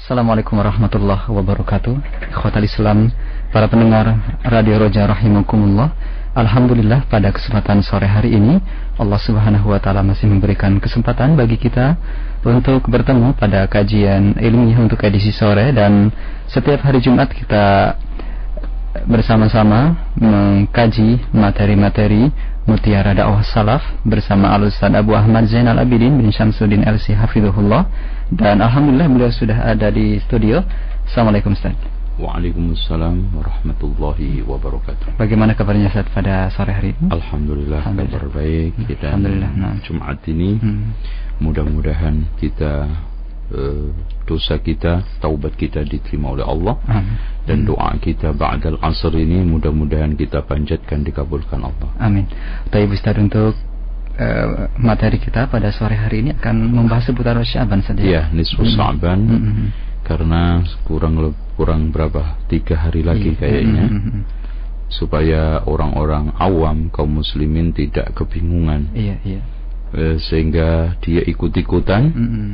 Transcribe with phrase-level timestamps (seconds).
[0.00, 1.92] Assalamualaikum warahmatullahi wabarakatuh.
[2.32, 3.12] Ikhwatal Islam
[3.52, 4.08] Para pendengar
[4.48, 5.92] Radio Roja Rahimakumullah.
[6.32, 8.64] Alhamdulillah pada kesempatan sore hari ini
[8.96, 12.00] Allah subhanahu wa ta'ala masih memberikan kesempatan bagi kita
[12.48, 16.08] Untuk bertemu pada kajian ilmiah untuk edisi sore Dan
[16.48, 17.92] setiap hari Jumat kita
[19.04, 22.32] bersama-sama mengkaji materi-materi
[22.64, 27.84] Mutiara Dakwah Salaf bersama Al-Ustaz Abu Ahmad Zainal Abidin bin Syamsuddin LC Hafidhullah
[28.30, 30.62] dan Alhamdulillah beliau sudah ada di studio.
[31.10, 31.74] Assalamualaikum Ustaz.
[32.20, 35.18] Waalaikumsalam warahmatullahi wabarakatuh.
[35.18, 37.10] Bagaimana kabarnya Ustaz pada sore hari ini?
[37.10, 38.20] Alhamdulillah, Alhamdulillah.
[38.22, 38.70] kabar baik.
[38.86, 39.50] Kita hmm, Alhamdulillah.
[39.58, 39.74] Nah.
[39.82, 40.88] Jumat ini hmm.
[41.42, 42.72] mudah-mudahan kita
[43.50, 43.88] uh,
[44.28, 47.18] dosa kita, taubat kita diterima oleh Allah Amin.
[47.50, 51.90] dan doa kita ba'dal asr ini mudah-mudahan kita panjatkan dikabulkan Allah.
[51.98, 52.30] Amin.
[52.70, 53.58] Baik Ustaz untuk
[54.20, 58.04] uh, materi kita pada sore hari ini akan membahas seputar Syaban saja.
[58.04, 59.20] Iya, nisfu mm Syaban.
[59.24, 59.66] Mm -hmm.
[60.04, 61.16] Karena kurang
[61.56, 62.36] kurang berapa?
[62.46, 63.40] Tiga hari lagi iya.
[63.40, 63.84] kayaknya.
[63.88, 64.20] Mm -hmm.
[64.90, 68.90] Supaya orang-orang awam kaum muslimin tidak kebingungan.
[68.92, 69.42] Iya, iya.
[69.90, 72.02] Uh, sehingga dia ikut-ikutan.
[72.14, 72.50] Mm -hmm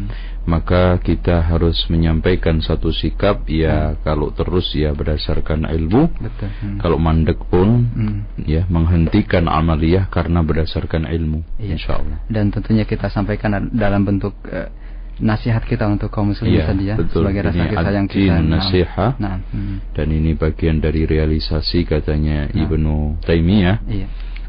[0.46, 4.06] maka kita harus menyampaikan satu sikap ya hmm.
[4.06, 6.48] kalau terus ya berdasarkan ilmu Betul.
[6.62, 6.78] Hmm.
[6.78, 8.46] kalau mandek pun hmm.
[8.46, 11.74] ya menghentikan amaliyah karena berdasarkan ilmu iya.
[11.74, 14.70] insyaallah dan tentunya kita sampaikan dalam bentuk uh,
[15.18, 17.26] nasihat kita untuk kaum muslimin ya, saja betul.
[17.26, 19.42] sebagai rasa kasih sayang kita nasihat nah.
[19.50, 19.76] hmm.
[19.98, 22.62] dan ini bagian dari realisasi katanya nah.
[22.62, 24.06] Ibnu Taimiyah iya.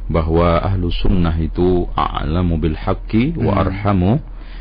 [0.08, 3.44] Bahwa ahlu sunnah itu a'lamu bil haqqi hmm.
[3.44, 4.12] wa arhamu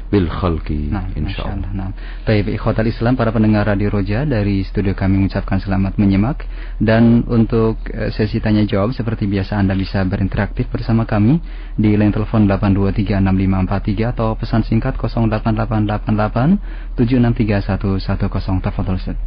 [0.06, 1.70] bil khalqi nah, insyaallah.
[1.74, 1.90] Nah.
[2.22, 6.46] Baik ikhwatal Islam para pendengar Radio Roja dari studio kami mengucapkan selamat menyimak
[6.78, 11.42] dan untuk uh, sesi tanya jawab seperti biasa Anda bisa berinteraktif bersama kami
[11.74, 19.18] di line telepon 8236543 atau pesan singkat 08888 7631110 tafadhol Ustaz.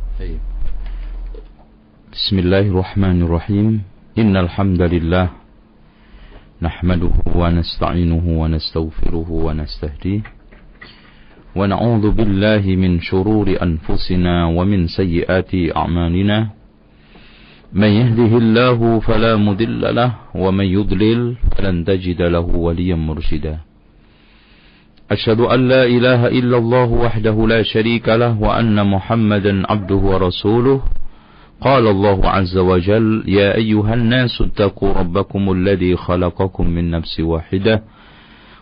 [2.09, 3.85] Bismillahirrahmanirrahim.
[4.17, 5.38] Innal hamdalillah
[8.39, 10.23] wa nastaghfiruhu wa nastahdihi
[11.55, 16.37] ونعوذ بالله من شرور أنفسنا ومن سيئات أعمالنا
[17.73, 23.57] من يهده الله فلا مضل له ومن يضلل فلن تجد له وليا مرشدا
[25.11, 30.81] أشهد أن لا إله إلا الله وحده لا شريك له وأن محمدا عبده ورسوله
[31.61, 37.83] قال الله عز وجل يا أيها الناس اتقوا ربكم الذي خلقكم من نفس واحدة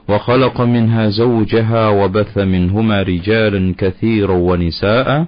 [0.09, 5.25] وخلق منها زوجها وبث منهما رجالا كثيرا ونساء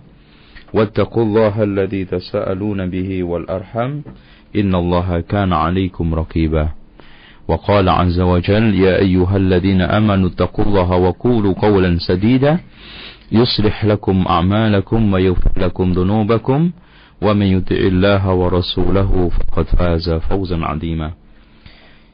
[0.73, 4.01] واتقوا الله الذي تساءلون به والأرحم
[4.55, 6.69] إن الله كان عليكم رقيبا.
[7.47, 12.59] وقال عز وجل يا أيها الذين آمنوا اتقوا الله وقولوا قولا سديدا
[13.31, 16.71] يصلح لكم أعمالكم ويغفر لكم ذنوبكم
[17.21, 21.11] ومن يطع الله ورسوله فقد فاز فوزا عظيما.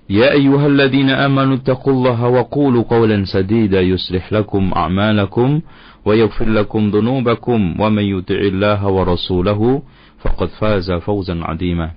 [0.10, 5.62] يا أيها الذين آمنوا اتقوا الله وقولوا قولا سديدا يصلح لكم أعمالكم
[6.06, 9.82] ويغفر لكم ذنوبكم ومن يطع الله ورسوله
[10.20, 11.92] فقد فاز فوزا عظيما.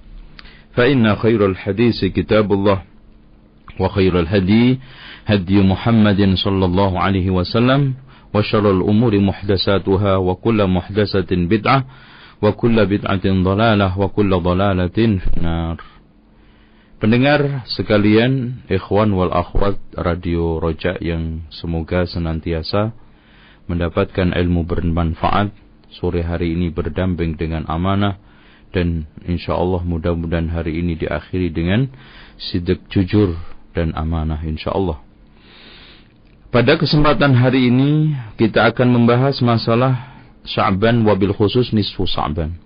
[0.73, 2.83] فإن خير الحديث كتاب الله
[3.81, 4.79] وخير الهدي
[5.27, 7.95] هدي محمد صلى الله عليه وسلم
[8.35, 11.85] وشر الأمور محدثاتها وكل محدثة بدعة
[12.44, 15.78] وكل بدعة ضلالة وكل ضلالة في النار
[17.04, 22.96] Pendengar sekalian, ikhwan wal akhwat Radio Roja yang semoga senantiasa
[23.68, 25.52] mendapatkan ilmu bermanfaat,
[25.92, 28.24] sore hari ini berdamping dengan amanah,
[28.72, 31.92] dan insya Allah mudah-mudahan hari ini diakhiri dengan
[32.40, 33.36] sidik jujur
[33.76, 35.04] dan amanah insya Allah.
[36.56, 40.17] Pada kesempatan hari ini kita akan membahas masalah
[40.49, 42.57] Sya'ban wabil khusus nisfu Sya'ban.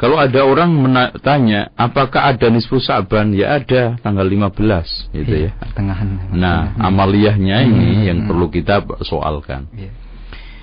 [0.00, 0.72] Kalau ada orang
[1.20, 3.36] tanya, apakah ada nisfu Sa'ban?
[3.36, 5.76] Ya ada, tanggal 15 gitu iya, ya.
[5.76, 6.32] Tengahan.
[6.32, 8.28] Nah, amaliyahnya ini hmm, yang hmm.
[8.32, 9.68] perlu kita soalkan.
[9.76, 9.92] Iya.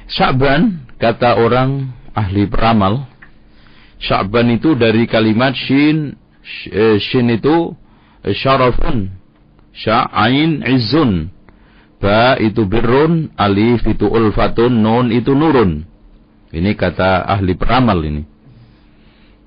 [0.09, 3.05] Sa'ban kata orang ahli peramal,
[4.01, 6.17] Sa'ban itu dari kalimat shin
[6.73, 7.77] eh, shin itu
[8.25, 9.13] eh, syarafun,
[9.69, 11.29] sya'ain izun.
[11.97, 15.85] Ba itu birun, alif itu ulfatun, nun itu nurun.
[16.51, 18.23] Ini kata ahli peramal ini.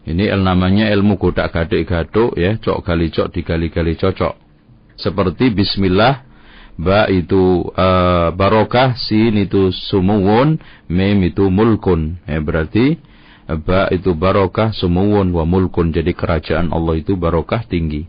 [0.04, 4.34] Ini el namanya ilmu kodak gadik gaduk ya, cok kali cok dikali-kali cocok.
[4.96, 6.24] Seperti bismillah,
[6.76, 12.20] ba itu uh, barokah, sin itu sumuwun, mem itu mulkun.
[12.24, 12.96] Ya, berarti
[13.64, 15.92] ba itu barokah, sumuwun wa mulkun.
[15.92, 18.08] Jadi kerajaan Allah itu barokah tinggi.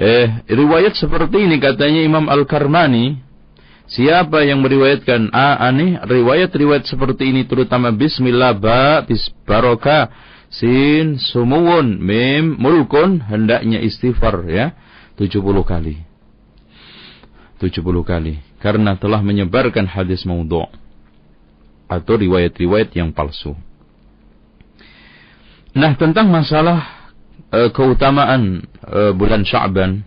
[0.00, 3.20] Eh, riwayat seperti ini katanya Imam Al-Karmani,
[3.90, 10.14] Siapa yang meriwayatkan ah, aneh riwayat-riwayat seperti ini terutama bismillah ba bis barokah
[10.46, 14.78] sin sumuwun mim mulkun hendaknya istighfar ya
[15.18, 16.06] 70 kali.
[17.58, 20.70] 70 kali karena telah menyebarkan hadis maudhu'
[21.90, 23.58] atau riwayat-riwayat yang palsu.
[25.74, 27.10] Nah, tentang masalah
[27.50, 30.02] e, keutamaan e, bulan Sya'ban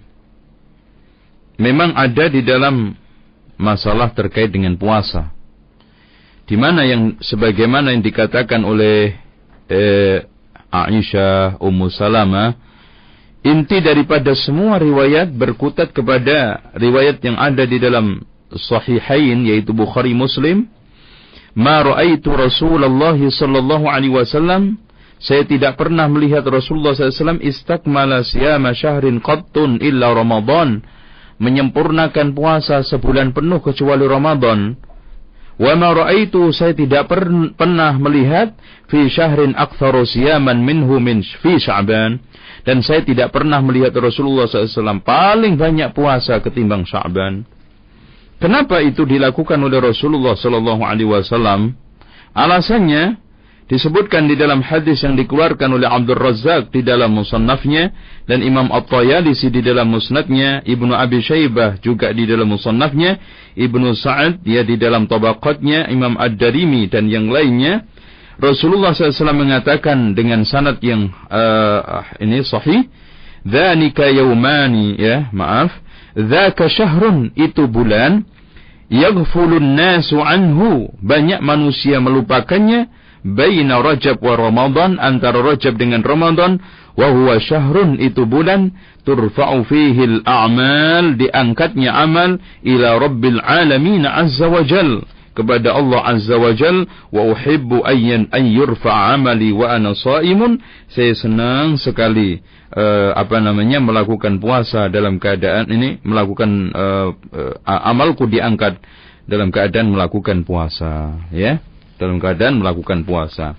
[1.59, 2.95] memang ada di dalam
[3.63, 5.31] masalah terkait dengan puasa.
[6.43, 9.15] Di mana yang sebagaimana yang dikatakan oleh
[9.71, 10.27] eh,
[10.67, 12.51] Aisyah Ummu Salama
[13.39, 18.19] inti daripada semua riwayat berkutat kepada riwayat yang ada di dalam
[18.51, 20.67] sahihain yaitu Bukhari Muslim
[21.55, 24.81] ma raaitu Rasulullah sallallahu alaihi wasallam
[25.23, 30.83] saya tidak pernah melihat Rasulullah SAW istakmala siyama syahrin qattun illa Ramadan
[31.43, 34.79] menyempurnakan puasa sebulan penuh kecuali Ramadan.
[35.53, 38.57] Wa ma raaitu saya tidak per, pernah melihat
[38.89, 42.17] fi syahrin aktsaru siyaman minhu min fi Sya'ban
[42.65, 47.45] dan saya tidak pernah melihat Rasulullah SAW paling banyak puasa ketimbang Sya'ban.
[48.41, 51.69] Kenapa itu dilakukan oleh Rasulullah SAW?
[52.33, 53.22] Alasannya
[53.71, 57.95] disebutkan di dalam hadis yang dikeluarkan oleh Abdul Razak di dalam musannafnya
[58.27, 63.19] dan Imam At-Tayalisi di dalam musnadnya, Ibnu Abi Syaibah juga di dalam musannafnya,
[63.55, 67.87] Ibnu Sa'ad dia di dalam tabaqatnya, Imam Ad-Darimi dan yang lainnya.
[68.33, 72.89] Rasulullah SAW mengatakan dengan sanad yang uh, ini sahih,
[73.45, 75.69] "Dzanika yaumani ya, maaf,
[76.17, 78.25] dzaka syahrun itu bulan
[78.89, 86.59] yaghfulun nasu anhu, banyak manusia melupakannya." Baina Rajab wa Ramadan antara Rajab dengan Ramadan
[86.93, 88.75] wa huwa syahrun itu bulan
[89.07, 95.01] turfa'u fihi al-a'mal diangkatnya amal ila rabbil alamin azza wa jal.
[95.33, 98.45] Kepada Allah azza wa jal wa uhibbu ayyan an
[98.85, 100.61] amali wa ana shaimun
[100.93, 102.37] saya senang sekali
[102.77, 108.77] uh, apa namanya melakukan puasa dalam keadaan ini melakukan uh, uh, amalku diangkat
[109.25, 111.57] dalam keadaan melakukan puasa ya
[112.03, 113.55] dalam keadaan melakukan puasa.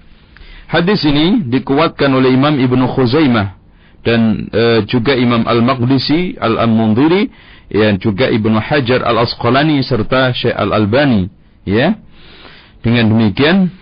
[0.68, 3.56] Hadis ini dikuatkan oleh Imam Ibnu Khuzaimah
[4.04, 7.32] dan e, juga Imam Al-Maqdisi Al-Mundhiri
[7.72, 11.32] dan juga Ibnu Hajar Al-Asqalani serta Syekh Al-Albani
[11.64, 11.96] ya.
[12.84, 13.72] Dengan demikian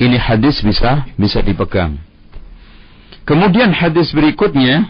[0.00, 2.00] ini hadis bisa bisa dipegang.
[3.28, 4.88] Kemudian hadis berikutnya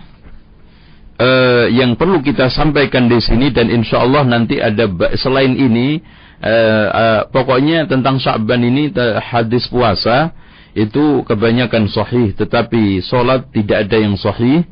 [1.19, 4.87] uh, yang perlu kita sampaikan di sini dan insya Allah nanti ada
[5.19, 5.99] selain ini
[6.43, 8.91] uh, uh, pokoknya tentang Sya'ban ini
[9.23, 10.35] hadis puasa
[10.77, 14.63] itu kebanyakan sahih tetapi solat tidak ada yang sahih.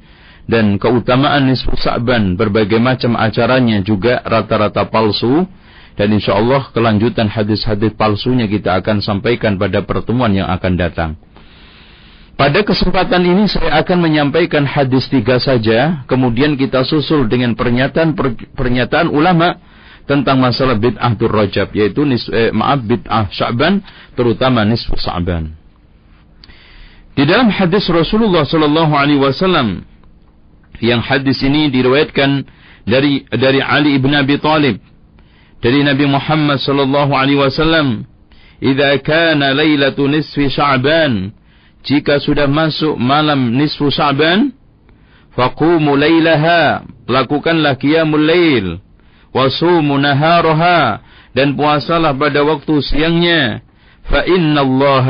[0.47, 5.43] Dan keutamaan nisfu Sya'ban berbagai macam acaranya juga rata-rata palsu.
[5.97, 11.11] Dan insya Allah kelanjutan hadis-hadis palsunya kita akan sampaikan pada pertemuan yang akan datang.
[12.37, 18.13] Pada kesempatan ini saya akan menyampaikan hadis tiga saja, kemudian kita susul dengan pernyataan
[18.53, 19.57] pernyataan ulama
[20.07, 23.83] tentang masalah bid'ah Rajab yaitu nis, eh, maaf bid'ah Sya'ban
[24.15, 25.53] terutama nisfu Sya'ban.
[27.19, 29.83] Di dalam hadis Rasulullah sallallahu alaihi wasallam
[30.79, 32.45] yang hadis ini diriwayatkan
[32.87, 34.79] dari dari Ali ibn Abi Talib
[35.65, 38.07] dari Nabi Muhammad sallallahu alaihi wasallam,
[38.63, 41.35] "Idza kana lailatu nisfi Sya'ban,
[41.83, 44.55] jika sudah masuk malam nisfu Sya'ban,
[45.35, 48.86] faqumu lailaha, lakukanlah qiyamul lail."
[49.37, 51.05] Wasumu naharaha
[51.37, 53.61] dan puasalah pada waktu siangnya.
[54.09, 55.07] Fa inna Allah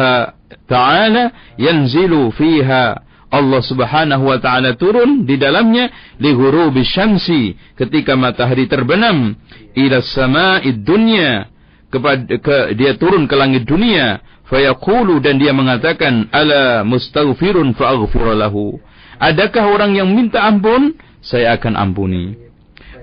[0.66, 3.06] taala yanzilu fiha.
[3.26, 7.54] Allah Subhanahu wa taala turun di dalamnya li ghurubi syamsi.
[7.78, 9.38] Ketika matahari terbenam
[9.78, 11.46] ila sama'id dunya.
[11.86, 14.18] Kepada ke, dia turun ke langit dunia.
[14.46, 17.98] Fayaqulu dan dia mengatakan ala mustaghfirun fa
[18.34, 18.78] lahu
[19.18, 20.94] adakah orang yang minta ampun?
[21.18, 22.45] Saya akan ampuni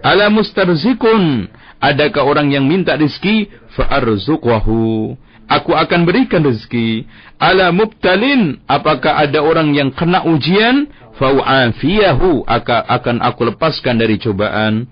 [0.03, 1.47] Ala mustarzikun.
[1.79, 3.47] Adakah orang yang minta rezeki?
[3.79, 5.15] Fa'arzuqwahu.
[5.47, 7.07] Aku akan berikan rezeki.
[7.39, 8.59] Ala mubtalin.
[8.67, 10.91] Apakah ada orang yang kena ujian?
[11.15, 12.43] Fa'u'afiyahu.
[12.47, 14.91] Akan aku lepaskan dari cobaan.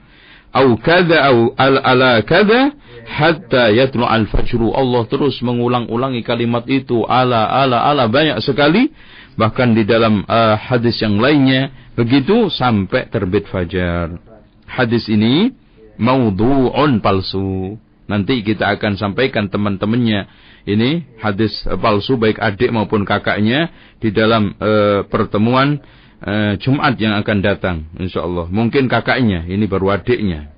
[0.52, 2.76] Au kada au al ala kada
[3.08, 8.92] hatta yatlu al fajru Allah terus mengulang-ulangi kalimat itu ala ala ala banyak sekali
[9.40, 14.31] bahkan di dalam uh, hadis yang lainnya begitu sampai terbit fajar
[14.72, 15.52] hadis ini
[16.00, 17.76] maudhu'un palsu.
[18.08, 20.28] Nanti kita akan sampaikan teman-temannya
[20.68, 23.72] ini hadis palsu baik adik maupun kakaknya
[24.04, 25.80] di dalam uh, pertemuan
[26.24, 28.52] uh, Jumat yang akan datang insyaallah.
[28.52, 30.52] Mungkin kakaknya, ini baru adiknya.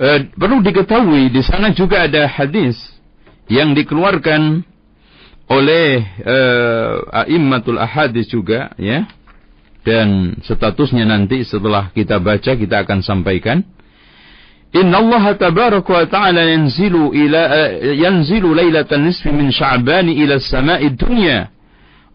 [0.00, 2.80] Uh, perlu diketahui di sana juga ada hadis
[3.46, 4.64] yang dikeluarkan
[5.44, 9.04] oleh uh, a'immatul ahadis juga ya
[9.84, 13.60] dan statusnya nanti setelah kita baca kita akan sampaikan.
[14.74, 20.90] Inna Allah tabaraka wa ta'ala yanzilu ila uh, yanzilu lailatan nisfi min sya'ban ila samai
[20.90, 21.54] dunya.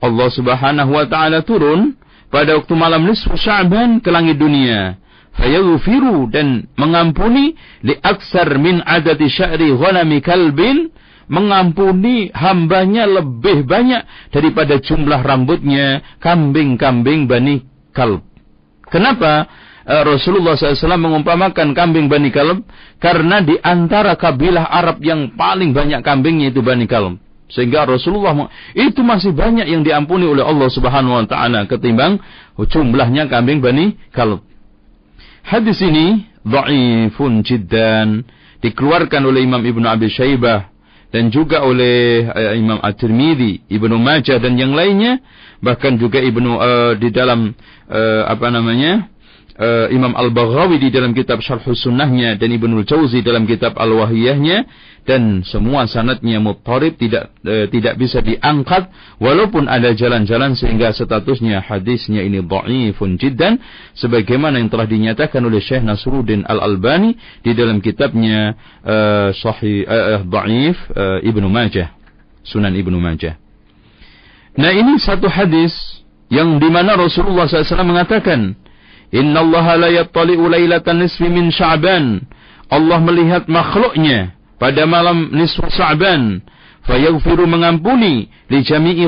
[0.03, 1.95] Allah Subhanahu wa taala turun
[2.31, 4.99] pada waktu malam nisfu Sya'ban ke langit dunia.
[5.39, 10.91] Fayaghfiru dan mengampuni li aksar min adati sya'ri ghanami kalbin
[11.29, 17.61] mengampuni hambanya lebih banyak daripada jumlah rambutnya kambing-kambing Bani
[17.93, 18.25] Kalb.
[18.89, 19.45] Kenapa
[19.85, 22.65] eh, Rasulullah SAW mengumpamakan kambing Bani Kalb?
[22.97, 27.21] Karena di antara kabilah Arab yang paling banyak kambingnya itu Bani Kalb.
[27.49, 32.21] Sehingga Rasulullah itu masih banyak yang diampuni oleh Allah Subhanahu wa taala ketimbang
[32.57, 34.45] jumlahnya kambing Bani Kalb.
[35.45, 38.21] Hadis ini dhaifun jiddan
[38.61, 40.69] dikeluarkan oleh Imam Ibnu Abi Syaibah
[41.09, 45.17] dan juga oleh uh, Imam At-Tirmidzi, Ibnu Majah dan yang lainnya.
[45.59, 47.51] Bahkan juga Ibnu uh, di dalam
[47.89, 49.09] uh, apa namanya
[49.59, 54.65] uh, Imam Al-Baghawi di dalam kitab Syarh Sunnahnya dan Ibnu Jauzi dalam kitab Al-Wahiyahnya
[55.03, 58.87] dan semua sanadnya muttarib tidak uh, tidak bisa diangkat
[59.19, 63.59] walaupun ada jalan-jalan sehingga statusnya hadisnya ini dhaifun jiddan.
[63.93, 71.19] Sebagaimana yang telah dinyatakan oleh Syekh Nasruddin Al-Albani di dalam kitabnya uh, Sahih uh, uh,
[71.19, 71.99] Ibnu Majah
[72.49, 73.37] Sunan Ibnu Majah.
[74.57, 76.01] Nah ini satu hadis
[76.33, 78.57] yang di mana Rasulullah SAW mengatakan
[79.09, 82.21] Inna Allah la yattali'u lailatan nisfi min Sya'ban.
[82.69, 86.45] Allah melihat makhluknya pada malam nisfu Sya'ban.
[86.85, 89.05] Fayaghfiru mengampuni li jami'i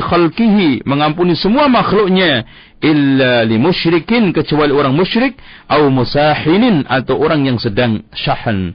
[0.86, 2.46] mengampuni semua makhluknya
[2.82, 8.74] illa li musyrikin kecuali orang musyrik atau musahinin atau orang yang sedang syahan.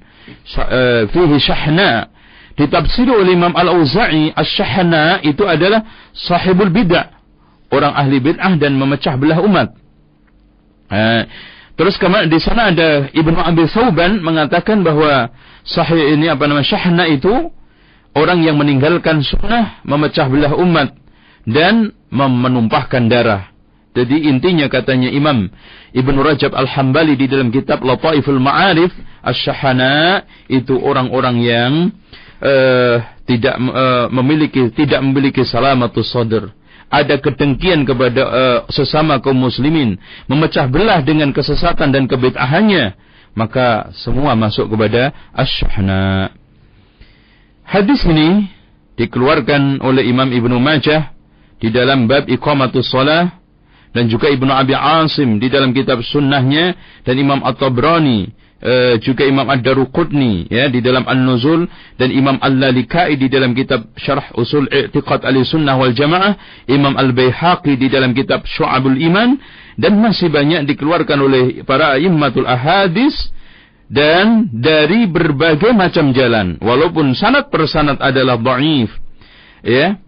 [0.56, 2.12] Uh, fihi syahna.
[2.58, 7.14] Ditafsir oleh Imam Al-Auza'i, as-syahna itu adalah sahibul bid'ah,
[7.70, 9.78] orang ahli bid'ah dan memecah belah umat.
[11.78, 15.30] Terus kemudian di sana ada Ibnu Abi Thauban mengatakan bahwa
[15.62, 17.54] sahih ini apa nama syahna itu
[18.18, 20.98] orang yang meninggalkan sunnah memecah belah umat
[21.46, 23.54] dan menumpahkan darah.
[23.94, 25.50] Jadi intinya katanya Imam
[25.94, 28.94] Ibnu Rajab Al-Hambali di dalam kitab Lataiful Ma'arif
[29.26, 31.72] Asy-Syahana itu orang-orang yang
[32.42, 36.54] uh, tidak uh, memiliki tidak memiliki salamatus sadr
[36.88, 40.00] ada kedengkian kepada uh, sesama kaum muslimin,
[40.32, 42.96] memecah belah dengan kesesatan dan kebid'ahannya,
[43.36, 46.32] maka semua masuk kepada asyhana.
[47.68, 48.48] Hadis ini
[48.96, 51.12] dikeluarkan oleh Imam Ibnu Majah
[51.60, 53.36] di dalam bab iqamatus shalah
[53.92, 59.46] dan juga Ibnu Abi Asim di dalam kitab sunnahnya dan Imam At-Tabrani Uh, juga Imam
[59.46, 65.78] Ad-Daruqutni ya di dalam An-Nuzul dan Imam Al-Lalikai di dalam kitab Syarah Usul I'tiqad Ahlussunnah
[65.78, 69.38] wal Jamaah, Imam Al-Baihaqi di dalam kitab Syu'abul Iman
[69.78, 73.30] dan masih banyak dikeluarkan oleh para immatul ahadis
[73.94, 78.90] dan dari berbagai macam jalan walaupun sanad per sanad adalah dhaif
[79.62, 80.02] ya.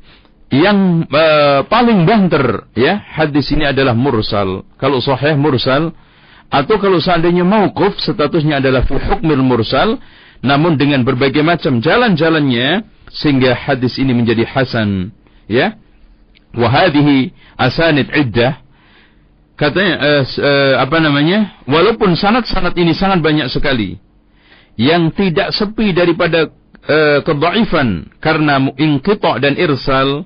[0.50, 4.66] Yang uh, paling banter ya hadis ini adalah mursal.
[4.82, 5.94] Kalau sahih mursal
[6.50, 10.02] atau kalau seandainya mauquf statusnya adalah fi hukmil mursal
[10.42, 15.14] namun dengan berbagai macam jalan-jalannya sehingga hadis ini menjadi hasan
[15.46, 15.78] ya.
[16.56, 16.90] Wa
[17.60, 18.66] asanid iddah.
[19.60, 21.60] Katanya uh, uh, apa namanya?
[21.68, 24.00] Walaupun sanad-sanad ini sangat banyak sekali
[24.80, 26.48] yang tidak sepi daripada
[26.88, 30.24] uh, kedhaifan karena inqita dan irsal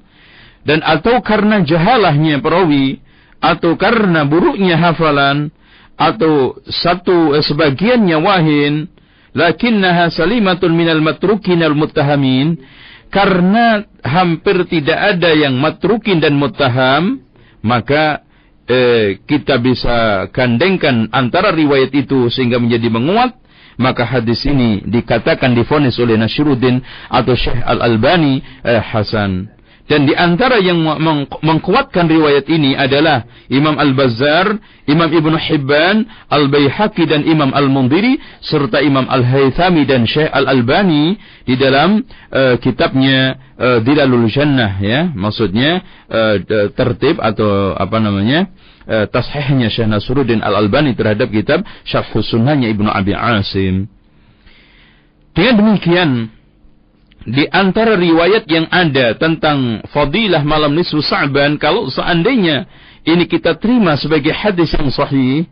[0.61, 3.01] dan atau karena jahalahnya perawi
[3.41, 5.49] atau karena buruknya hafalan
[6.03, 8.73] atau satu eh, sebagiannya wahin
[9.31, 12.59] lakinnaha salimatun minal matrukin al muttahamin
[13.13, 17.21] karena hampir tidak ada yang matrukin dan muttaham
[17.63, 18.25] maka
[18.67, 23.39] eh, kita bisa gandengkan antara riwayat itu sehingga menjadi menguat
[23.77, 29.52] maka hadis ini dikatakan difonis oleh Nasruddin atau Syekh Al-Albani eh, Hasan
[29.83, 34.55] dan di antara yang meng mengkuatkan riwayat ini adalah Imam Al-Bazzar,
[34.87, 41.99] Imam Ibn Hibban, Al-Baihaqi dan Imam Al-Mundiri serta Imam Al-Haythami dan Syekh Al-Albani di dalam
[42.31, 45.11] uh, kitabnya uh, Dilalul Jannah ya.
[45.11, 46.39] Maksudnya uh,
[46.71, 48.47] tertib atau apa namanya?
[48.87, 53.91] Uh, tashihnya Syekh Nasruddin Al-Albani terhadap kitab Syarh Sunnahnya Ibnu Abi Asim.
[55.35, 56.09] Dengan demikian
[57.23, 62.67] di antara riwayat yang ada tentang fadilah malam nisfu Sa'ban kalau seandainya
[63.07, 65.47] ini kita terima sebagai hadis yang sahih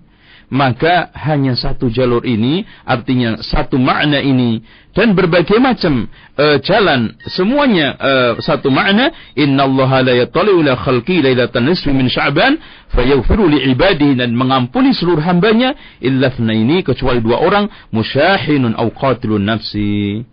[0.52, 4.60] maka hanya satu jalur ini, artinya satu makna ini
[4.92, 11.72] dan berbagai macam uh, jalan semuanya uh, satu makna innallaha la yattali'u ila khalqi lailatan
[11.72, 12.60] nisfi min sya'ban
[12.92, 15.72] fayaghfiru li ibadihi dan mengampuni seluruh hambanya
[16.04, 20.28] illa ini kecuali dua orang musyahinun au qatilun nafsi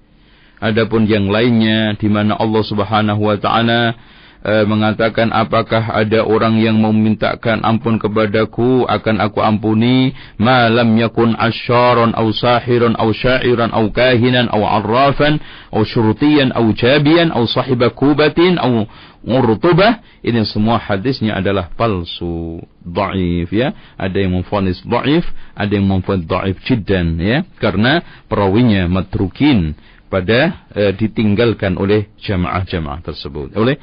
[0.59, 3.95] adapun yang lainnya di mana Allah Subhanahu wa taala
[4.45, 12.15] uh, mengatakan apakah ada orang yang memintakan ampun kepadaku akan aku ampuni malam yakun asyaron
[12.15, 15.39] au sahiron au syairan au kahinan au arrafan
[15.75, 18.87] au syurutiyan au jabian au sahiba kubatin au
[19.29, 20.01] urtubah.
[20.23, 23.75] Ini semua hadisnya adalah palsu dhaif ya.
[23.99, 27.45] Ada yang memfonis dhaif ada yang memfonis dhaif jiddan ya.
[27.59, 28.01] Karena
[28.31, 29.75] perawinya matrukin
[30.09, 33.77] pada e, ditinggalkan oleh jamaah-jamaah tersebut oleh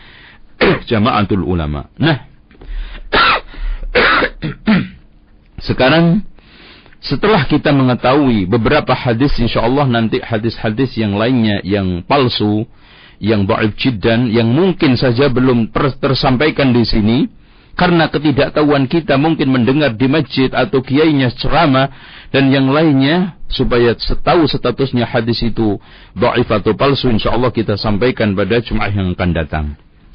[0.89, 1.89] jamaatul ulama.
[2.01, 2.25] Nah,
[5.69, 6.25] sekarang
[7.05, 12.65] setelah kita mengetahui beberapa hadis insyaallah nanti hadis-hadis yang lainnya yang palsu,
[13.21, 15.69] yang dhaif jiddan yang mungkin saja belum
[16.01, 17.17] tersampaikan di sini
[17.75, 21.91] karena ketidaktahuan kita mungkin mendengar di masjid atau kiainya ceramah
[22.35, 25.79] dan yang lainnya supaya setahu statusnya hadis itu
[26.11, 29.65] dhaif atau palsu insyaallah kita sampaikan pada Jumat yang akan datang.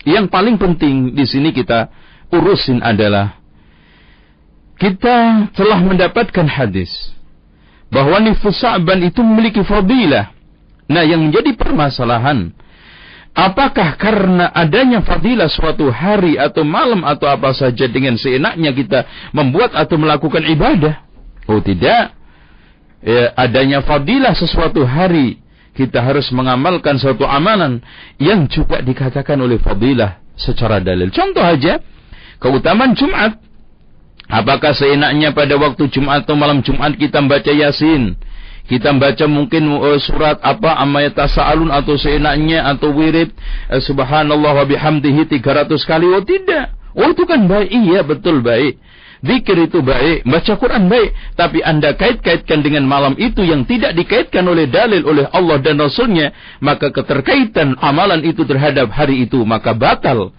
[0.05, 1.89] Yang paling penting di sini kita
[2.29, 3.41] urusin adalah
[4.77, 6.93] kita telah mendapatkan hadis
[7.89, 10.29] bahwa nifus Sa'ban itu memiliki fadilah.
[10.93, 12.53] Nah, yang menjadi permasalahan
[13.33, 19.73] apakah karena adanya fadilah suatu hari atau malam atau apa saja dengan seenaknya kita membuat
[19.73, 21.10] atau melakukan ibadah?
[21.50, 22.14] Oh, tidak.
[23.02, 25.40] Ya, adanya fadilah sesuatu hari
[25.75, 27.80] kita harus mengamalkan suatu amalan
[28.21, 31.09] yang juga dikatakan oleh fadilah secara dalil.
[31.09, 31.80] Contoh aja,
[32.37, 33.40] keutamaan Jumat.
[34.30, 38.14] Apakah seenaknya pada waktu Jumat atau malam Jumat kita membaca Yasin?
[38.71, 43.35] Kita membaca mungkin uh, surat apa amayat tasa'alun atau seenaknya atau wirid
[43.66, 46.07] uh, subhanallah wa bihamdihi 300 kali.
[46.14, 46.78] Oh tidak.
[46.95, 47.75] Oh itu kan baik.
[47.75, 48.78] Iya betul baik.
[49.21, 54.41] Zikir itu baik, baca Quran baik, tapi anda kait-kaitkan dengan malam itu yang tidak dikaitkan
[54.49, 56.33] oleh dalil oleh Allah dan Rasulnya,
[56.65, 60.33] maka keterkaitan amalan itu terhadap hari itu maka batal.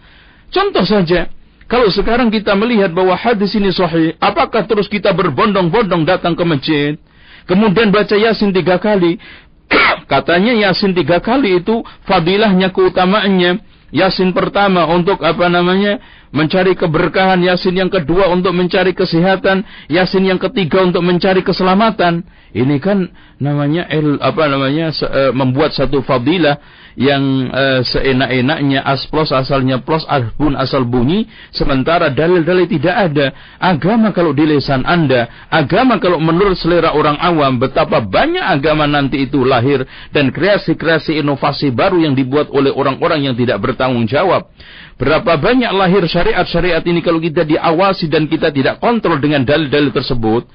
[0.50, 1.30] Contoh saja,
[1.70, 6.98] kalau sekarang kita melihat bahwa hadis ini sahih, apakah terus kita berbondong-bondong datang ke masjid,
[7.46, 9.22] kemudian baca Yasin tiga kali,
[10.12, 13.71] katanya Yasin tiga kali itu fadilahnya keutamaannya.
[13.92, 16.00] Yasin pertama untuk apa namanya
[16.32, 22.24] mencari keberkahan, Yasin yang kedua untuk mencari kesehatan, Yasin yang ketiga untuk mencari keselamatan.
[22.52, 26.60] Ini kan namanya el, apa namanya se, e, membuat satu fadilah
[27.00, 33.28] yang e, seenak-enaknya asplos asalnya plus albun asal bunyi sementara dalil-dalil tidak ada.
[33.62, 39.28] Agama kalau di lesan Anda, agama kalau menurut selera orang awam betapa banyak agama nanti
[39.28, 44.52] itu lahir dan kreasi-kreasi inovasi baru yang dibuat oleh orang-orang yang tidak bertanggung jawab.
[45.00, 50.46] Berapa banyak lahir syariat-syariat ini kalau kita diawasi dan kita tidak kontrol dengan dalil-dalil tersebut.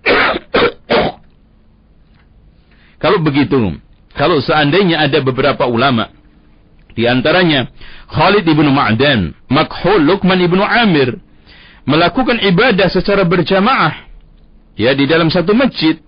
[3.02, 3.78] kalau begitu,
[4.14, 6.10] kalau seandainya ada beberapa ulama
[6.94, 7.70] di antaranya
[8.10, 11.16] Khalid ibnu Ma'dan, Makhul Luqman ibnu Amir
[11.86, 14.10] melakukan ibadah secara berjamaah
[14.74, 15.98] ya di dalam satu masjid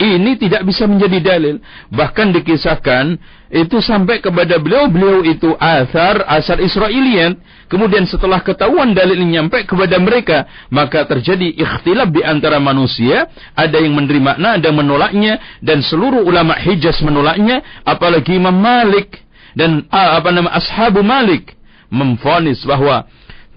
[0.00, 1.60] ini tidak bisa menjadi dalil.
[1.92, 3.18] Bahkan dikisahkan
[3.50, 7.36] itu sampai kepada beliau-beliau itu asar asar Israelian.
[7.66, 13.28] Kemudian setelah ketahuan dalil ini nyampe kepada mereka, maka terjadi ikhtilaf di antara manusia.
[13.54, 15.32] Ada yang menerima makna, ada yang menolaknya,
[15.64, 17.62] dan seluruh ulama Hijaz menolaknya.
[17.82, 19.20] Apalagi Imam Malik
[19.58, 21.58] dan apa nama Ashabu Malik
[21.90, 23.06] memfonis bahwa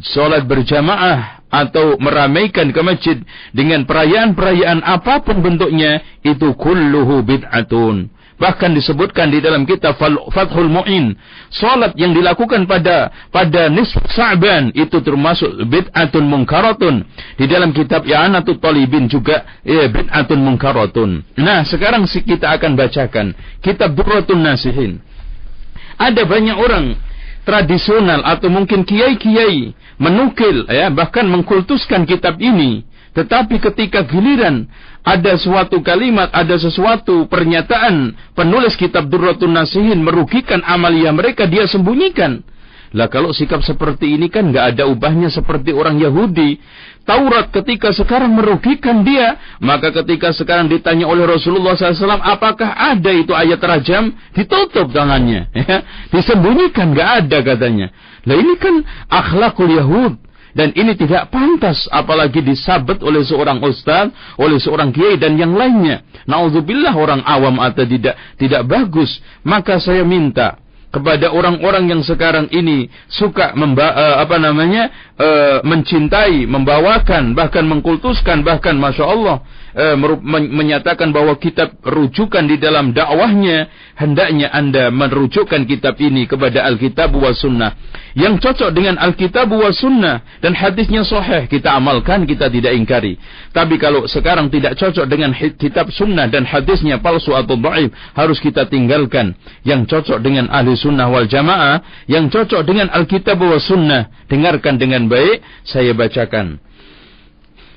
[0.02, 3.18] sholat berjamaah atau meramaikan ke masjid
[3.54, 8.10] dengan perayaan-perayaan apa pun bentuknya itu kulluhu bid'atun.
[8.34, 9.94] Bahkan disebutkan di dalam kitab
[10.34, 11.14] Fathul Mu'in,
[11.54, 17.06] salat yang dilakukan pada pada nisf Sa'ban itu termasuk bid'atun munkaratun.
[17.38, 21.22] Di dalam kitab Ya'anatul Talibin juga ya, bid'atun munkaratun.
[21.38, 24.98] Nah, sekarang kita akan bacakan kitab Durratun Nasihin.
[26.02, 26.98] Ada banyak orang
[27.44, 34.66] tradisional atau mungkin kiai-kiai menukil ya bahkan mengkultuskan kitab ini tetapi ketika giliran
[35.06, 42.42] ada suatu kalimat, ada sesuatu pernyataan penulis kitab Durratun Nasihin merugikan amalia mereka, dia sembunyikan.
[42.94, 46.62] Lah kalau sikap seperti ini kan nggak ada ubahnya seperti orang Yahudi.
[47.04, 53.36] Taurat ketika sekarang merugikan dia, maka ketika sekarang ditanya oleh Rasulullah SAW, apakah ada itu
[53.36, 54.14] ayat rajam?
[54.32, 55.84] Ditutup tangannya, ya.
[56.14, 57.88] disembunyikan, nggak ada katanya.
[58.24, 60.16] Lah ini kan akhlakul Yahud.
[60.54, 66.06] dan ini tidak pantas apalagi disabet oleh seorang ustaz, oleh seorang kiai dan yang lainnya.
[66.30, 69.18] Nauzubillah orang awam atau tidak tidak bagus.
[69.42, 70.63] Maka saya minta
[70.94, 78.46] kepada orang-orang yang sekarang ini suka memba uh, apa namanya uh, mencintai, membawakan, bahkan mengkultuskan,
[78.46, 79.42] bahkan masya Allah
[79.74, 79.96] uh,
[80.50, 87.34] menyatakan bahwa kitab rujukan di dalam dakwahnya hendaknya anda merujukkan kitab ini kepada Alkitab wa
[87.34, 87.76] Sunnah
[88.14, 93.18] yang cocok dengan Alkitab wa Sunnah dan hadisnya sahih kita amalkan kita tidak ingkari.
[93.50, 98.70] Tapi kalau sekarang tidak cocok dengan kitab Sunnah dan hadisnya palsu atau dhaif harus kita
[98.70, 99.34] tinggalkan.
[99.66, 104.10] Yang cocok dengan ahli sunnah wal jamaah, yang cocok dengan Alkitab wa sunnah.
[104.30, 106.62] Dengarkan dengan baik, saya bacakan.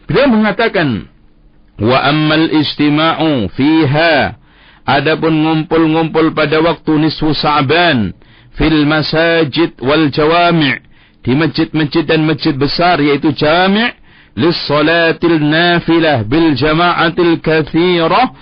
[0.07, 1.11] Beliau mengatakan,
[1.77, 4.41] Wa ammal istima'u fiha,
[4.89, 8.17] adapun ngumpul-ngumpul pada waktu nisfu sa'ban,
[8.57, 10.81] fil masajid wal jawami'
[11.21, 13.93] di masjid-masjid dan masjid besar yaitu jami'
[14.39, 18.33] lis salatil nafilah bil jama'atil kathirah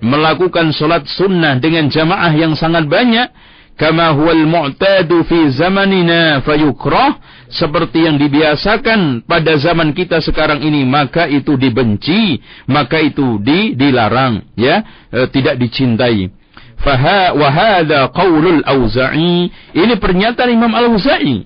[0.00, 3.28] melakukan salat sunnah dengan jamaah yang sangat banyak
[3.76, 11.26] kama huwal mu'tadu fi zamanina fayukrah seperti yang dibiasakan pada zaman kita sekarang ini maka
[11.26, 12.38] itu dibenci
[12.70, 16.30] maka itu di, dilarang ya e, tidak dicintai.
[16.80, 19.52] Faha wa hadha qaulul auza'i.
[19.76, 21.44] Ini pernyataan Imam Al-Auza'i.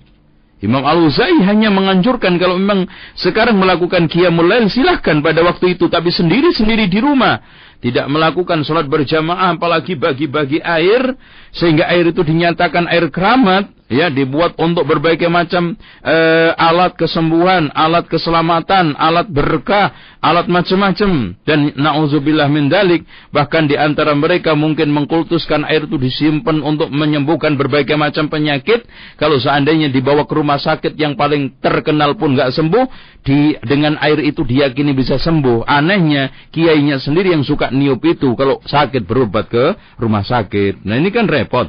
[0.63, 2.87] Imam Al-Auza'i hanya menganjurkan kalau memang
[3.19, 7.43] sekarang melakukan qiyamul lail silahkan pada waktu itu tapi sendiri-sendiri di rumah.
[7.83, 11.19] Tidak melakukan sholat berjamaah apalagi bagi-bagi air
[11.53, 18.09] sehingga air itu dinyatakan air keramat ya dibuat untuk berbagai macam uh, alat kesembuhan, alat
[18.09, 19.93] keselamatan, alat berkah,
[20.25, 21.37] alat macam-macam.
[21.45, 27.61] Dan nauzubillah min dalik bahkan di antara mereka mungkin mengkultuskan air itu disimpan untuk menyembuhkan
[27.61, 28.89] berbagai macam penyakit.
[29.21, 32.85] Kalau seandainya dibawa ke rumah sakit yang paling terkenal pun nggak sembuh
[33.25, 35.69] di dengan air itu diyakini bisa sembuh.
[35.69, 40.89] Anehnya kiainya sendiri yang suka niup itu kalau sakit berobat ke rumah sakit.
[40.89, 41.69] Nah ini kan repot.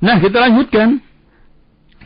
[0.00, 1.09] Nah kita lanjutkan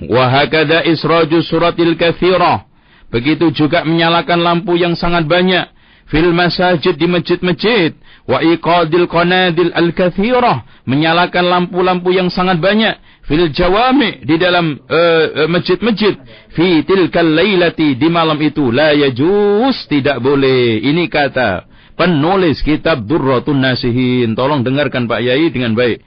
[0.02, 2.66] Wahakada israju suratil kathirah.
[3.14, 5.70] Begitu juga menyalakan lampu yang sangat banyak.
[6.10, 7.94] Fil masajid di masjid-masjid.
[8.26, 10.66] Wa iqadil qanadil al-kathirah.
[10.90, 12.98] Menyalakan lampu-lampu yang sangat banyak.
[13.24, 16.18] Fil jawami di dalam uh, masjid-masjid.
[16.52, 18.74] Fi tilkal laylati di malam itu.
[18.74, 20.82] La yajus tidak boleh.
[20.82, 24.34] Ini kata penulis kitab Durratun Nasihin.
[24.34, 26.02] Tolong dengarkan Pak Yai dengan baik.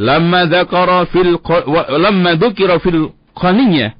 [0.00, 1.38] Lamma dzakara fil
[1.98, 3.96] lamma dzukira fil qaniyah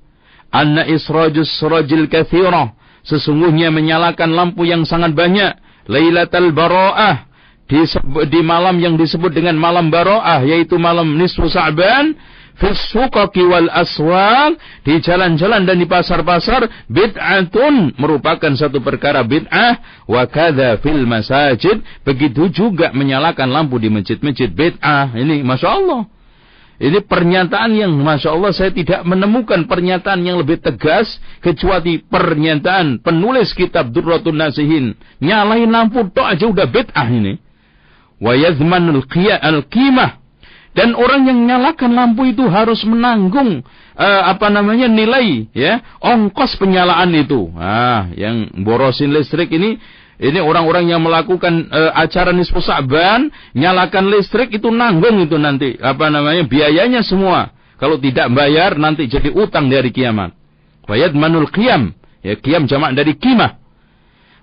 [0.53, 5.57] anna israjus surajil kathirah sesungguhnya menyalakan lampu yang sangat banyak
[5.89, 7.27] lailatul bara'ah
[7.71, 7.81] di,
[8.29, 12.19] di malam yang disebut dengan malam bara'ah yaitu malam nisfu sa'ban
[12.61, 20.77] fisuqaqi wal aswaq di jalan-jalan dan di pasar-pasar bid'atun merupakan satu perkara bid'ah wa kadza
[20.85, 25.17] fil masajid begitu juga menyalakan lampu di masjid-masjid bid'ah.
[25.17, 26.05] Ini masya Allah
[26.81, 31.21] ini pernyataan yang Masya Allah saya tidak menemukan pernyataan yang lebih tegas.
[31.45, 34.97] Kecuali pernyataan penulis kitab Durratun Nasihin.
[35.21, 37.37] Nyalain lampu tok aja udah bid'ah ini.
[38.17, 40.25] Wa yadhmanul al-qimah.
[40.73, 43.61] Dan orang yang nyalakan lampu itu harus menanggung
[43.99, 47.53] uh, apa namanya nilai ya ongkos penyalaan itu.
[47.61, 49.77] Ah, yang borosin listrik ini
[50.21, 56.13] ini orang-orang yang melakukan e, acara nisfu Sa'ban, nyalakan listrik itu nanggung itu nanti apa
[56.13, 57.57] namanya biayanya semua.
[57.81, 60.37] Kalau tidak bayar nanti jadi utang dari kiamat.
[60.85, 61.97] Wayad manul qiyam.
[62.21, 63.57] Ya qiyam jamak dari kimah.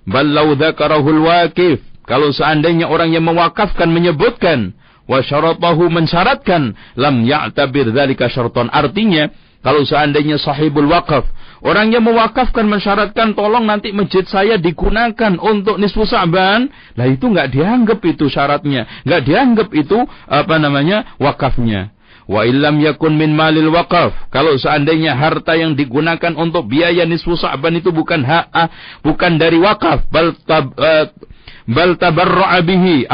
[0.10, 1.86] Ballau dzakarahul waqif.
[2.10, 4.74] Kalau seandainya orang yang mewakafkan menyebutkan
[5.06, 9.30] wa syaratahu mensyaratkan lam ya'tabir dzalika syaratan artinya
[9.66, 11.26] kalau seandainya sahibul wakaf
[11.66, 16.70] Orang yang mewakafkan mensyaratkan tolong nanti masjid saya digunakan untuk nisfu sa'ban.
[16.94, 18.86] Lah itu nggak dianggap itu syaratnya.
[19.02, 19.98] nggak dianggap itu
[20.30, 21.98] apa namanya wakafnya.
[22.30, 24.30] Wa illam yakun min malil wakaf.
[24.30, 28.70] Kalau seandainya harta yang digunakan untuk biaya nisfu sa'ban itu bukan hak, ah,
[29.02, 30.06] bukan dari wakaf.
[30.14, 31.10] Bal, tab, uh,
[31.66, 33.10] bal tabarra'a bihi.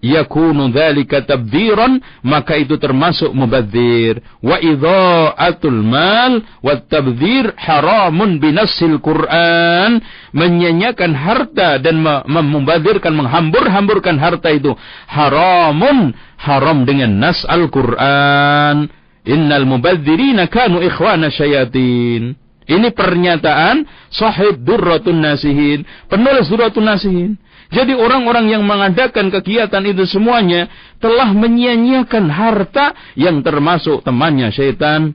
[0.00, 4.24] Yakunu dzalika tabdziran maka itu termasuk mubadzir.
[4.40, 10.00] Wa idha'atul mal wa tabdzir haramun binassil Quran.
[10.32, 14.72] Menyanyikan harta dan membadzirkan menghambur-hamburkan harta itu
[15.08, 18.88] haramun haram dengan nas Al-Quran.
[19.28, 22.34] Innal mubadzirina kanu ikhwana syayatin.
[22.70, 23.82] Ini pernyataan
[24.14, 27.34] sahib durratun nasihin penulis durratun nasihin
[27.70, 30.66] jadi orang-orang yang mengadakan kegiatan itu semuanya
[30.98, 35.14] telah menyia-nyiakan harta yang termasuk temannya syaitan.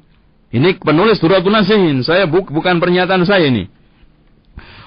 [0.56, 2.00] Ini penulis Duratul Nasihin.
[2.00, 3.68] Saya buk, bukan pernyataan saya ini.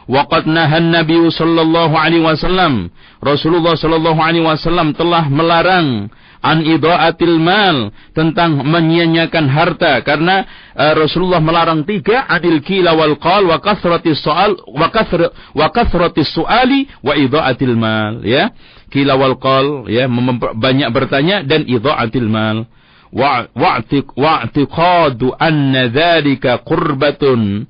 [0.09, 2.89] Waqad nahan Nabi sallallahu alaihi wasallam.
[3.21, 6.09] Rasulullah sallallahu alaihi wasallam telah melarang
[6.43, 10.01] an idaatil mal tentang menyia-nyiakan harta.
[10.07, 15.67] Karena uh, Rasulullah melarang tiga adil kila wal qal wa kathratis soal wa kathra wa
[15.71, 18.51] kathratis suali wa idaatil mal ya.
[18.89, 20.09] Kila wal qal ya
[20.55, 22.65] banyak bertanya dan idaatil mal.
[24.17, 27.65] Wa'tiqadu anna dzalika qurbatun.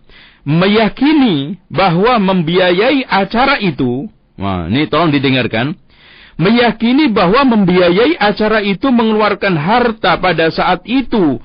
[0.48, 5.74] Meyakini bahwa membiayai acara itu nah ini tolong didengarkan
[6.38, 11.42] meyakini bahwa membiayai acara itu mengeluarkan harta pada saat itu.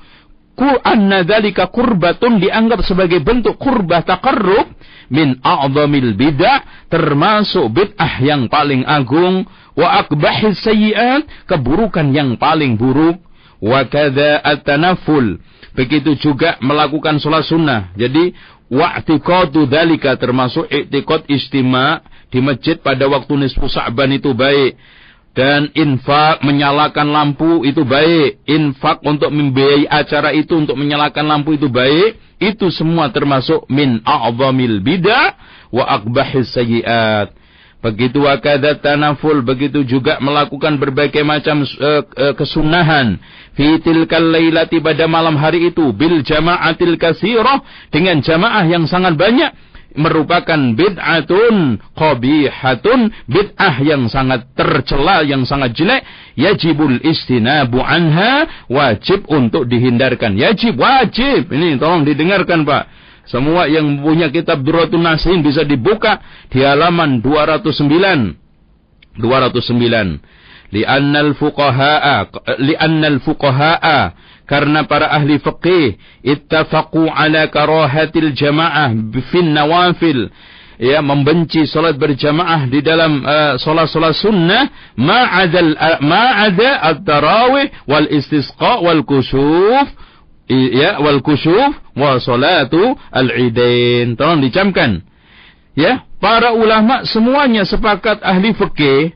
[0.54, 4.70] Ku anna dzalika qurbatun dianggap sebagai bentuk qurbah taqarrub
[5.10, 9.42] min a'dhamil bid'ah termasuk bid'ah yang paling agung
[9.74, 13.18] wa akbahis sayyi'at keburukan yang paling buruk
[13.58, 15.42] wa kadza at-tanafful
[15.74, 17.90] begitu juga melakukan sholat sunnah.
[17.98, 18.30] Jadi
[18.70, 22.00] wa'tiqadu dalika termasuk i'tiqad istima
[22.34, 24.74] di masjid pada waktu nisfu Sa'ban itu baik
[25.38, 31.70] dan infak menyalakan lampu itu baik infak untuk membiayai acara itu untuk menyalakan lampu itu
[31.70, 35.38] baik itu semua termasuk min a'zamil bidah
[35.70, 37.30] wa akbahis sayyiat
[37.84, 43.20] Begitu wakadat tanaful, begitu juga melakukan berbagai macam uh, uh, kesunahan.
[43.52, 45.92] Fitil kalailati pada malam hari itu.
[45.92, 47.60] Bil jama'atil kasirah.
[47.92, 49.52] Dengan jamaah yang sangat banyak.
[49.94, 53.00] Merupakan bid'atun qabihatun.
[53.30, 56.02] Bid'ah yang sangat tercela, yang sangat jelek.
[56.34, 58.66] Yajibul istinabu anha.
[58.66, 60.34] Wajib untuk dihindarkan.
[60.34, 61.50] Yajib, wajib.
[61.54, 62.84] Ini tolong didengarkan Pak.
[63.24, 66.20] Semua yang punya kitab Duratul Nasihin bisa dibuka
[66.52, 68.36] di halaman 209.
[69.16, 70.20] 209.
[70.74, 72.16] Li'anna al-fuqaha'a
[72.58, 73.98] li'anna al-fuqaha'a
[74.44, 78.92] karena para ahli fikih ittafaqu ala karahatil jama'ah
[79.32, 80.28] fin nawafil
[80.78, 89.06] ya membenci salat berjamaah di dalam uh, salat-salat sunnah ma'ada ma'ada at-tarawih wal istisqa wal
[89.06, 89.86] kusuf
[90.50, 94.18] ya wal kusuf wa salatu al-idain.
[94.18, 95.00] Tolong dicamkan.
[95.74, 99.14] Ya, para ulama semuanya sepakat ahli fikih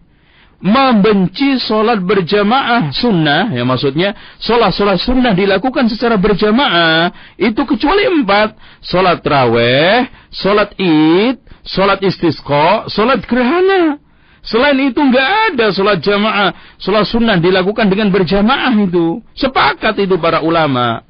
[0.59, 9.23] membenci solat berjamaah sunnah, ya maksudnya solat-solat sunnah dilakukan secara berjamaah itu kecuali empat, solat
[9.23, 14.03] raweh, solat id, solat istisqa, solat gerhana.
[14.43, 19.23] Selain itu nggak ada sholat jamaah, sholat sunnah dilakukan dengan berjamaah itu.
[19.39, 21.07] Sepakat itu para ulama.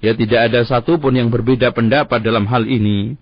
[0.00, 3.16] Ya tidak ada satupun yang berbeda pendapat dalam hal ini.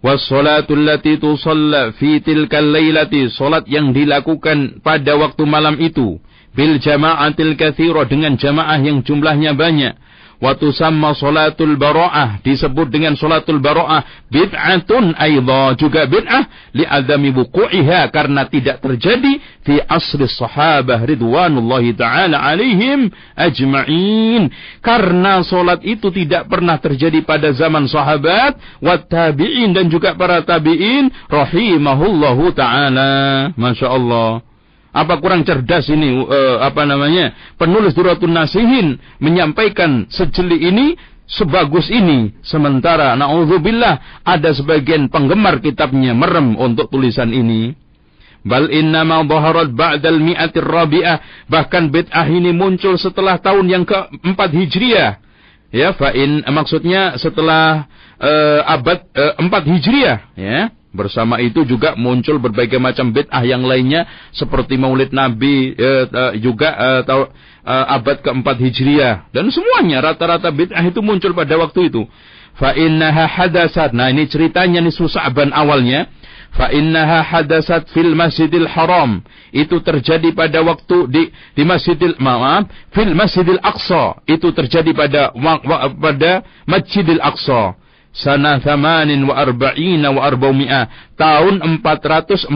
[0.00, 6.16] Wassalatul lati tusalla fi tilkal lailati salat yang dilakukan pada waktu malam itu.
[6.56, 9.94] Bil jama'atil katsira dengan jamaah yang jumlahnya banyak
[10.40, 12.40] wa tusamma salatul bara'ah.
[12.42, 15.76] Disebut dengan salatul bara'ah bid'atun aidha.
[15.76, 24.48] Juga bid'ah li adami wuqu'iha karena tidak terjadi fi asri sahabah ridwanullahi taala alaihim ajma'in.
[24.80, 31.12] Karena salat itu tidak pernah terjadi pada zaman sahabat wa tabi'in dan juga para tabi'in
[31.28, 33.52] rahimahullahu taala.
[33.54, 34.49] Masyaallah
[34.90, 40.98] apa kurang cerdas ini uh, apa namanya penulis Duratun Nasihin menyampaikan sejeli ini
[41.30, 42.34] sebagus ini.
[42.42, 47.74] Sementara naudzubillah ada sebagian penggemar kitabnya merem untuk tulisan ini.
[48.40, 51.46] Bal innama dhaharat ba'dal mi'atir rabi'ah.
[51.46, 55.22] Bahkan bid'ah ini muncul setelah tahun yang keempat Hijriah.
[55.70, 57.86] Ya fa in maksudnya setelah
[58.18, 64.10] uh, abad uh, 4 Hijriah ya Bersama itu juga muncul berbagai macam bid'ah yang lainnya
[64.34, 70.82] seperti Maulid Nabi eh, eh, juga eh, eh, abad keempat Hijriah dan semuanya rata-rata bid'ah
[70.82, 72.10] itu muncul pada waktu itu.
[72.58, 73.94] Fa innaha hadasat.
[73.94, 76.10] Nah, ini ceritanya nih Sa'ban awalnya.
[76.50, 79.22] Fa innaha hadasat fil Masjidil Haram.
[79.54, 81.22] Itu terjadi pada waktu di
[81.54, 84.26] di Masjidil maaf, fil Masjidil Aqsa.
[84.26, 85.30] Itu terjadi pada
[85.94, 87.79] pada Masjidil Aqsa
[88.10, 92.50] sana thamanin wa arba'ina wa arba'umi'ah tahun 448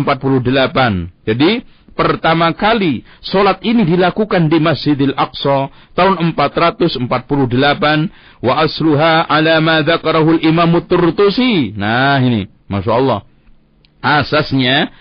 [1.24, 1.50] jadi
[1.94, 7.06] pertama kali solat ini dilakukan di Masjidil Aqsa tahun 448
[8.42, 13.20] wa asluha ala ma dzakarahu al-Imam Turtusi nah ini Masya Allah.
[14.04, 14.92] Asasnya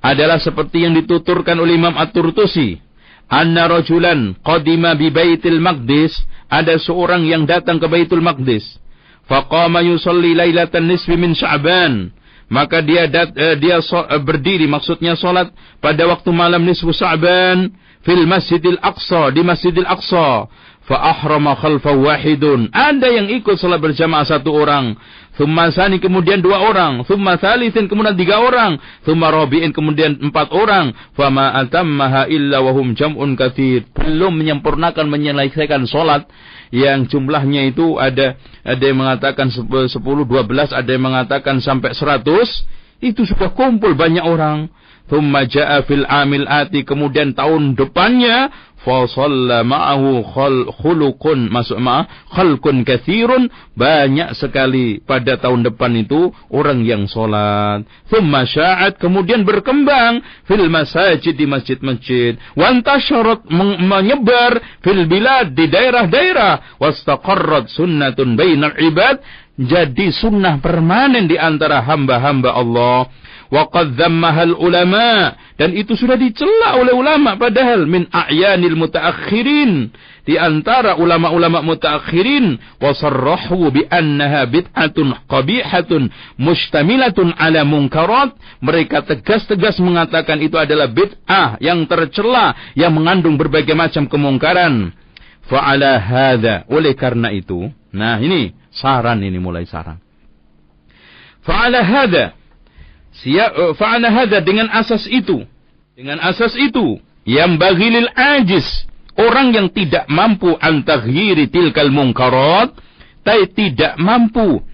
[0.00, 2.80] adalah seperti yang dituturkan oleh Imam At-Turtusi
[3.28, 6.16] anna rajulan qadima bi Baitul Maqdis.
[6.50, 8.66] Ada seorang yang datang ke Baitul Maqdis
[9.30, 12.10] faqama yusalli lailatan nisfi min Sya'ban
[12.50, 17.70] maka dia dat, uh, dia so, uh, berdiri maksudnya salat pada waktu malam nisfu Sya'ban
[18.02, 20.50] fil Masjidil Aqsa di Masjidil Aqsa
[20.90, 22.74] fa ahrama khalfa wahidun.
[22.74, 24.98] Ada yang ikut salat berjamaah satu orang.
[25.38, 27.06] Thumma sani kemudian dua orang.
[27.06, 28.82] Thumma thalithin kemudian tiga orang.
[29.06, 30.90] Thumma rabi'in kemudian empat orang.
[31.14, 33.86] Fama atammaha illa wahum jam'un kathir.
[33.94, 36.26] Belum menyempurnakan menyelesaikan salat
[36.70, 42.22] yang jumlahnya itu ada ada yang mengatakan 10, 12, ada yang mengatakan sampai 100,
[43.02, 44.70] itu sudah kumpul banyak orang.
[45.10, 46.86] Thumma ja'a fil amil ati.
[46.86, 48.48] Kemudian tahun depannya
[48.80, 56.80] fasalla ma'ahu khul khulukun masuk ma khalqun katsirun banyak sekali pada tahun depan itu orang
[56.86, 58.96] yang salat thumma sya'at.
[58.96, 62.38] Kemudian berkembang fil masajid di masjid-masjid.
[62.54, 63.50] Wantasharat
[63.82, 66.78] menyebar fil bilad di daerah-daerah.
[66.78, 69.20] Wastaqarrat sunnatun bainal ibad.
[69.60, 73.12] Jadi sunnah permanen di antara hamba-hamba Allah
[73.50, 75.34] Waqad dhammahal ulama.
[75.58, 79.90] Dan itu sudah dicela oleh ulama padahal min a'yanil mutaakhirin.
[80.22, 82.78] Di antara ulama-ulama mutaakhirin.
[82.78, 88.38] Wasarrahu bi annaha bid'atun qabihatun mustamilatun ala munkarat.
[88.62, 92.54] Mereka tegas-tegas mengatakan itu adalah bid'ah yang tercela.
[92.78, 94.94] Yang mengandung berbagai macam kemungkaran.
[95.50, 96.70] Fa'ala hadha.
[96.70, 97.66] Oleh karena itu.
[97.90, 99.98] Nah ini saran ini mulai saran.
[101.42, 102.39] Fa'ala hadha.
[103.24, 105.44] Eh, fa'ala hadha dengan asas itu.
[105.92, 106.96] Dengan asas itu.
[107.28, 108.88] Yang bagilil ajis.
[109.20, 112.72] Orang yang tidak mampu antaghiri tilkal mungkarat.
[113.20, 114.64] Tapi tidak mampu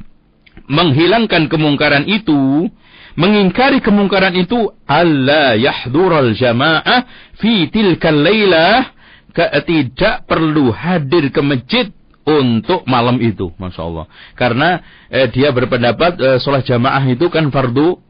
[0.71, 2.71] menghilangkan kemungkaran itu.
[3.19, 4.71] Mengingkari kemungkaran itu.
[4.87, 8.95] Allah yahdural jama'ah fi tilkal laylah.
[9.37, 11.93] Tidak perlu hadir ke masjid
[12.27, 14.07] untuk malam itu, masya Allah.
[14.35, 18.03] Karena eh, dia berpendapat eh, sholat jamaah itu kan fardu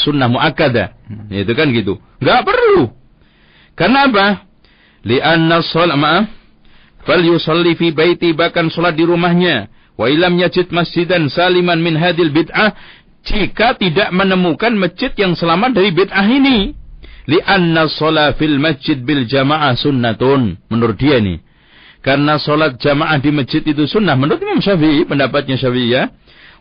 [0.00, 0.88] sunnah muakkadah.
[1.06, 1.28] Hmm.
[1.30, 1.98] Itu kan gitu.
[2.18, 2.92] Enggak perlu.
[3.78, 4.46] Kenapa?
[5.06, 6.26] Lianna sholat maaf.
[7.06, 9.70] Fal yusalli fi baiti bahkan sholat di rumahnya.
[9.94, 12.74] Wa ilam yajid masjidan saliman min hadil bid'ah.
[13.26, 16.74] Jika tidak menemukan masjid yang selamat dari bid'ah ini.
[17.28, 20.58] Lianna sholat fil masjid bil jamaah sunnatun.
[20.70, 21.38] Menurut dia nih.
[22.02, 24.14] Karena sholat jamaah di masjid itu sunnah.
[24.14, 26.08] Menurut Imam Syafi'i, pendapatnya Syafi'i ya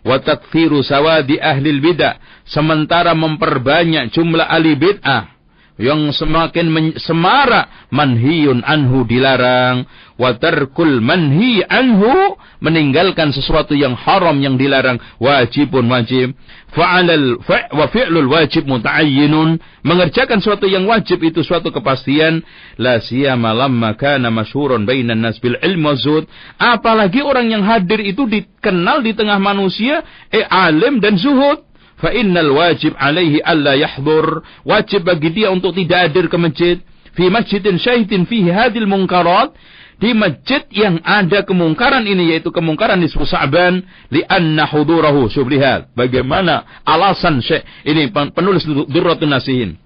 [0.07, 2.17] wa takfiru sawadi ahli bidah.
[2.47, 5.36] Sementara memperbanyak jumlah ahli bid'ah
[5.77, 9.85] yang semakin semarak manhiyun anhu dilarang.
[10.17, 16.33] Wa tarkul manhi anhu meninggalkan sesuatu yang haram yang dilarang wajibun wajib.
[16.73, 22.41] Fa'alal fa, wa fi'lul wajib muta'ayyinun mengerjakan sesuatu yang wajib itu suatu kepastian.
[22.81, 26.23] La siyama lamma kana masyhurun bainan nas bil ilm wazud
[26.59, 31.63] apalagi orang yang hadir itu dikenal di tengah manusia eh alim dan zuhud
[31.97, 34.45] fa innal wajib alaihi alla yahdur.
[34.63, 36.77] Wajib bagi dia untuk tidak hadir ke masjid.
[37.17, 39.53] Fi masjidin syahidin fihi hadil munkarat
[39.97, 43.81] di masjid yang ada kemungkaran ini yaitu kemungkaran di Sa'ban
[44.29, 45.25] anna hudurahu.
[45.25, 49.81] Syublihat bagaimana alasan Syekh ini penulis Durratun Nasihin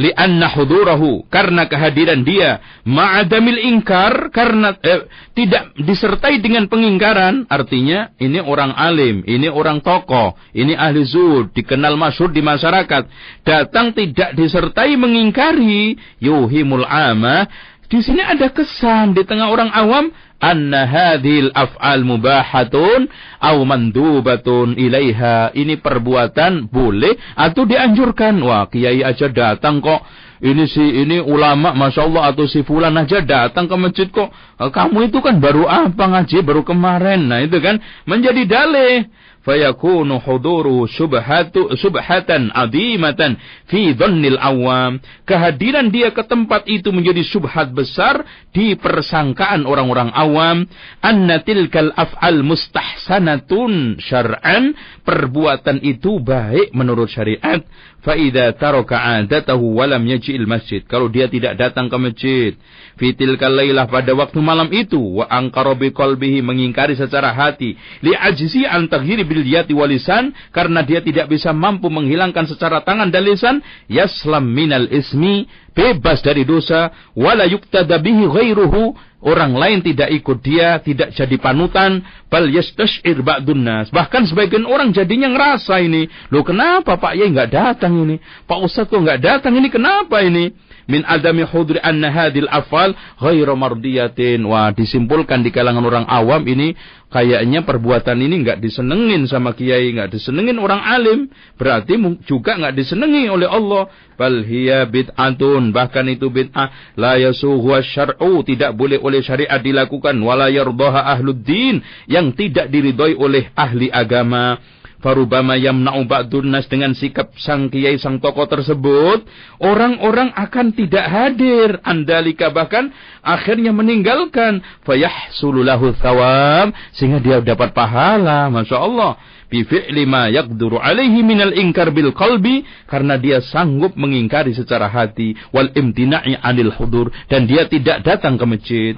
[0.00, 2.64] li'anna hudurahu karena kehadiran dia.
[2.88, 5.04] Ma'adamil ingkar karena eh,
[5.36, 7.44] tidak disertai dengan pengingkaran.
[7.52, 13.02] Artinya ini orang alim ini orang tokoh ini ahli zuhud dikenal masyhur di masyarakat.
[13.44, 16.00] Datang tidak disertai mengingkari.
[16.24, 17.44] Yuhimul ama
[17.90, 23.10] di sini ada kesan di tengah orang awam anna hadhil af'al mubahatun
[23.42, 25.50] aw mandubatun ilaiha.
[25.50, 28.38] Ini perbuatan boleh atau dianjurkan.
[28.46, 30.06] Wah, kiai aja datang kok.
[30.40, 34.30] Ini si ini ulama Masya Allah atau si fulan aja datang ke masjid kok.
[34.56, 37.26] Kamu itu kan baru apa ngaji baru kemarin.
[37.26, 39.10] Nah, itu kan menjadi dalih
[39.44, 47.72] fayakunu huduru subhatu subhatan adimatan fi dhannil awam kehadiran dia ke tempat itu menjadi subhat
[47.72, 50.66] besar di persangkaan orang-orang awam.
[51.00, 54.74] Anna tilkal af'al mustahsanatun syar'an.
[55.06, 57.62] Perbuatan itu baik menurut syariat
[58.00, 60.80] fa idza taraka 'adatahu wa lam yaji'il masjid.
[60.84, 62.52] Kalau dia tidak datang ke masjid
[63.00, 67.76] fitil kalailah pada waktu malam itu wa angkara qalbihi mengingkari secara hati.
[68.04, 73.08] Li ajzi an taghiri bil yati walisan karena dia tidak bisa mampu menghilangkan secara tangan
[73.08, 73.56] dan lisan
[73.88, 76.90] yaslam minal ismi bebas dari dosa.
[77.14, 78.94] Wala yuktada bihi ghairuhu.
[79.20, 82.00] Orang lain tidak ikut dia tidak jadi panutan.
[82.32, 83.92] Bal yastashir ba'dun nas.
[83.92, 88.16] Bahkan sebagian orang jadinya ngerasa ini lo kenapa Pak Yai nggak datang ini?
[88.48, 89.68] Pak Ustadz kok nggak datang ini?
[89.68, 90.56] Kenapa ini
[90.86, 94.44] min adami hudri anna hadil afal ghairu mardiyatin.
[94.46, 96.78] Wah, disimpulkan di kalangan orang awam ini
[97.10, 101.20] kayaknya perbuatan ini nggak disenengin sama kiai, nggak disenengin orang alim.
[101.58, 103.90] Berarti juga nggak disenengi oleh Allah.
[104.20, 110.52] Bal hiya bid'atun, bahkan itu bid'ah la yasuhu syar'u, tidak boleh oleh syariat dilakukan wala
[110.52, 114.60] yardaha ahluddin yang tidak diridhoi oleh ahli agama.
[115.00, 119.24] Farubama yamna'u ba'dun nas dengan sikap sang kiai sang tokoh tersebut,
[119.56, 121.80] orang-orang akan tidak hadir.
[121.88, 122.92] Andalika bahkan
[123.24, 124.60] akhirnya meninggalkan.
[124.84, 126.76] Fayahsulu lahu thawab.
[126.92, 128.52] Sehingga dia dapat pahala.
[128.52, 129.16] Masya Allah.
[129.48, 132.68] Bifi'li ma yakduru alaihi minal ingkar bil qalbi.
[132.84, 135.32] Karena dia sanggup mengingkari secara hati.
[135.48, 137.08] Wal imtina'i anil hudur.
[137.32, 138.94] Dan dia tidak datang ke masjid.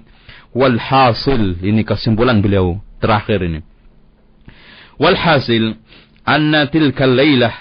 [0.51, 1.63] Walhasil.
[1.63, 2.83] Ini kesimpulan beliau.
[2.99, 3.63] Terakhir ini.
[4.99, 5.79] Walhasil
[6.25, 7.55] anna tilkal laylah.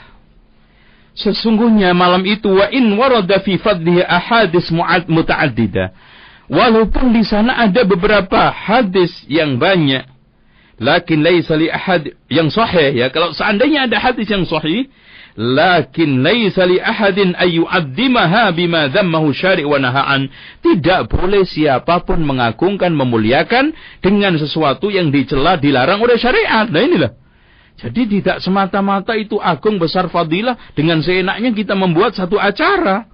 [1.12, 4.72] Sesungguhnya malam itu wa in warada fi fadlihi ahadis
[5.12, 5.92] muta'addida.
[6.52, 10.04] Walaupun di sana ada beberapa hadis yang banyak
[10.82, 13.08] lakin laisa li ahad yang sahih ya.
[13.14, 14.90] Kalau seandainya ada hadis yang sahih
[15.38, 20.28] lakin laisa li ahadin ay yu'azzimaha bima dhammahu syari' wa naha'an.
[20.60, 23.72] Tidak boleh siapa pun mengagungkan memuliakan
[24.04, 26.68] dengan sesuatu yang dicela dilarang oleh syariat.
[26.68, 27.21] Nah inilah
[27.82, 30.54] jadi tidak semata-mata itu agung besar fadilah.
[30.78, 33.10] Dengan seenaknya kita membuat satu acara.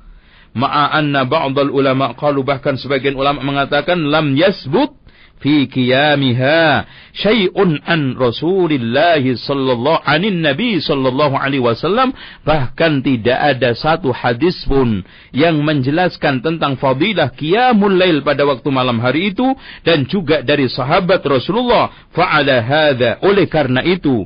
[0.51, 2.43] Ma'anna ba'dal ulama qalu.
[2.43, 4.91] Bahkan sebagian ulama mengatakan lam yasbut
[5.37, 12.13] fi qiyamiha syai'un an Rasulillah sallallahu anin Nabi sallallahu alaihi wasallam.
[12.41, 18.97] Bahkan tidak ada satu hadis pun yang menjelaskan tentang fadilah qiyamul lail pada waktu malam
[18.97, 19.45] hari itu.
[19.85, 24.25] Dan juga dari sahabat Rasulullah fa'ala hadza oleh karena itu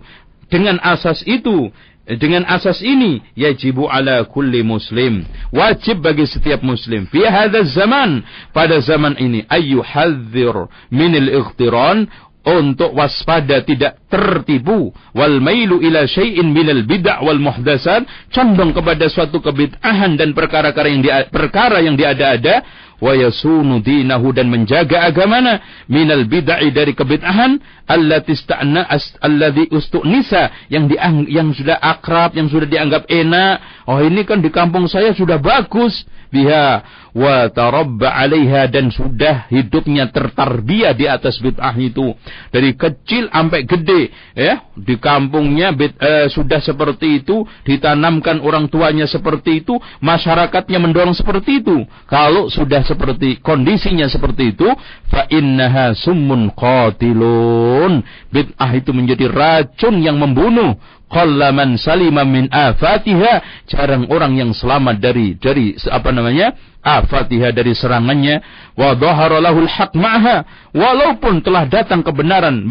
[0.52, 1.72] dengan asas itu,
[2.20, 5.24] dengan asas ini, yajibu ala kulli muslim.
[5.56, 7.08] Wajib bagi setiap muslim.
[7.08, 15.78] Fi hadha zaman, pada zaman ini, ayyuhadzir minil ikhtiran, untuk waspada tidak tertipu wal mailu
[15.78, 21.78] ila syai'in minal bid'ah wal muhdasat condong kepada suatu kebid'ahan dan perkara-perkara yang di, perkara
[21.86, 22.66] yang diada-ada
[23.02, 27.58] wa yasunu dinahu dan menjaga agamanya minal bid'ah dari kebid'ahan
[27.90, 28.86] allati ista'na
[29.20, 33.60] alladhi ustu'nisa yang diang, yang sudah akrab yang sudah dianggap enak.
[33.90, 36.06] Oh ini kan di kampung saya sudah bagus.
[36.32, 36.80] Biha
[37.12, 42.16] wa tarabba 'alaiha dan sudah hidupnya tertarbiyah di atas bid'ah itu.
[42.52, 49.08] Dari kecil sampai gede ya di kampungnya bid, eh, sudah seperti itu ditanamkan orang tuanya
[49.08, 51.84] seperti itu masyarakatnya mendorong seperti itu.
[52.08, 54.68] Kalau sudah seperti kondisinya seperti itu
[55.12, 58.04] fa innaha summun qatilun.
[58.32, 60.80] Bid'ah itu menjadi racun yang membunuh
[61.12, 63.68] qallaman salima min afatiha.
[63.68, 68.40] Jarang orang yang selamat dari dari apa namanya afatiha dari serangannya.
[68.80, 72.66] Wa dhahara lahul haq ma'ha walaupun telah datang kebenaran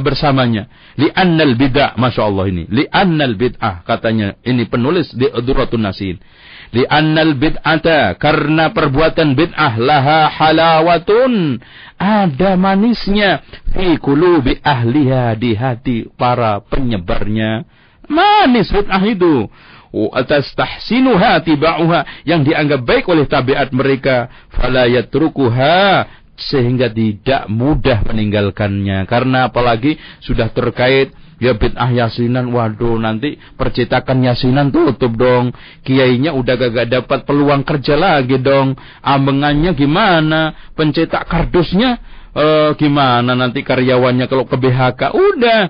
[0.00, 0.70] bersamanya.
[0.94, 2.64] Li annal bid'ah masyaallah ini.
[2.70, 6.16] Li annal bid'ah katanya ini penulis di Duratun Nasin
[6.70, 11.58] li annal bid'ata karena perbuatan bid'ah laha halawatun.
[12.00, 13.44] Ada manisnya.
[13.74, 17.66] Fi qulubi ahliha di hati para penyebarnya
[18.10, 19.46] manis bid'ah itu.
[20.12, 22.26] Atas tahsinuha tiba'uha.
[22.26, 24.28] Yang dianggap baik oleh tabiat mereka.
[24.50, 26.06] Fala yatrukuha.
[26.34, 29.06] Sehingga tidak mudah meninggalkannya.
[29.06, 32.50] Karena apalagi sudah terkait ya bid'ah yasinan.
[32.50, 35.54] Waduh nanti percetakan yasinan tutup dong.
[35.86, 38.74] Kiainya udah gak dapat peluang kerja lagi dong.
[39.00, 40.72] Ambengannya gimana?
[40.74, 45.60] Pencetak kardusnya uh, gimana nanti karyawannya kalau ke BHK udah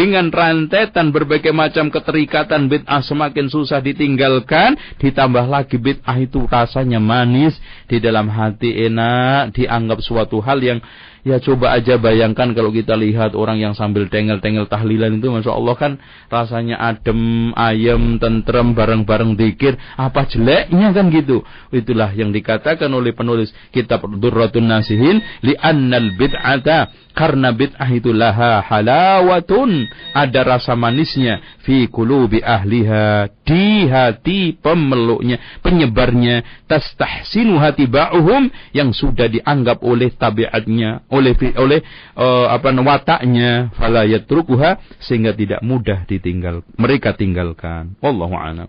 [0.00, 7.52] dengan rantetan berbagai macam keterikatan bid'ah semakin susah ditinggalkan ditambah lagi bid'ah itu rasanya manis
[7.84, 10.80] di dalam hati enak dianggap suatu hal yang
[11.20, 15.76] Ya coba aja bayangkan kalau kita lihat orang yang sambil tengel-tengel tahlilan itu Masya Allah
[15.76, 15.92] kan
[16.32, 19.76] rasanya adem, ayem, tentrem, bareng-bareng dikir.
[20.00, 21.44] Apa jeleknya kan gitu.
[21.76, 25.20] Itulah yang dikatakan oleh penulis kitab Durratun Nasihin.
[25.44, 29.89] Li'annal bid'ata karena bid'ah itu laha halawatun.
[30.12, 31.40] Ada rasa manisnya.
[31.62, 33.30] Fi kulubi ahliha.
[33.44, 35.60] Di hati pemeluknya.
[35.60, 36.66] Penyebarnya.
[36.66, 38.50] Tastahsinu hati ba'uhum.
[38.74, 41.06] Yang sudah dianggap oleh tabiatnya.
[41.10, 41.80] Oleh oleh
[42.16, 43.70] uh, apa wataknya.
[43.74, 45.00] Fala yatrukuha.
[45.02, 46.66] Sehingga tidak mudah ditinggal.
[46.78, 47.94] Mereka tinggalkan.
[47.98, 48.68] Wallahu a'lam.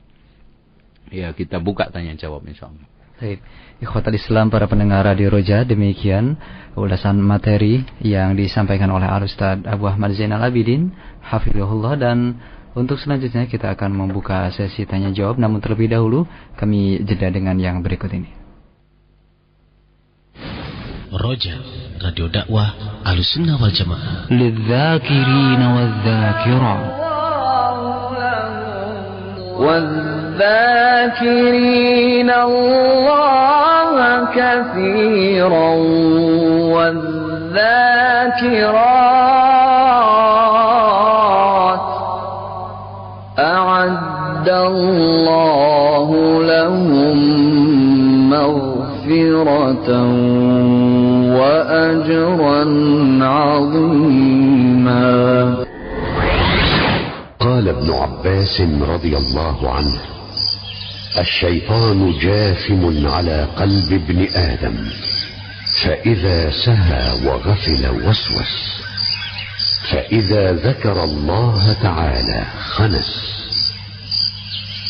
[1.11, 2.87] Ya kita buka tanya jawab insyaAllah.
[3.21, 3.43] Baik.
[3.81, 6.37] Ikhwatal Islam para pendengar Radio Roja demikian
[6.73, 12.38] ulasan materi yang disampaikan oleh Al Ustaz Abu Ahmad Zainal Abidin Hafizullah dan
[12.76, 16.28] untuk selanjutnya kita akan membuka sesi tanya jawab namun terlebih dahulu
[16.60, 18.28] kami jeda dengan yang berikut ini.
[21.16, 21.56] Roja,
[22.04, 24.28] Radio Dakwah Ahlussunnah wal Jamaah.
[24.30, 27.06] للذاكرين والذاكرات
[30.96, 33.98] والذاكرين الله
[34.36, 35.70] كثيرا
[38.36, 39.39] والذاكرات
[44.67, 46.09] الله
[46.43, 47.17] لهم
[48.29, 49.89] مغفرة
[51.39, 52.61] وأجرا
[53.25, 55.01] عظيما.
[57.39, 59.99] قال ابن عباس رضي الله عنه
[61.19, 64.75] الشيطان جاثم على قلب ابن آدم
[65.83, 68.81] فإذا سهى وغفل وسوس
[69.91, 72.43] فإذا ذكر الله تعالى
[72.75, 73.40] خنس.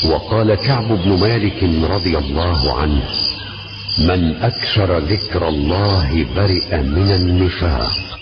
[0.05, 3.03] وقال كعب بن مالك رضي الله عنه
[4.09, 8.17] من اكثر ذكر الله برئ من النفاق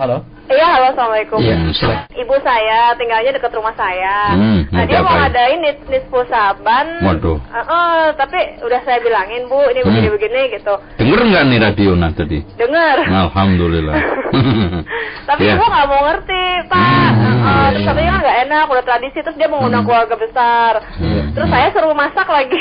[0.00, 0.24] Halo.
[0.50, 1.38] Iya, halo, assalamualaikum.
[1.38, 2.10] Iya, Hmm, silakan.
[2.10, 4.34] Ibu saya tinggalnya dekat rumah saya.
[4.34, 6.86] Hmm, nah, mau dia mau ngadain nis nisfu saban.
[7.00, 7.38] Waduh.
[7.38, 9.88] Eh, eh, tapi udah saya bilangin bu, ini Hmm.
[9.88, 10.74] begini-begini gitu.
[10.98, 12.42] Dengar nggak nih radio nah tadi?
[12.58, 12.98] Dengar.
[12.98, 13.94] Alhamdulillah.
[15.30, 15.54] Tapi Ya.
[15.54, 16.82] ibu nggak mau ngerti, Pak.
[16.82, 19.18] Hmm, eh, iya, terus katanya kan nggak enak, udah tradisi.
[19.20, 20.72] Terus dia mau ngundang keluarga besar.
[20.98, 21.22] Iya.
[21.30, 22.58] Terus saya suruh masak lagi.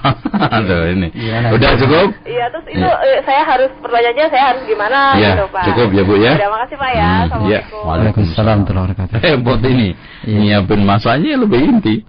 [0.60, 1.08] Aduh ini.
[1.16, 1.50] Iya, nah.
[1.56, 2.08] Udah cukup?
[2.28, 3.08] Iya, terus itu Iya.
[3.08, 5.64] eh, saya harus pertanyaannya saya harus gimana Ya, gitu, Pak.
[5.72, 6.32] cukup ya, Bu, ya.
[6.36, 7.08] Udah, makasih Pak ya.
[7.08, 7.54] Hmm, Assalamualaikum.
[7.54, 7.60] ya.
[7.86, 9.18] Waalaikumsalam warahmatullahi wabarakatuh.
[9.22, 9.88] Hebat ini.
[10.26, 10.38] Iya.
[10.38, 11.96] Nyiapin masanya lebih inti.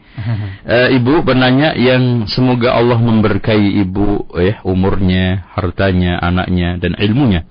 [0.64, 7.44] Eh, ibu penanya yang semoga Allah memberkahi ibu eh umurnya, hartanya, anaknya dan ilmunya.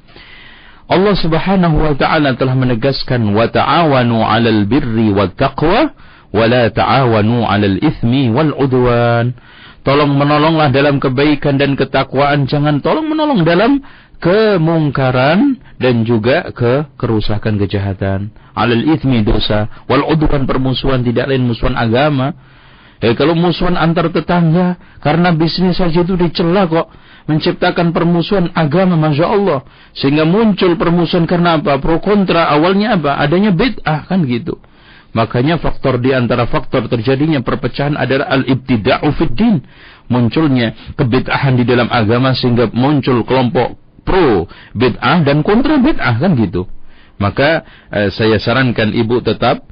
[0.88, 5.92] Allah Subhanahu wa taala telah menegaskan wa ta'awanu 'alal birri wat taqwa
[6.32, 9.36] wa la ta'awanu 'alal itsmi wal 'udwan.
[9.82, 13.82] Tolong menolonglah dalam kebaikan dan ketakwaan, jangan tolong menolong dalam
[14.22, 18.30] kemungkaran dan juga ke kerusakan kejahatan.
[18.54, 22.30] 'Alal itsmi dosa wal 'udwan permusuhan tidak lain musuhan agama.
[23.02, 26.86] Eh kalau musuhan antar tetangga karena bisnis saja itu dicela kok
[27.26, 29.66] menciptakan permusuhan agama masya Allah.
[29.90, 31.82] Sehingga muncul permusuhan karena apa?
[31.82, 33.18] Pro kontra awalnya apa?
[33.18, 34.54] Adanya bid'ah kan gitu.
[35.18, 39.40] Makanya faktor di antara faktor terjadinya perpecahan adalah al ibtida'u fid
[40.06, 46.66] munculnya kebid'ahan di dalam agama sehingga muncul kelompok pro bid'ah dan kontra bid'ah kan gitu.
[47.18, 49.62] Maka eh, saya sarankan ibu tetap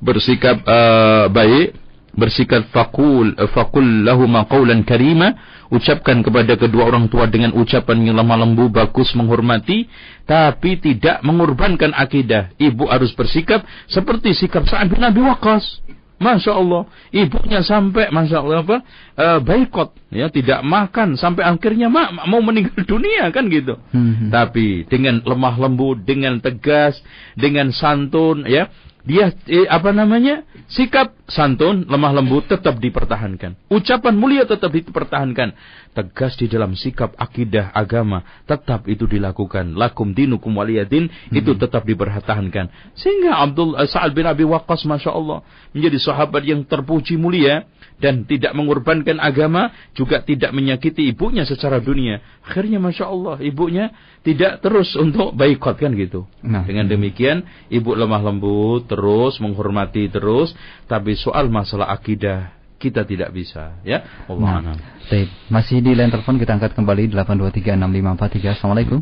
[0.00, 1.80] bersikap eh, baik
[2.14, 5.34] bersikap fakul fakul lahuma qawlan karima
[5.74, 9.90] ucapkan kepada kedua orang tua dengan ucapan yang lemah lembu bagus menghormati
[10.22, 12.54] tapi tidak mengorbankan akidah.
[12.56, 15.82] Ibu harus bersikap seperti sikap Sa'ad bin Abi Waqqas
[16.24, 18.76] Masya Allah, ibunya sampai Masya Allah apa
[19.20, 23.76] eh, baikot, ya tidak makan sampai akhirnya mak mau meninggal dunia kan gitu.
[23.92, 24.32] Hmm.
[24.32, 26.96] Tapi dengan lemah lembut, dengan tegas,
[27.36, 28.72] dengan santun, ya
[29.04, 30.48] dia eh, apa namanya?
[30.64, 33.52] Sikap santun lemah lembut tetap dipertahankan.
[33.68, 35.52] Ucapan mulia tetap dipertahankan.
[35.92, 39.76] Tegas di dalam sikap akidah agama tetap itu dilakukan.
[39.76, 42.96] Lakum dinukum waliyadin itu tetap dipertahankan.
[42.96, 45.44] Sehingga Abdul eh, Sa'ad bin Abi Waqqas masya Allah
[45.76, 47.68] menjadi sahabat yang terpuji mulia
[48.02, 53.94] dan tidak mengorbankan agama juga tidak menyakiti ibunya secara dunia akhirnya masya Allah ibunya
[54.26, 56.66] tidak terus untuk baikot kan gitu Nah.
[56.66, 60.52] dengan demikian ibu lemah lembut terus menghormati terus
[60.90, 62.50] tapi soal masalah akidah
[62.82, 64.76] kita tidak bisa ya Allah Nah,
[65.08, 65.28] baik.
[65.48, 68.60] Masih di line telepon kita angkat kembali 8236543.
[68.60, 69.00] Assalamualaikum.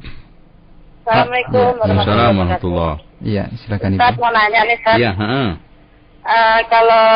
[1.02, 4.02] Assalamualaikum warahmatullahi Iya, silakan Ibu.
[4.02, 4.96] Ustaz mau nanya nih Ustaz.
[4.98, 5.48] Iya, heeh.
[6.22, 7.06] Eh, kalau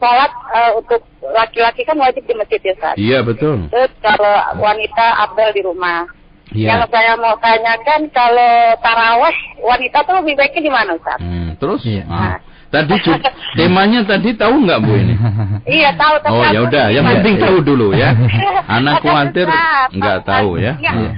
[0.00, 2.94] sholat eh, untuk laki-laki kan wajib di masjid ya Ustaz.
[2.96, 3.68] Iya betul.
[3.68, 6.08] Terus kalau wanita abdal di rumah.
[6.50, 6.74] Iya.
[6.74, 11.20] Kalau saya mau tanyakan kalau taraweh wanita tuh lebih baiknya di mana Ustaz?
[11.20, 11.84] Hmm, terus?
[11.86, 12.02] Iya.
[12.08, 12.38] Ah.
[12.70, 13.18] Tadi cu-
[13.58, 15.14] temanya tadi tahu nggak Bu ini?
[15.78, 18.10] iya tahu tapi Oh ya udah, yang penting tahu dulu ya.
[18.78, 19.46] Anak Ada khawatir
[19.92, 20.74] nggak tahu ya.
[20.80, 21.12] Iya.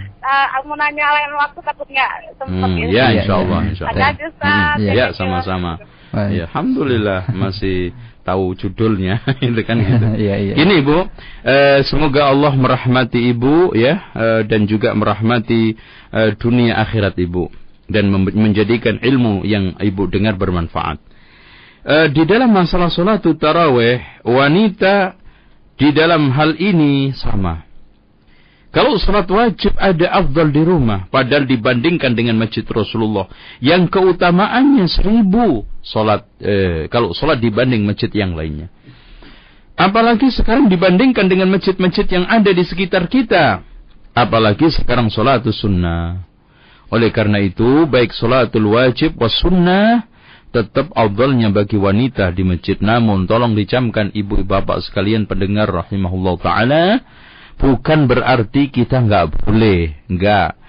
[0.58, 2.84] Aku mau nanya lain waktu takut nggak sempat Hmm, ya.
[2.84, 4.26] ya Iya, insya Allah, insya Ada Allah.
[4.28, 4.74] Ustaz.
[4.76, 4.92] Hmm, Iya.
[4.92, 5.72] Ya sama-sama.
[6.28, 10.06] Ya, Alhamdulillah masih tahu judulnya itu kan gitu.
[10.22, 10.54] Iya, iya.
[10.56, 10.98] Ini Ibu,
[11.42, 15.74] eh, semoga Allah merahmati Ibu ya eh, dan juga merahmati
[16.10, 17.50] eh, dunia akhirat Ibu
[17.90, 21.02] dan menjadikan ilmu yang Ibu dengar bermanfaat.
[21.82, 25.18] eh, di dalam masalah sholat taraweh wanita
[25.74, 27.71] di dalam hal ini sama.
[28.72, 33.28] Kalau sholat wajib ada afdal di rumah, padahal dibandingkan dengan masjid Rasulullah
[33.60, 38.72] yang keutamaannya seribu sholat eh, kalau sholat dibanding masjid yang lainnya.
[39.76, 43.60] Apalagi sekarang dibandingkan dengan masjid-masjid yang ada di sekitar kita.
[44.16, 46.24] Apalagi sekarang sholat sunnah.
[46.92, 50.04] Oleh karena itu, baik sholatul wajib was sunnah
[50.52, 52.76] tetap afdalnya bagi wanita di masjid.
[52.80, 56.84] Namun, tolong dicamkan ibu bapak sekalian pendengar rahimahullah ta'ala
[57.60, 60.62] bukan berarti kita nggak boleh, nggak.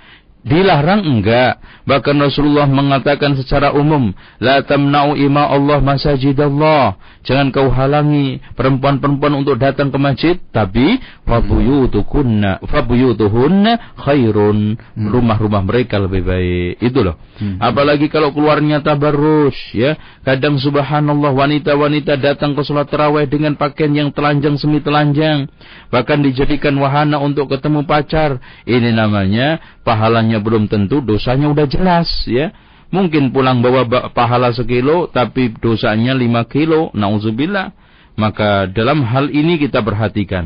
[0.44, 1.64] Dilarang enggak.
[1.88, 4.12] Bahkan Rasulullah mengatakan secara umum,
[4.44, 7.00] La tamna'u ima Allah masajid Allah.
[7.24, 10.36] Jangan kau halangi perempuan-perempuan untuk datang ke masjid.
[10.52, 14.76] Tapi, fabuyutukunna, fabuyutuhunna khairun.
[14.76, 15.08] Hmm.
[15.08, 16.84] Rumah-rumah mereka lebih baik.
[16.84, 17.16] Itu loh.
[17.40, 17.64] Hmm.
[17.64, 19.96] Apalagi kalau keluarnya tabarrus, ya.
[20.28, 25.48] Kadang subhanallah wanita-wanita datang ke sholat tarawih dengan pakaian yang telanjang semi telanjang.
[25.96, 28.44] Bahkan dijadikan wahana untuk ketemu pacar.
[28.68, 32.52] Ini namanya pahalanya belum tentu, dosanya udah jelas, ya.
[32.94, 37.74] Mungkin pulang bawa ba- pahala sekilo, tapi dosanya lima kilo, nauzubillah.
[38.14, 40.46] Maka dalam hal ini kita perhatikan.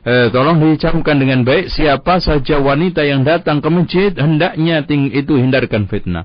[0.00, 5.36] Eh, tolong dicamkan dengan baik siapa saja wanita yang datang ke masjid hendaknya ting itu
[5.36, 6.24] hindarkan fitnah.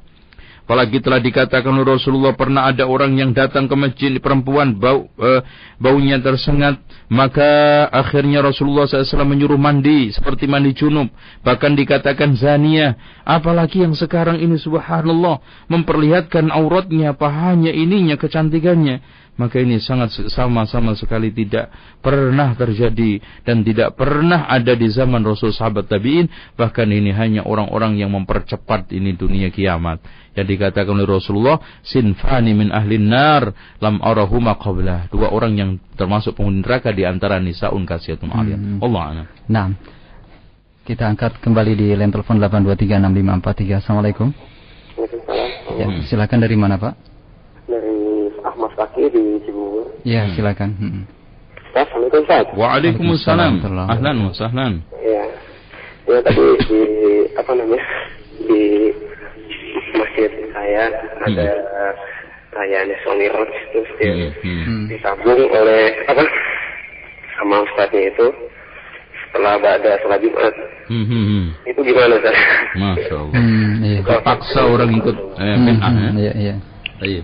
[0.64, 5.43] Apalagi telah dikatakan Rasulullah pernah ada orang yang datang ke masjid perempuan bau eh,
[5.76, 11.14] baunya tersengat maka akhirnya Rasulullah SAW menyuruh mandi seperti mandi junub.
[11.45, 19.26] Bahkan dikatakan zania apalagi yang sekarang ini subhanallah memperlihatkan auratnya pahanya ininya kecantikannya.
[19.36, 21.68] Maka ini sangat sama-sama sekali tidak
[21.99, 26.32] pernah terjadi dan tidak pernah ada di zaman Rasul sahabat tabi'in.
[26.56, 29.99] Bahkan ini hanya orang-orang yang mempercepat ini dunia kiamat.
[30.39, 33.51] Yang dikatakan oleh Rasulullah sinfani min ahli nar
[33.84, 35.12] lam arahuma qablah.
[35.12, 38.79] Dua orang yang termasuk penghuni neraka di antara nisaun kasiyatun aliyah Hmm.
[38.79, 39.27] Allah a'lam.
[39.51, 39.67] Nah,
[40.81, 43.83] kita angkat kembali di line telepon 8236543.
[43.83, 44.31] Assalamualaikum.
[44.95, 45.49] Waalaikumsalam.
[45.75, 46.01] Ya, Hmm.
[46.07, 46.93] silakan dari mana Pak?
[47.67, 47.99] Dari
[48.41, 49.91] Ahmad Fakir di Cibubur.
[50.07, 50.33] Ya, Hmm.
[50.33, 50.69] silakan.
[50.79, 51.03] Hmm.
[51.75, 52.45] Assalamualaikum Ustaz.
[52.55, 53.53] Waalaikumsalam.
[53.91, 54.73] Ahlan wa sahlan.
[55.03, 55.23] Ya.
[56.07, 56.81] Ya tadi di
[57.35, 57.83] apa namanya?
[58.45, 58.61] Di
[59.97, 60.87] masjid saya
[61.25, 61.49] ada
[62.53, 64.63] perayaan Isra Mi'raj terus dia Hmm, hmm.
[64.63, 64.85] Hmm.
[64.87, 66.23] disambung oleh apa?
[67.36, 68.27] Sama ustaznya itu
[69.27, 70.53] setelah pada sholat Jumat.
[70.88, 71.45] Hmm, hmm, hmm.
[71.67, 72.38] Itu gimana Ustaz?
[72.79, 73.36] Masya Allah.
[73.36, 73.99] Hmm, iya.
[74.05, 76.09] Terpaksa orang ikut eh, Hmm, hmm, ya.
[76.15, 76.55] iya, iya.
[77.01, 77.23] Baik.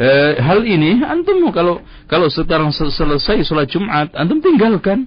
[0.00, 5.04] Eh, hal ini antum kalau kalau sekarang sel- selesai sholat Jumat antum tinggalkan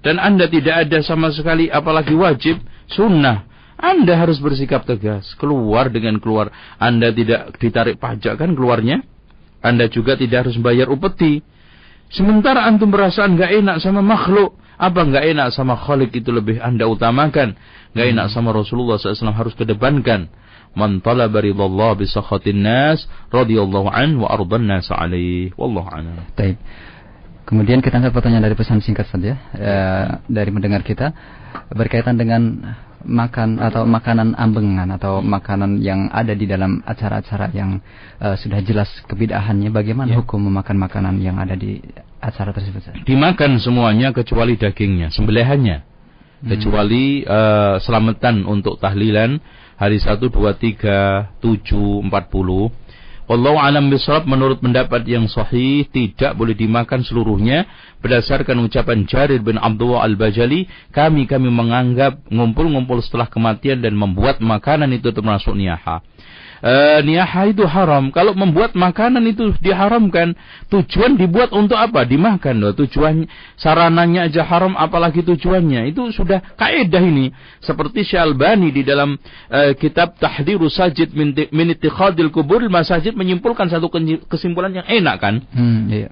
[0.00, 2.56] dan anda tidak ada sama sekali apalagi wajib
[2.88, 3.44] sunnah
[3.76, 6.48] anda harus bersikap tegas keluar dengan keluar
[6.80, 9.04] anda tidak ditarik pajak kan keluarnya
[9.60, 11.44] anda juga tidak harus bayar upeti
[12.14, 16.90] sementara antum perasaan nggak enak sama makhluk apa nggak enak sama khalik itu lebih anda
[16.90, 17.54] utamakan?
[17.94, 20.26] Nggak enak sama Rasulullah SAW harus kedepankan.
[20.74, 25.54] Man talaba ridallah bi sakhatin nas radhiyallahu an wa ardan nas alaih.
[25.54, 25.86] Wallahu
[26.34, 26.58] Baik.
[27.46, 31.14] Kemudian kita angkat pertanyaan dari pesan singkat saja eh, dari mendengar kita.
[31.70, 37.78] Berkaitan dengan makan atau makanan ambengan atau makanan yang ada di dalam acara-acara yang
[38.20, 39.70] eh, sudah jelas kebidahannya.
[39.70, 40.20] Bagaimana Ya.
[40.20, 41.80] hukum memakan makanan yang ada di
[42.20, 43.04] acara tersebut?
[43.04, 45.94] Dimakan semuanya kecuali dagingnya sembelihannya
[46.44, 49.40] kecuali eh, selamatan untuk tahlilan
[49.80, 52.10] hari 1 2 3 7 40
[53.24, 57.64] Wallahu alam bisawab menurut pendapat yang sahih tidak boleh dimakan seluruhnya
[58.04, 64.92] berdasarkan ucapan Jarir bin Abdullah Al-Bajali kami kami menganggap ngumpul-ngumpul setelah kematian dan membuat makanan
[64.92, 66.04] itu termasuk niyaha.
[67.04, 68.08] Niyaha itu haram.
[68.08, 70.32] Kalau membuat makanan itu diharamkan,
[70.72, 72.08] tujuan dibuat untuk apa?
[72.08, 72.72] Dimakan loh.
[72.72, 73.28] Tujuan
[73.60, 75.92] sarananya aja haram, apalagi tujuannya.
[75.92, 77.28] Itu sudah kaidah ini.
[77.60, 79.20] Seperti Syalbani di dalam
[79.52, 81.36] eh, kitab Tahdiru Sajid min
[82.32, 83.92] Kubur Masajid menyimpulkan satu
[84.32, 85.44] kesimpulan yang enak kan?
[85.52, 86.08] Hmm, iya.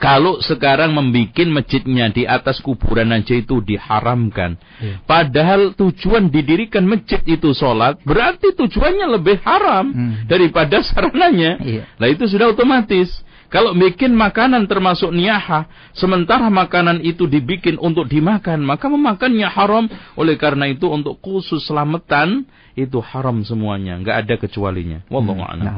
[0.00, 4.56] Kalau sekarang membuat masjidnya di atas kuburan aja itu diharamkan.
[4.80, 5.04] Iya.
[5.04, 10.24] Padahal tujuan didirikan masjid itu sholat, berarti tujuannya lebih haram Hmm.
[10.24, 11.60] daripada sarananya.
[11.60, 11.84] Iya.
[12.00, 13.12] Nah itu sudah otomatis.
[13.50, 19.90] Kalau bikin makanan termasuk niyaha, sementara makanan itu dibikin untuk dimakan, maka memakannya haram.
[20.14, 23.98] Oleh karena itu untuk khusus selamatan, itu haram semuanya.
[23.98, 25.02] nggak ada kecualinya.
[25.10, 25.64] Wallahu a'lam.
[25.66, 25.76] Nah,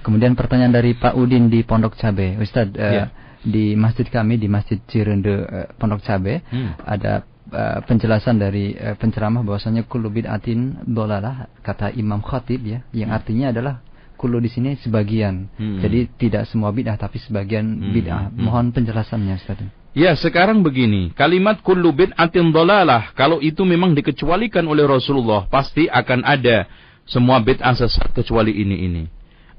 [0.00, 2.72] kemudian pertanyaan dari Pak Udin di Pondok Cabe, Ustadz.
[2.74, 3.12] Ya.
[3.40, 6.76] Di masjid kami di Masjid Cirende eh, Pondok Cabe Hmm.
[6.84, 13.10] ada eh, penjelasan dari eh, penceramah bahwasanya kullu bid'atin dolalah kata Imam Khatib ya, yang
[13.10, 13.18] Hmm.
[13.18, 13.74] artinya adalah
[14.20, 15.48] kullu di sini sebagian.
[15.56, 15.80] Hmm.
[15.80, 17.90] Jadi tidak semua bid'ah tapi sebagian Hmm.
[17.96, 18.28] bid'ah.
[18.28, 18.36] Hmm.
[18.44, 19.64] Mohon penjelasannya Ustaz.
[19.96, 21.10] Ya, sekarang begini.
[21.16, 23.10] Kalimat kullu bid'atin dolalah.
[23.16, 26.68] Kalau itu memang dikecualikan oleh Rasulullah, pasti akan ada
[27.08, 29.02] semua bid'ah sesat kecuali ini ini.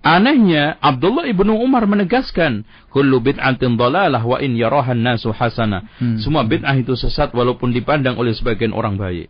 [0.01, 5.85] Anehnya, Abdullah ibnu Umar menegaskan, kullu bid'atin dolalah wa in yarahan nasu hasana.
[6.01, 6.17] Hmm.
[6.17, 9.29] Semua bid'ah itu sesat walaupun dipandang oleh sebagian orang baik.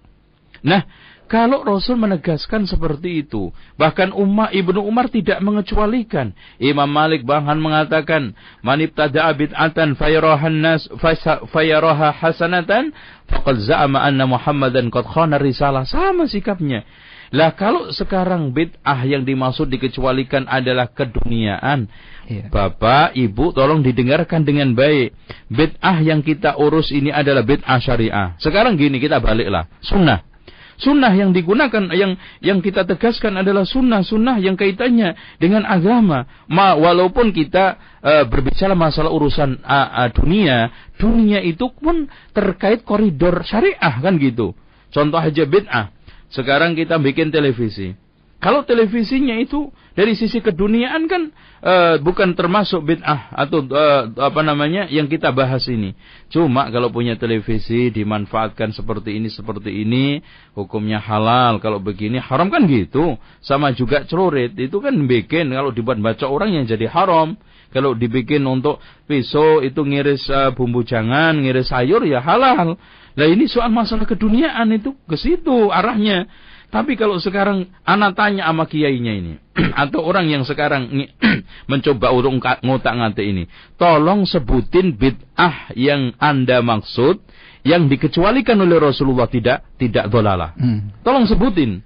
[0.63, 0.87] Nah,
[1.31, 6.35] kalau Rasul menegaskan seperti itu, bahkan Umar Ibnu Umar tidak mengecualikan.
[6.59, 10.91] Imam Malik bahkan mengatakan, "Man ibtada'a bid'atan fayarahan nas
[11.55, 12.91] fayaraha hasanatan,
[13.31, 16.83] faqad za'ama anna Muhammadan qad khana risalah." Sama sikapnya.
[17.31, 21.87] Lah kalau sekarang bid'ah yang dimaksud dikecualikan adalah keduniaan,
[22.31, 22.47] Iya.
[22.47, 25.11] Bapak, Ibu tolong didengarkan dengan baik.
[25.51, 28.39] Bid'ah yang kita urus ini adalah bid'ah syariah.
[28.39, 30.23] Sekarang gini kita baliklah, sunnah.
[30.81, 36.25] Sunnah yang digunakan, yang yang kita tegaskan adalah sunnah-sunnah yang kaitannya dengan agama.
[36.49, 43.45] Ma, walaupun kita eh, berbicara masalah urusan ah, ah, dunia, dunia itu pun terkait koridor
[43.45, 44.57] syariah kan gitu.
[44.89, 45.93] Contoh aja bid'ah.
[46.31, 47.91] Sekarang kita bikin televisi.
[48.41, 51.29] Kalau televisinya itu dari sisi keduniaan kan
[51.61, 55.93] eh, bukan termasuk bid'ah atau eh, apa namanya yang kita bahas ini.
[56.33, 60.25] Cuma kalau punya televisi dimanfaatkan seperti ini seperti ini
[60.57, 61.61] hukumnya halal.
[61.61, 63.13] Kalau begini haram kan gitu.
[63.45, 67.37] Sama juga celurit itu kan bikin kalau dibuat baca orang yang jadi haram.
[67.69, 72.73] Kalau dibikin untuk pisau itu ngiris eh, bumbu jangan, ngiris sayur ya halal.
[73.15, 76.27] Lah ini soal masalah keduniaan itu ke situ arahnya.
[76.71, 79.33] Tapi kalau sekarang anak tanya sama kiainya ini
[79.83, 80.87] atau orang yang sekarang
[81.71, 83.43] mencoba urung ngotak ngate ini,
[83.75, 87.19] tolong sebutin bid'ah yang Anda maksud
[87.67, 90.55] yang dikecualikan oleh Rasulullah tidak tidak dolalah.
[90.55, 90.95] Hmm.
[91.03, 91.83] Tolong sebutin.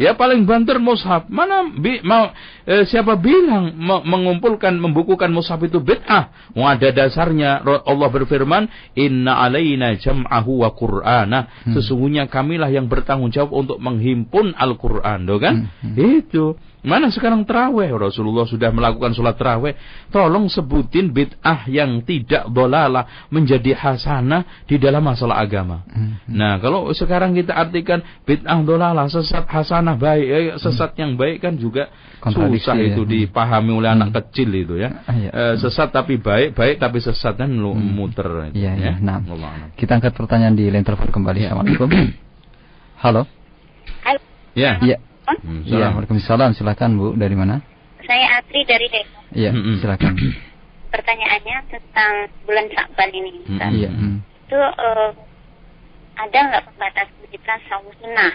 [0.00, 1.28] Ya paling banter mushaf.
[1.28, 2.32] Mana bi, mau
[2.64, 6.56] eh, siapa bilang me- mengumpulkan membukukan mushaf itu bid'ah?
[6.56, 8.64] Wah ada dasarnya Allah berfirman,
[8.96, 15.68] "Inna alaina jam'ahu wa qur'ana." Sesungguhnya kamilah yang bertanggung jawab untuk menghimpun Al-Qur'an, kan?
[16.00, 16.56] Itu.
[16.80, 17.92] Mana sekarang terawih?
[17.92, 19.76] Rasulullah sudah melakukan sholat terawih.
[20.08, 25.84] Tolong sebutin bid'ah yang tidak dolalah menjadi hasanah di dalam masalah agama.
[26.24, 31.60] Nah, kalau sekarang kita artikan bid'ah dolalah, sesat hasanah baik, eh, sesat yang baik kan
[31.60, 32.96] juga Kontradiksi susah ya.
[32.96, 35.04] itu dipahami oleh anak kecil itu ya.
[35.04, 35.30] Ah, iya.
[35.30, 38.52] Eh, sesat tapi baik, baik tapi sesat kan lu muter.
[38.52, 38.92] itu, Iya, iya.
[38.96, 39.04] ya.
[39.04, 41.44] Nah, Allah kita angkat pertanyaan di line telepon kembali.
[41.44, 41.52] Iya.
[41.52, 41.88] Assalamualaikum.
[43.04, 43.22] Halo.
[44.04, 44.18] Halo,
[44.56, 44.80] Ya.
[45.32, 45.44] Iya.
[45.44, 45.90] Hmm, Iya, salam.
[45.94, 46.50] Waalaikumsalam.
[46.54, 47.56] Silakan Bu, dari mana?
[48.00, 49.22] saya Atri dari Depok.
[49.30, 49.78] Iya, Mm-mm.
[49.78, 50.18] silakan.
[50.90, 52.12] Pertanyaannya tentang
[52.42, 53.30] bulan Syakban ini.
[53.46, 53.70] Ustaz.
[53.70, 53.90] Iya.
[53.90, 54.16] hmm.
[54.48, 55.10] Itu eh,
[56.16, 58.32] ada nggak pembatasan kita saum sunnah?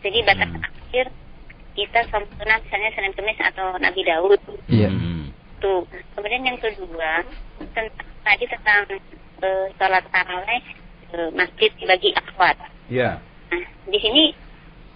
[0.00, 0.64] Jadi batas Hmm.
[0.64, 1.06] akhir
[1.76, 4.40] kita saum sunnah misalnya Senin Kemis atau Nabi Daud.
[4.66, 4.88] Iya.
[4.88, 5.28] Hmm.
[5.60, 5.84] Tuh.
[6.16, 7.20] Kemudian yang kedua
[7.60, 7.86] tentang
[8.24, 8.80] tadi tentang
[9.44, 10.62] eh, sholat taraweh
[11.12, 12.56] eh, masjid dibagi akhwat.
[12.88, 13.20] Ya.
[13.52, 14.32] Nah, di sini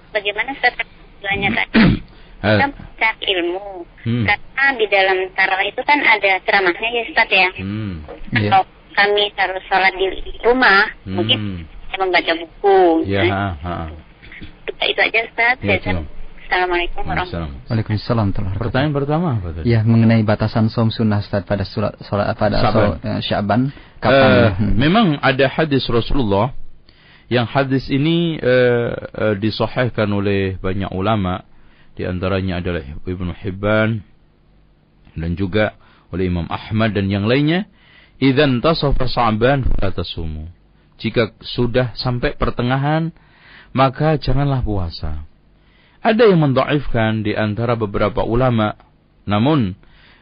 [0.08, 1.78] bagaimana strategi tujuannya tadi?
[2.42, 3.86] Kita mencari ilmu.
[4.02, 4.24] Hmm.
[4.26, 7.48] Karena di dalam tarawih itu kan ada ceramahnya ya Ustaz ya.
[7.54, 7.92] hmm.
[8.34, 8.50] Iya.
[8.50, 8.62] Kalau
[8.92, 10.06] kami harus sholat di
[10.42, 11.14] rumah, Hmm.
[11.16, 11.38] mungkin
[11.86, 13.06] saya membaca buku.
[13.06, 14.82] Ya, Nah, ha, ha.
[14.82, 15.54] itu, aja Ustaz.
[15.62, 16.02] Ya, siap.
[16.42, 18.60] Assalamualaikum warahmatullahi wabarakatuh.
[18.60, 19.64] Pertanyaan pertama apa tadi?
[19.64, 22.72] Ya, mengenai batasan som sunnah Ustaz pada surat sholat pada Syaban.
[22.74, 23.60] sholat, eh, Syaban
[23.96, 24.28] kapan?
[24.28, 24.72] Eh, Hmm.
[24.76, 26.52] memang ada hadis Rasulullah
[27.32, 31.48] yang hadis ini eh, eh, disahihkan oleh banyak ulama
[31.96, 34.04] di antaranya adalah Ibnu Hibban
[35.16, 35.72] dan juga
[36.12, 37.64] oleh Imam Ahmad dan yang lainnya
[38.20, 40.52] idzan tasafa Sya'ban fala tasumu.
[41.00, 43.16] Jika sudah sampai pertengahan
[43.72, 45.24] maka janganlah puasa.
[46.04, 48.76] Ada yang mendhaifkan di antara beberapa ulama
[49.24, 49.72] namun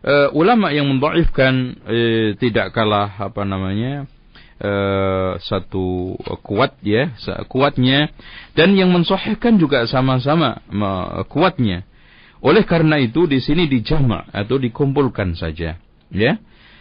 [0.06, 4.06] eh, ulama yang mendhaifkan eh, tidak kalah apa namanya
[4.61, 7.16] eh, satu kuat ya
[7.48, 8.12] kuatnya.
[8.52, 10.61] Dan yang mensahihkan juga sama-sama
[11.32, 11.88] kuatnya.
[12.40, 15.76] Oleh karena itu di sini dijama atau dikumpulkan saja
[16.12, 16.32] ya.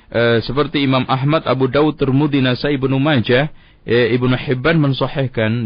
[0.10, 3.52] Eh, seperti Imam Ahmad Abu Dawud Tirmidzi Nasai Ibnu Majah
[3.86, 4.82] eh, Ibnu Hibban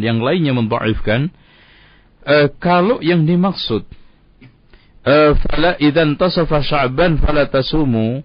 [0.04, 1.32] yang lainnya mendhaifkan.
[2.24, 3.84] Eh, kalau yang dimaksud
[5.04, 8.24] eh, fala idzan tasafa Sya'ban fala tasumu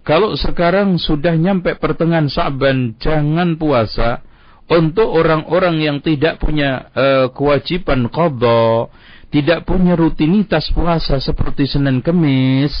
[0.00, 4.24] kalau sekarang sudah nyampe pertengahan Sa'ban jangan puasa
[4.70, 8.86] untuk orang-orang yang tidak punya eh, kewajiban qadha,
[9.34, 12.72] tidak punya rutinitas puasa seperti Senin Kemis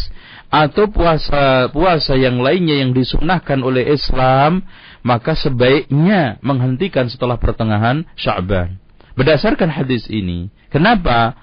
[0.50, 4.62] atau puasa puasa yang lainnya yang disunahkan oleh Islam,
[5.02, 8.78] maka sebaiknya menghentikan setelah pertengahan Sya'ban.
[9.18, 11.34] Berdasarkan hadis ini, kenapa?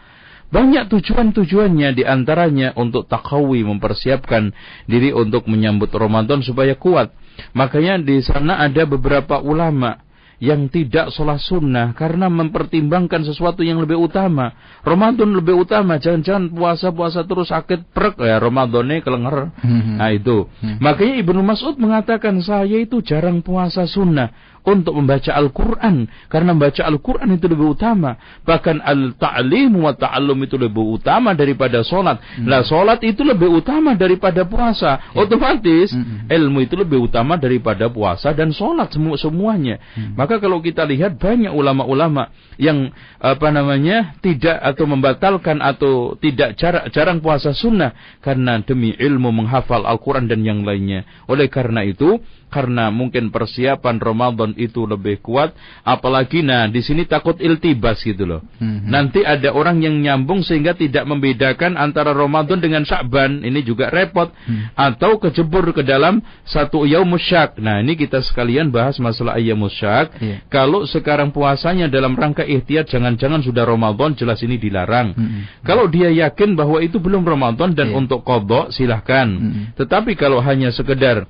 [0.48, 4.56] Banyak tujuan-tujuannya di antaranya untuk takawi mempersiapkan
[4.88, 7.12] diri untuk menyambut Ramadan supaya kuat.
[7.52, 13.98] Makanya di sana ada beberapa ulama yang tidak sholat sunnah karena mempertimbangkan sesuatu yang lebih
[13.98, 14.54] utama.
[14.86, 19.50] Ramadan lebih utama, jangan-jangan puasa-puasa terus sakit perek ya Ramadannya kelenger.
[19.58, 19.98] Hmm.
[19.98, 20.46] Nah itu.
[20.78, 24.30] Makanya Ibnu Mas'ud mengatakan saya itu jarang puasa sunnah
[24.68, 26.12] untuk membaca Al-Quran.
[26.28, 28.20] Karena membaca Al-Quran itu lebih utama.
[28.44, 32.20] Bahkan al-ta'lim wa ta'allum itu lebih utama daripada sholat.
[32.44, 35.00] Nah sholat itu lebih utama daripada puasa.
[35.16, 36.28] Otomatis Hmm.
[36.28, 39.80] ilmu itu lebih utama daripada puasa dan sholat semua semuanya.
[40.20, 42.90] Maka kalau kita lihat banyak ulama-ulama yang
[43.22, 49.86] apa namanya tidak atau membatalkan atau tidak jarang, jarang puasa sunnah karena demi ilmu menghafal
[49.86, 51.06] Al-Quran dan yang lainnya.
[51.30, 52.18] Oleh karena itu,
[52.50, 55.54] karena mungkin persiapan Ramadan itu lebih kuat,
[55.86, 58.42] apalagi nah di sini takut iltibas gitu loh.
[58.58, 58.90] Mhm.
[58.90, 64.34] Nanti ada orang yang nyambung sehingga tidak membedakan antara Ramadan dengan Sya'ban, ini juga repot
[64.74, 67.62] atau kecebur ke dalam satu yaumus syak.
[67.62, 69.38] Nah, ini kita sekalian bahas masalah
[69.70, 70.18] syak.
[70.18, 70.36] Iya.
[70.50, 75.14] Kalau sekarang puasanya dalam rangka ikhtiar jangan-jangan sudah Ramadan jelas ini dilarang.
[75.14, 75.64] Mhm.
[75.68, 77.98] Kalau dia yakin bahwa itu belum Ramadan dan Iya.
[78.00, 79.28] untuk kodok silahkan.
[79.28, 79.78] Mhm.
[79.78, 81.28] Tetapi kalau hanya sekedar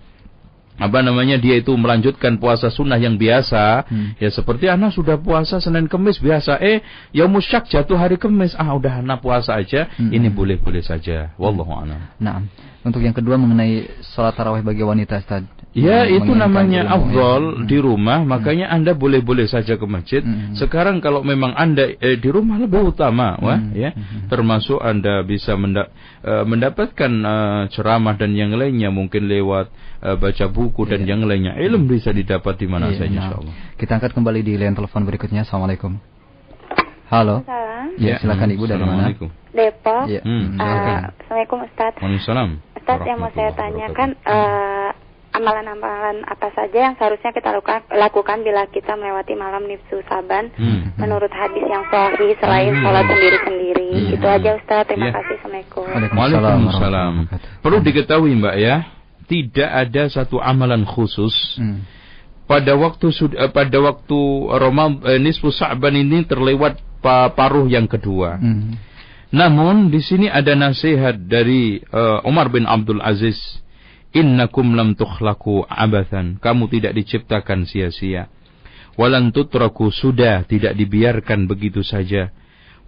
[0.78, 3.90] apa namanya dia itu melanjutkan puasa sunnah yang biasa.
[3.90, 4.14] Hmm.
[4.22, 6.62] ya seperti anak sudah puasa Senin Kemis biasa.
[6.62, 8.54] Eh ya musyak jatuh hari Kemis.
[8.54, 9.90] Ah udah anak puasa aja.
[9.98, 10.14] Hmm.
[10.14, 11.34] ini boleh boleh saja.
[11.42, 12.00] Wallahu a'lam.
[12.22, 12.46] Nah,
[12.82, 15.44] untuk yang kedua mengenai sholat tarawih bagi wanita, Ustaz.
[15.72, 16.98] Ya itu namanya ya.
[16.98, 17.66] afdol Hmm.
[17.70, 20.26] di rumah makanya anda boleh-boleh saja ke masjid.
[20.26, 20.58] Hmm.
[20.58, 23.78] Sekarang kalau memang anda eh, di rumah lebih utama, wah Hmm.
[23.78, 24.26] ya Hmm.
[24.26, 29.70] termasuk anda bisa menda- eh, mendapatkan eh, ceramah dan yang lainnya mungkin lewat
[30.02, 31.14] eh, baca buku dan Iya.
[31.14, 31.54] yang lainnya.
[31.58, 33.18] Ilmu bisa didapat di mana Iya, saja nah.
[33.30, 33.54] insyaallah.
[33.78, 35.46] Kita angkat kembali di line telepon berikutnya.
[35.46, 35.94] Assalamualaikum.
[37.08, 37.46] Halo.
[37.46, 37.96] Salam.
[38.02, 39.08] Ya, silakan Ibu dari mana?
[39.08, 39.30] Assalamualaikum.
[39.54, 40.04] Depok.
[40.12, 40.22] Iya.
[40.28, 41.02] Hmm, hmm, silakan.
[41.08, 41.94] Assalamualaikum Ustaz.
[41.98, 42.50] Waalaikumsalam.
[42.88, 44.90] Ustaz yang mau saya tanyakan eh,
[45.36, 50.96] amalan-amalan apa saja yang seharusnya kita lakukan, lakukan bila kita melewati malam nifsu saban Hmm.
[50.96, 52.82] menurut hadis yang sahih selain Hmm.
[52.82, 53.88] sholat sendiri-sendiri.
[53.92, 54.16] Iya.
[54.16, 54.88] Itu aja Ustaz.
[54.88, 55.20] Terima Iya.
[55.20, 55.36] kasih.
[55.36, 56.16] Assalamualaikum.
[56.16, 57.14] Waalaikumsalam.
[57.60, 58.76] Perlu diketahui Mbak ya,
[59.28, 61.84] tidak ada satu amalan khusus Hmm.
[62.48, 68.40] pada waktu eh, pada waktu Ramadan eh, nisfu Sa'ban ini terlewat pa- paruh yang kedua.
[68.40, 68.80] Hmm.
[69.32, 73.36] Namun di sini ada nasihat dari eh, Umar bin Abdul Aziz,
[74.16, 78.32] "Innakum lam tukhlaqu abathan." Kamu tidak diciptakan sia-sia.
[78.98, 82.34] Walan tutraku sudah tidak dibiarkan begitu saja.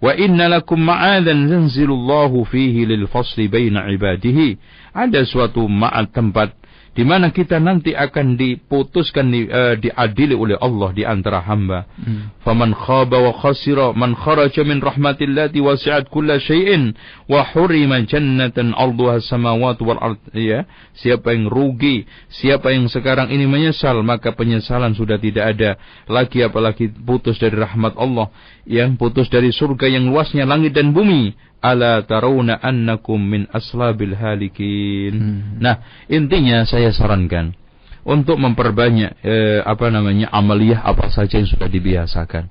[0.00, 4.56] Wa inna lakum ma'adan yanzilullahu fihi lil fasli baina ibadihi.
[4.96, 6.56] Ada suatu ma'ad tempat
[6.90, 11.86] di mana kita nanti akan diputuskan di, eh, diadili oleh Allah di antara hamba.
[11.94, 12.34] Hmm.
[12.42, 16.98] Faman khaba wa khasira man kharaja min rahmatillati wasi'at kulla syai'in
[17.30, 20.66] wa hurima jannatan arduha samawati wal ard ya
[20.98, 25.70] siapa yang rugi siapa yang sekarang ini menyesal maka penyesalan sudah tidak ada
[26.10, 28.34] lagi apalagi putus dari rahmat Allah
[28.66, 35.14] yang putus dari surga yang luasnya langit dan bumi ala tarawna annakum min aslabil halikin.
[35.16, 35.40] Hmm.
[35.60, 35.76] nah
[36.08, 37.56] intinya saya sarankan
[38.04, 42.48] untuk memperbanyak eh, apa namanya amaliyah apa saja yang sudah dibiasakan.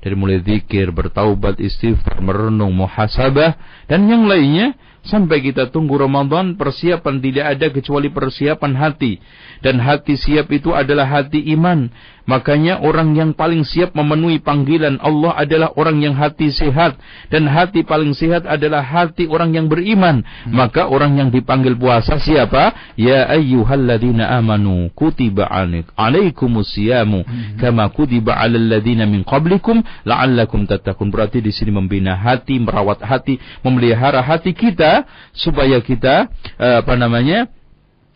[0.00, 4.72] Dari mulai zikir, bertaubat, istighfar, merenung, muhasabah dan yang lainnya
[5.04, 9.20] sampai kita tunggu Ramadan persiapan tidak ada kecuali persiapan hati.
[9.60, 11.92] Dan hati siap itu adalah hati iman
[12.30, 16.94] makanya orang yang paling siap memenuhi panggilan Allah adalah orang yang hati sehat.
[17.26, 20.22] Dan hati paling sehat adalah hati orang yang beriman.
[20.46, 22.94] Maka orang yang dipanggil puasa siapa?
[22.94, 27.26] Ya ayyuhalladzina amanu kutiba alaik alaikumus siyamu
[27.58, 31.10] kama kutiba alal ladzina min qablikum la'allakum tattaqun.
[31.10, 35.02] Berarti di sini membina hati merawat hati memelihara hati kita
[35.34, 37.50] supaya kita eh, apa namanya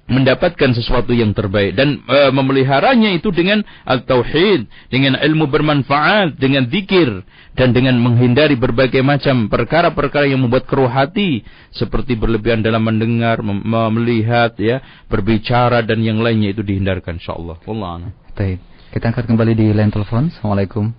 [0.05, 7.24] mendapatkan sesuatu yang terbaik dan e, memeliharanya itu dengan al-tauhid, dengan ilmu bermanfaat, dengan zikir
[7.57, 11.40] dan dengan menghindari berbagai macam perkara-perkara yang membuat keruh hati
[11.72, 13.64] seperti berlebihan dalam mendengar, mem-
[13.96, 17.64] melihat ya, berbicara dan yang lainnya itu dihindarkan insyaallah.
[17.64, 18.11] Wallahu a'lam.
[18.36, 18.61] Baik.
[18.92, 20.28] Kita angkat kembali di line telepon.
[20.28, 20.92] Assalamualaikum.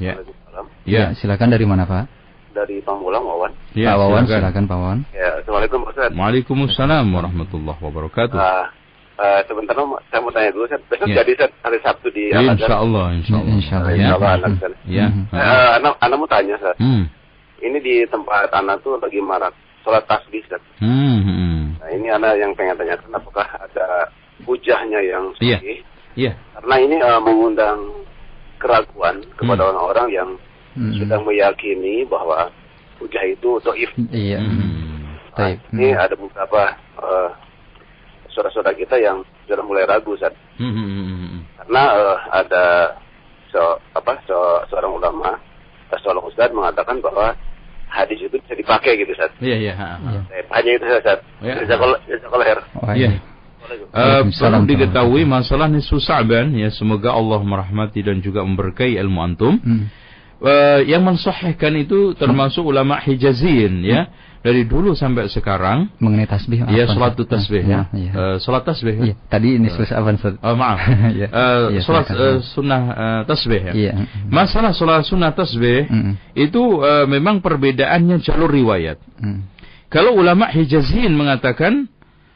[0.00, 0.16] Ya.
[0.16, 0.66] Waalaikumsalam.
[0.88, 1.12] Ya.
[1.18, 2.23] silakan dari mana Pak?
[2.54, 3.50] Dari Pamulang, Wawan.
[3.74, 4.38] Ya, Pak Wawan, silakan.
[4.46, 4.98] silakan Pak Wawan.
[5.10, 6.10] Ya, Assalamualaikum Pak Ustaz.
[6.14, 8.38] Waalaikumsalam warahmatullahi wabarakatuh.
[8.38, 8.66] Ah,
[9.16, 10.78] eh, sebentar mau- saya mau tanya dulu, Ustaz.
[10.86, 11.14] Besok Ya.
[11.18, 12.54] jadi Ustaz, hari Sabtu di Al-Azhar.
[12.54, 13.54] Insyaallah, insyaallah.
[13.58, 13.90] Insya Allah.
[13.90, 13.98] Ya.
[13.98, 14.72] Insya Allah, anak Ustaz.
[14.86, 15.06] Ya.
[15.10, 15.22] Mhm.
[15.34, 16.76] Eh, anak, anak mau tanya, Ustaz.
[16.78, 17.02] Hmm.
[17.58, 20.62] Ini di tempat anak tuh lagi marak sholat tasbih, Ustaz.
[20.78, 21.18] Hmm.
[21.20, 21.58] hmm.
[21.82, 23.86] Nah, ini anak yang pengen tanyakan apakah ada
[24.46, 25.58] hujahnya yang Iya.
[25.58, 25.78] sahih?
[26.14, 26.32] Ya.
[26.54, 27.78] Karena ini eh, mengundang
[28.56, 29.70] keraguan kepada Hmm.
[29.74, 30.30] orang-orang yang
[30.74, 30.94] Hmm.
[30.98, 32.50] sedang meyakini bahwa
[32.98, 33.90] hujah itu doif.
[34.10, 34.42] Iya.
[34.42, 35.14] Hmm.
[35.34, 35.58] Taib.
[35.74, 37.30] Ini ada beberapa eh,
[38.30, 40.34] saudara-saudara kita yang sudah mulai ragu Ustaz.
[40.58, 41.40] Hmm, hmm, hmm, hmm.
[41.62, 42.64] Karena eh, ada
[43.54, 43.62] se
[43.94, 45.38] apa se- seorang ulama,
[45.94, 47.34] eh, seorang ustaz mengatakan bahwa
[47.86, 49.30] hadis itu bisa dipakai gitu Ustaz.
[49.38, 49.74] Iya, iya.
[50.34, 51.18] Eh, Hanya itu saja Ustaz.
[51.38, 51.54] Ya.
[51.62, 52.46] Jazakallah jazakallah.
[52.82, 53.08] Wah, Iya.
[53.96, 59.56] Uh, perlu diketahui masalah nisfu Sa'ban ya semoga Allah merahmati dan juga memberkahi ilmu antum.
[59.56, 59.88] Hmm.
[60.44, 64.12] Uh, yang mensahihkan itu termasuk ulama Hijazin ya
[64.44, 66.68] dari dulu sampai sekarang Mengenai tasbih.
[66.68, 67.96] ya salat tasbih Nah, ya.
[67.96, 68.12] iya.
[68.12, 69.04] Uh, salat tasbih ya.
[69.08, 70.36] Iya, tadi ini susah apa Ustaz?
[70.44, 70.84] Oh, maaf.
[70.84, 73.72] Uh, Iya, salat uh, sunnah uh, tasbih ya.
[73.72, 73.92] Iya.
[74.28, 76.12] Masalah salat sunnah tasbih Mm.
[76.36, 79.00] itu uh, memang perbedaannya jalur riwayat.
[79.16, 79.48] Hmm.
[79.88, 81.88] Kalau ulama Hijazin mengatakan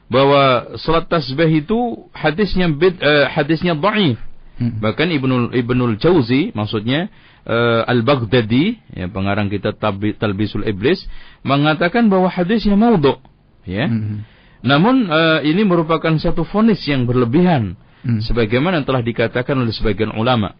[0.09, 4.16] bahwa salat tasbih itu hadisnya bid, eh, hadisnya dhaif.
[4.59, 7.12] Bahkan Ibnul Ibnul Jauzi maksudnya
[7.49, 9.80] eh, Al-Baghdadi ya pengarang kitab
[10.20, 11.09] Talbisul Iblis
[11.42, 13.16] mengatakan bahwa hadisnya maudhu
[13.64, 13.88] ya.
[13.88, 14.22] Hmm.
[14.61, 18.22] Namun eh, ini merupakan satu fonis yang berlebihan Hmm.
[18.22, 20.55] sebagaimana telah dikatakan oleh sebagian ulama.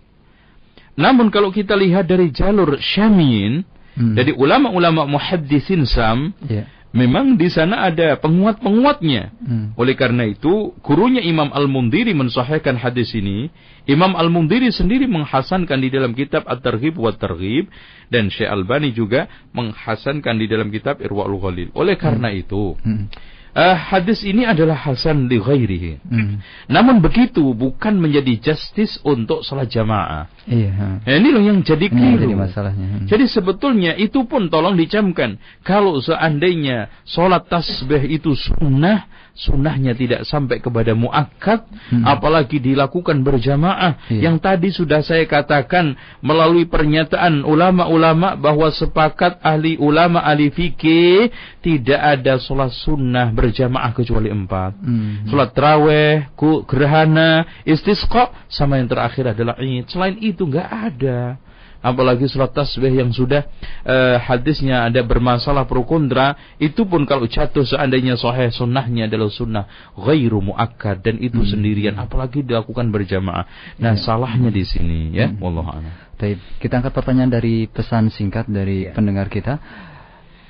[0.99, 3.62] Namun kalau kita lihat dari jalur Syamiyin
[3.99, 4.14] Hmm.
[4.14, 6.70] dari ulama-ulama muhaddisin Sam Iya.
[6.93, 9.34] Memang di sana ada penguat-penguatnya.
[9.41, 9.66] Hmm.
[9.76, 13.53] Oleh karena itu, gurunya Imam Al-Mundiri mensahihkan hadis ini.
[13.89, 17.68] Imam Al-Mundiri sendiri menghasankan di dalam kitab At-Targhib wa Targhib
[18.12, 21.68] dan Syekh Albani juga menghasankan di dalam kitab Irwaul Ghalil.
[21.76, 23.09] Oleh karena itu, Hmm.
[23.55, 25.92] Eh, hadis ini adalah hasan li ghairihi.
[26.05, 26.40] Hmm.
[26.68, 30.28] Namun begitu bukan menjadi justice untuk salat jamaah.
[30.49, 31.05] Iya.
[31.05, 32.20] Nah, ini loh yang jadi Ini keliru.
[32.24, 32.86] jadi masalahnya.
[32.86, 33.07] Hmm.
[33.09, 35.36] Jadi sebetulnya itu pun tolong dicamkan.
[35.62, 39.07] Kalau seandainya sholat tasbih itu sunnah,
[39.39, 41.62] sunnahnya tidak sampai kepada muakkad,
[41.95, 42.03] Hmm.
[42.03, 44.11] apalagi dilakukan berjamaah.
[44.11, 44.28] Iya.
[44.28, 51.30] Yang tadi sudah saya katakan melalui pernyataan ulama-ulama bahwa sepakat ahli ulama ahli fikih
[51.62, 54.74] tidak ada sholat sunnah berjamaah kecuali empat.
[54.82, 55.30] Hmm.
[55.30, 59.86] Sholat terawih, ku, gerhana, istisqa, sama yang terakhir adalah id.
[59.86, 61.39] Selain itu nggak ada.
[61.79, 63.47] Apalagi sholat tasbih yang sudah
[63.87, 69.64] eh, hadisnya ada bermasalah pro kontra, itu pun kalau jatuh seandainya sahih sunnahnya adalah sunnah
[69.95, 71.51] ghairu muakkad dan itu Hmm.
[71.55, 73.47] sendirian, apalagi dilakukan berjamaah.
[73.79, 75.39] Nah, salahnya di sini ya, Hmm.
[75.39, 75.95] wallahu a'lam.
[76.18, 79.62] Baik, kita angkat pertanyaan dari pesan singkat dari pendengar kita.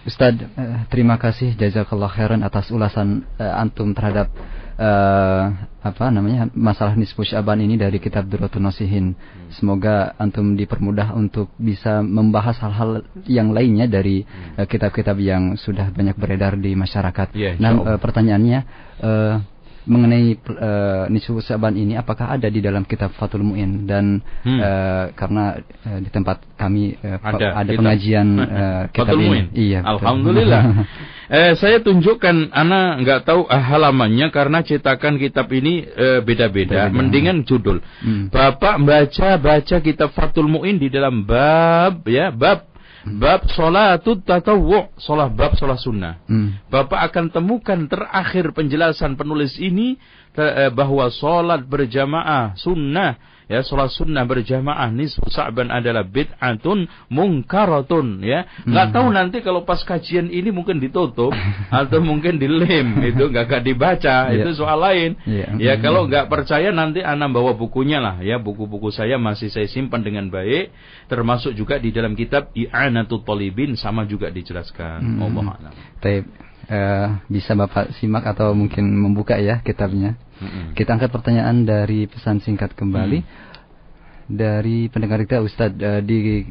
[0.09, 4.33] Ustadz, eh, terima kasih jazakallah khairan atas ulasan eh, antum terhadap
[4.81, 5.45] eh,
[5.85, 9.13] apa namanya masalah nisfu Syaban ini dari kitab Durratun Nasihin.
[9.53, 14.25] Semoga antum dipermudah untuk bisa membahas hal-hal yang lainnya dari
[14.57, 17.29] eh, kitab-kitab yang sudah banyak beredar di masyarakat.
[17.37, 18.61] Ya, nah, eh, pertanyaannya
[19.05, 19.35] eh,
[19.89, 24.61] mengenai uh, nisfu Syaban ini apakah ada di dalam kitab Fathul Muin dan Hmm.
[24.61, 28.29] eh, karena eh, di tempat kami pe- Ada, ada pengajian
[28.61, 29.25] eh, kitab Fathul.
[29.25, 29.45] Muin.
[29.51, 29.81] Iya.
[29.83, 30.63] Alhamdulillah.
[31.33, 36.87] eh, saya tunjukkan, Ana nggak tahu eh, halamannya karena cetakan kitab ini eh, beda-beda.
[36.87, 36.93] Beda-beda.
[36.93, 37.81] Mendingan judul.
[38.05, 38.29] Hmm.
[38.29, 42.68] Bapak baca baca kitab Fathul Muin di dalam bab ya bab
[43.07, 46.19] bab sholatut tatawwu, sholat bab sholat sunnah.
[46.27, 46.59] Hmm.
[46.67, 49.95] Bapak akan temukan terakhir penjelasan penulis ini
[50.35, 58.45] eh, bahwa sholat berjamaah sunnah ya sholat sunnah berjamaah nisfu sa'ban adalah bid'atun mungkaratun ya
[58.63, 58.95] nggak Hmm.
[58.95, 61.33] tahu nanti kalau pas kajian ini mungkin ditutup
[61.73, 64.45] atau mungkin dilem itu nggak nggak dibaca Iya.
[64.45, 65.49] itu soal lain Iya.
[65.57, 65.83] ya Hmm.
[65.83, 70.29] kalau nggak percaya nanti anak bawa bukunya lah ya buku-buku saya masih saya simpan dengan
[70.29, 70.69] baik
[71.09, 75.25] termasuk juga di dalam kitab I'anatul Talibin sama juga dijelaskan Hmm.
[75.25, 75.73] Allah a'lam.
[75.99, 76.25] Taib.
[76.69, 80.21] Eh, bisa Bapak simak atau mungkin membuka ya kitabnya.
[80.37, 80.77] Mm-mm.
[80.77, 83.31] Kita angkat pertanyaan dari pesan singkat kembali Hmm.
[84.29, 86.45] dari pendengar kita Ustadz eh, di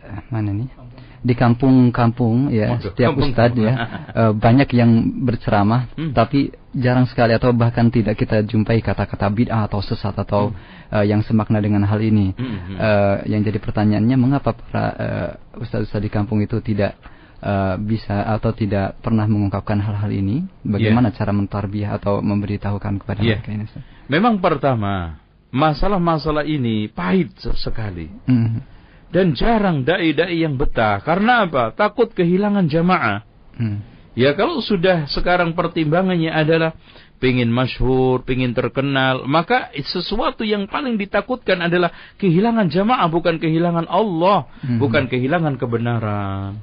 [0.00, 0.72] eh, mana nih?
[1.20, 3.28] Di kampung-kampung ya, setiap kampung.
[3.28, 3.74] ustadz ya
[4.24, 6.16] eh, banyak yang berceramah, Hmm.
[6.16, 10.48] tapi jarang sekali atau bahkan tidak kita jumpai kata-kata bid'ah atau sesat atau
[10.88, 12.32] eh, yang semakna dengan hal ini.
[12.32, 12.76] Hmm, hmm.
[12.80, 16.96] Eh, yang jadi pertanyaannya mengapa para eh, ustadz-ustadz di kampung itu tidak
[17.38, 20.42] eh, bisa atau tidak pernah mengungkapkan hal-hal ini?
[20.62, 23.38] Bagaimana cara mentarbiah atau memberitahukan kepada Iya.
[23.38, 23.64] mereka ini?
[23.66, 23.82] Ustaz?
[24.08, 28.08] Memang pertama, masalah-masalah ini pahit se- sekali.
[28.26, 28.60] Hmm.
[29.08, 31.00] Dan jarang dai-dai yang betah.
[31.00, 31.72] Karena apa?
[31.72, 33.24] Takut kehilangan jamaah.
[33.56, 33.80] Hmm.
[34.12, 36.74] Ya kalau sudah sekarang pertimbangannya adalah
[37.18, 44.46] pingin masyhur, pingin terkenal, maka sesuatu yang paling ditakutkan adalah kehilangan jamaah, bukan kehilangan Allah,
[44.62, 44.78] Mhm.
[44.78, 46.58] bukan kehilangan kebenaran.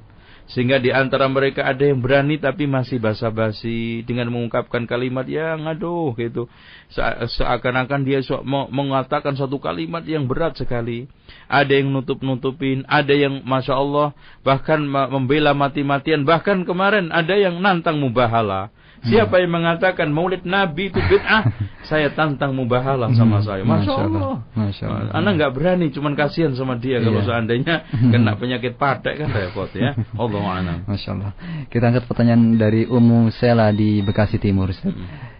[0.45, 6.13] Sehingga di antara mereka ada yang berani tapi masih basa-basi dengan mengungkapkan kalimat yang aduh
[6.21, 6.45] gitu.
[6.93, 8.21] Se- Seakan-akan dia
[8.69, 11.09] mengatakan satu kalimat yang berat sekali.
[11.49, 14.13] Ada yang nutup-nutupin, ada yang Masya Allah
[14.45, 16.21] bahkan membela mati-matian.
[16.21, 18.69] Bahkan kemarin ada yang nantang mubahala.
[19.05, 21.45] Siapa yang mengatakan maulid Nabi itu bid'ah,
[21.89, 23.61] saya tantang mubahala sama saya.
[23.61, 24.41] Masya Allah.
[24.57, 25.11] Masya Allah.
[25.13, 27.27] Anak nggak berani, cuman kasihan sama dia kalau Iya.
[27.29, 27.75] seandainya
[28.13, 29.93] kena penyakit padek kan repot ya.
[30.21, 30.77] Allah a'lam.
[30.89, 31.31] Masya Allah.
[31.69, 34.73] Kita angkat pertanyaan dari Umu Sela di Bekasi Timur.
[34.73, 34.91] Ustaz.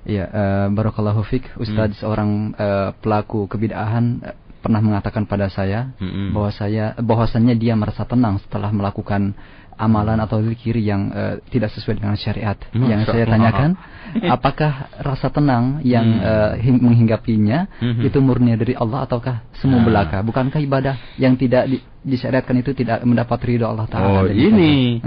[0.05, 1.57] Iya, eh, Barakallahu Fik.
[1.57, 5.93] Ustaz seorang eh, pelaku kebid'ahan eh, pernah mengatakan pada saya
[6.34, 9.38] bahwa saya bahwasannya dia merasa tenang setelah melakukan
[9.76, 12.56] amalan atau zikir yang eh, tidak sesuai dengan syariat.
[12.70, 13.32] Masya yang saya Allah.
[13.32, 13.70] tanyakan,
[14.36, 16.56] apakah rasa tenang yang Hmm.
[16.58, 18.02] hing- menghinggapinya Mhm.
[18.04, 19.84] itu murni dari Allah ataukah semu Ah.
[19.84, 20.18] belaka?
[20.22, 24.08] Bukankah ibadah yang tidak di- disyariatkan itu tidak mendapat ridho Allah Taala?
[24.22, 25.02] Oh ini.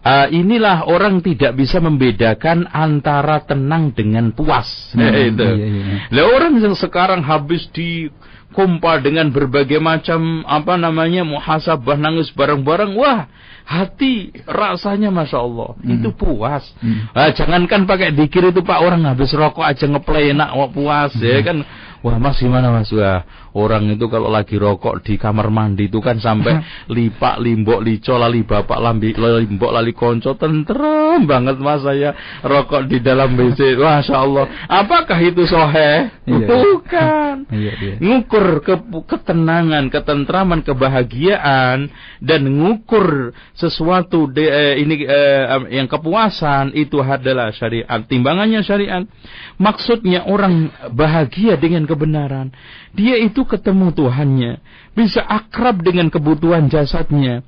[0.00, 4.92] Ah, inilah orang tidak bisa membedakan antara tenang dengan puas.
[4.92, 5.44] Hmm, itu.
[5.44, 5.84] iya, iya.
[6.08, 8.08] Lah orang yang sekarang habis di
[8.54, 13.26] kompa dengan berbagai macam apa namanya muhasabah nangis bareng-bareng, wah
[13.66, 15.98] hati rasanya masya Allah Hmm.
[15.98, 16.62] itu puas.
[17.16, 21.40] Ah, jangankan pakai dikir itu pak orang habis rokok aja ngeplay enak wah, puas ya
[21.42, 21.46] Hmm.
[21.46, 21.56] kan.
[22.04, 23.24] Wah mas gimana mas wah
[23.54, 26.58] orang itu kalau lagi rokok di kamar mandi itu kan sampai
[26.94, 32.98] lipak limbok lico lali bapak lambi limbok lali konco tentrem banget mas saya rokok di
[32.98, 36.46] dalam WC masya Allah apakah itu sohe Iya.
[36.48, 37.94] bukan Iya, iya.
[38.00, 45.44] ngukur ke- ketenangan, ketentraman, kebahagiaan dan ngukur sesuatu de, eh, ini eh,
[45.76, 48.00] yang kepuasan itu adalah syariat.
[48.08, 49.04] Timbangannya syariat.
[49.60, 52.50] Maksudnya orang bahagia dengan kebenaran.
[52.94, 54.52] Dia itu ketemu Tuhannya,
[54.96, 57.44] bisa akrab dengan kebutuhan jasadnya,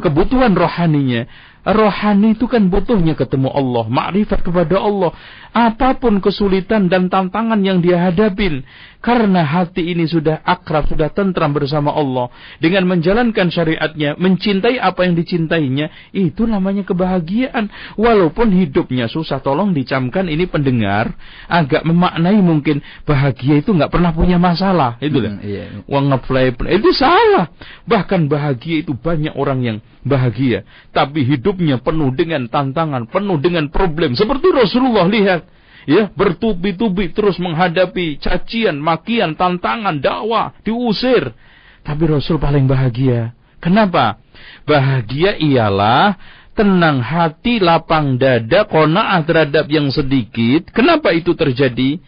[0.00, 1.26] kebutuhan rohaninya.
[1.62, 5.14] Rohani itu kan butuhnya ketemu Allah, makrifat kepada Allah.
[5.54, 8.66] Apa pun kesulitan dan tantangan yang dia hadapin,
[9.02, 12.30] karena hati ini sudah akrab, sudah tentram bersama Allah,
[12.62, 17.66] dengan menjalankan syariatnya, mencintai apa yang dicintainya, itu namanya kebahagiaan.
[17.98, 21.10] Walaupun hidupnya susah, tolong dicamkan ini pendengar
[21.50, 25.80] agak memaknai mungkin bahagia itu nggak pernah punya masalah, itu Hmm, iya, iya.
[25.90, 27.50] Uang ngeplay itu salah.
[27.86, 29.76] Bahkan bahagia itu banyak orang yang
[30.06, 30.62] bahagia,
[30.94, 34.14] tapi hidupnya penuh dengan tantangan, penuh dengan problem.
[34.14, 35.46] Seperti Rasulullah lihat,
[35.88, 41.34] ya bertubi-tubi terus menghadapi cacian, makian, tantangan, dakwah, diusir.
[41.82, 43.34] Tapi Rasul paling bahagia.
[43.62, 44.18] Kenapa?
[44.66, 46.18] Bahagia ialah
[46.54, 50.70] tenang hati, lapang dada, kona'ah terhadap yang sedikit.
[50.70, 51.98] Kenapa itu terjadi?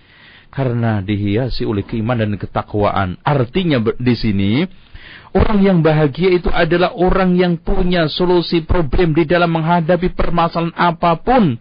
[0.55, 3.19] Karena dihiasi oleh keimanan dan ketakwaan.
[3.27, 4.53] Artinya di sini
[5.35, 11.19] Orang yang bahagia itu adalah orang yang punya solusi problem di dalam menghadapi permasalahan apa
[11.19, 11.59] pun.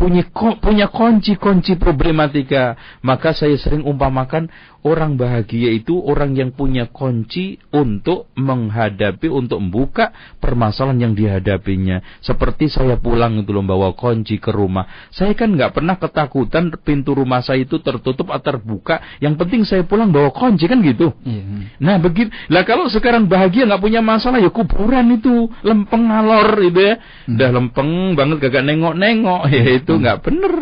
[0.00, 0.24] Punya
[0.64, 2.80] punya kunci-kunci problematika.
[3.04, 4.48] Maka saya sering umpamakan
[4.80, 12.00] orang bahagia itu orang yang punya kunci untuk menghadapi, untuk membuka permasalahan yang dihadapinya.
[12.24, 14.88] Seperti saya pulang itu loh bawa kunci ke rumah.
[15.12, 19.20] Saya kan nggak pernah ketakutan pintu rumah saya itu tertutup atau terbuka.
[19.20, 21.12] Yang penting saya pulang bawa kunci kan gitu.
[21.22, 21.76] Iya.
[21.76, 22.32] Nah begitu.
[22.48, 26.94] Lah kalau sekarang bahagia nggak punya masalah ya kuburan itu lempeng ngalor gitu ya.
[27.28, 30.54] Udah lempeng banget gak nengok-nengok ya itu nggak bener.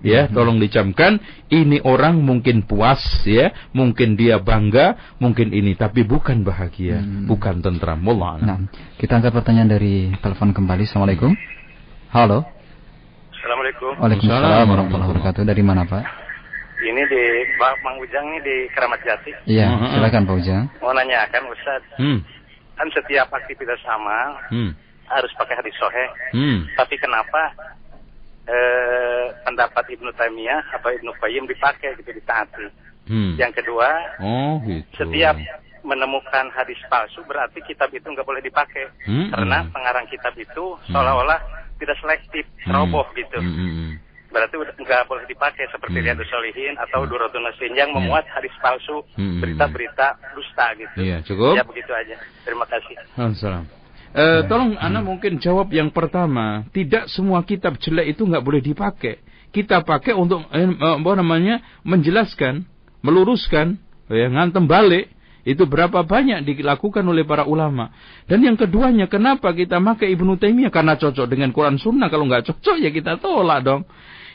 [0.00, 1.20] Ya, tolong dicamkan.
[1.52, 8.00] Ini orang mungkin puas ya, mungkin dia bangga, mungkin ini, tapi bukan bahagia, bukan tentram.
[8.00, 8.40] Wallah.
[8.40, 8.56] Nah,
[8.96, 10.88] kita angkat pertanyaan dari telepon kembali.
[10.88, 11.36] Assalamualaikum.
[12.16, 12.48] Halo.
[13.36, 13.92] Assalamualaikum.
[14.00, 15.42] Waalaikumsalam warahmatullahi wabarakatuh.
[15.44, 16.04] Dari mana Pak?
[16.80, 17.22] Ini di
[17.60, 19.32] Pak Mang Ujang ini di Keramat Jati.
[19.52, 20.64] Iya, silakan Pak Ujang.
[20.80, 22.24] Mau nanyakan Ustaz, Hmm.
[22.72, 24.72] kan setiap aktivitas sama Hmm.
[25.12, 26.06] harus pakai hadis sohe.
[26.32, 26.64] Hmm.
[26.72, 27.52] Tapi kenapa
[28.50, 32.66] eh, pendapat Ibnu Taimiyah atau Ibnu Qayyim dipakai gitu ditaati?
[33.06, 33.34] Hmm.
[33.38, 34.86] Yang kedua, Oh gitu.
[34.96, 35.34] setiap
[35.80, 39.32] menemukan hadis palsu berarti kitab itu nggak boleh dipakai Hmm.
[39.32, 41.40] karena pengarang kitab itu seolah-olah
[41.80, 43.40] tidak selektif, roboh gitu.
[43.40, 43.92] Hmm, hmm, hmm.
[44.30, 46.06] Berarti nggak boleh dipakai seperti Hmm.
[46.06, 49.40] Riyadus Solihin atau Duratul Nasin yang memuat hadis palsu, Hmm.
[49.42, 50.98] berita-berita dusta gitu.
[51.02, 51.56] Iya, cukup.
[51.58, 52.14] Ya begitu aja.
[52.46, 52.94] Terima kasih.
[53.16, 53.64] Assalam.
[54.10, 56.66] Eh, tolong Anda mungkin jawab yang pertama.
[56.74, 59.22] Tidak semua kitab jelek itu nggak boleh dipakai.
[59.54, 62.66] Kita pakai untuk eh, apa namanya menjelaskan,
[63.06, 63.78] meluruskan,
[64.10, 65.14] ya, ngantem balik.
[65.40, 67.88] Itu berapa banyak dilakukan oleh para ulama.
[68.28, 70.68] Dan yang keduanya, kenapa kita pakai Ibnu Taimiyah?
[70.68, 72.12] Karena cocok dengan Quran Sunnah.
[72.12, 73.88] Kalau nggak cocok ya kita tolak dong.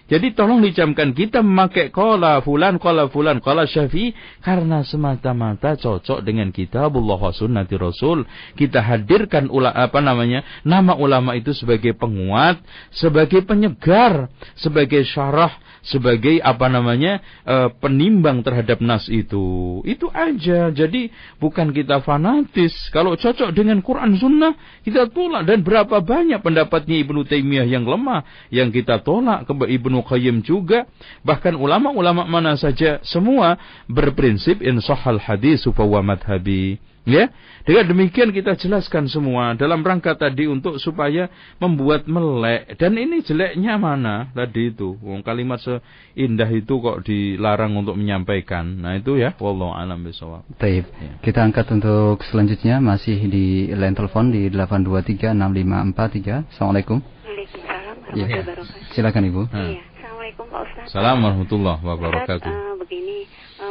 [0.06, 4.14] Jadi tolong dicamkan kita memakai kola fulan, kola fulan, kola syafi'i
[4.46, 8.22] karena semata-mata cocok dengan kitabullah wa sunnati rasul.
[8.54, 12.62] Kita hadirkan ula, apa namanya nama ulama itu sebagai penguat,
[12.94, 19.80] sebagai penyegar, sebagai syarah, sebagai apa namanya e, penimbang terhadap nas itu.
[19.86, 20.74] Itu aja.
[20.74, 22.74] Jadi bukan kita fanatis.
[22.90, 28.26] Kalau cocok dengan Quran Sunnah kita tolak dan berapa banyak pendapatnya Ibnu Taimiyah yang lemah
[28.50, 30.90] yang kita tolak ke Ibnu Qayyim juga.
[31.22, 36.82] Bahkan ulama-ulama mana saja semua berprinsip insahal hadis wa madhabi.
[37.06, 37.30] Ya,
[37.62, 41.30] dengan demikian kita jelaskan semua dalam rangka tadi untuk supaya
[41.62, 44.98] membuat melek dan ini jeleknya mana tadi itu.
[45.06, 48.66] Wong kalimat seindah itu kok dilarang untuk menyampaikan.
[48.82, 50.42] Nah itu ya, wallahu alam bisawab.
[50.58, 50.90] Taib.
[50.98, 51.12] Ya.
[51.22, 56.50] Kita angkat untuk selanjutnya masih di line telepon di 8236543.
[56.52, 56.98] Assalamualaikum.
[57.06, 58.26] Waalaikumsalam Ya.
[58.26, 58.94] warahmatullahi wabarakatuh.
[58.94, 59.42] Silakan Ibu.
[59.46, 60.84] Iya, Assalamualaikum Pak Ustaz.
[60.90, 62.50] Assalamualaikum warahmatullahi Ustaz, wabarakatuh.
[62.50, 63.18] eh, begini,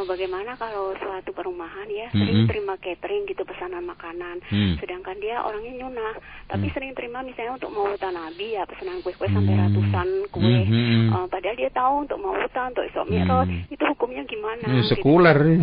[0.03, 2.19] bagaimana kalau suatu perumahan ya Mm-mm.
[2.19, 4.75] sering terima catering gitu pesanan makanan, Hmm.
[4.83, 6.19] sedangkan dia orangnya nyunah,
[6.51, 6.75] tapi Hmm.
[6.75, 9.63] sering terima misalnya untuk mautan Nabi ya pesanan kue-kue sampai Hmm.
[9.71, 11.07] ratusan kue, Hmm, hmm.
[11.15, 13.13] Eh, padahal dia tahu untuk mautan untuk isok Hmm.
[13.15, 14.65] mi'raj itu hukumnya gimana?
[14.67, 14.91] Ini gitu.
[14.99, 15.63] sekuler ini.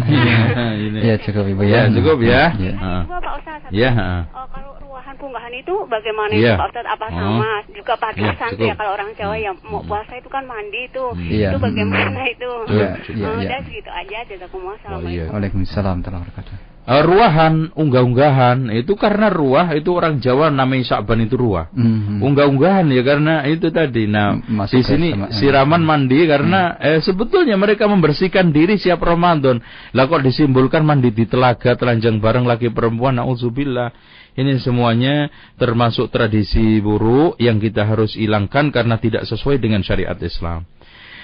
[0.87, 0.99] ini.
[1.11, 1.91] Ya cukup Ibu Ya, ya.
[1.91, 2.43] cukup ya.
[2.55, 2.73] Ya.
[3.11, 4.47] Pak Ustaz, satu, Ya, eh, ah.
[4.47, 4.71] kalau
[5.15, 6.53] punggahan itu bagaimana Iya.
[6.53, 6.85] itu Pak Ustaz?
[6.85, 7.15] Apa Oh.
[7.15, 7.51] sama?
[7.71, 8.67] Juga santai cukup.
[8.67, 9.45] ya kalau orang Jawa Hmm.
[9.45, 11.05] yang mau puasa itu kan mandi itu.
[11.17, 11.49] Iya.
[11.51, 12.51] Itu bagaimana itu?
[12.67, 13.47] Iya, iya, Oh, iya.
[13.47, 14.17] udah segitu aja.
[14.23, 14.73] Jazakumullah.
[14.73, 15.11] Oh, Assalamualaikum.
[15.11, 15.25] iya.
[15.27, 16.55] Waalaikumsalam warahmatullahi wabarakatuh.
[16.81, 21.69] Eh, ruahan, unggah-unggahan itu karena ruah itu orang Jawa namanya Sa'ban itu ruah.
[21.69, 22.25] Mhm.
[22.25, 24.09] Unggah-unggahan ya karena itu tadi.
[24.09, 29.61] Nah, Masuk di sini sama- siraman mandi karena eh, sebetulnya mereka membersihkan diri siap Ramadan.
[29.93, 33.93] Lah kok disimbolkan mandi di telaga, telanjang bareng laki perempuan, nauzubillah.
[34.31, 35.27] Ini semuanya
[35.59, 40.63] termasuk tradisi buruk yang kita harus hilangkan karena tidak sesuai dengan syariat Islam.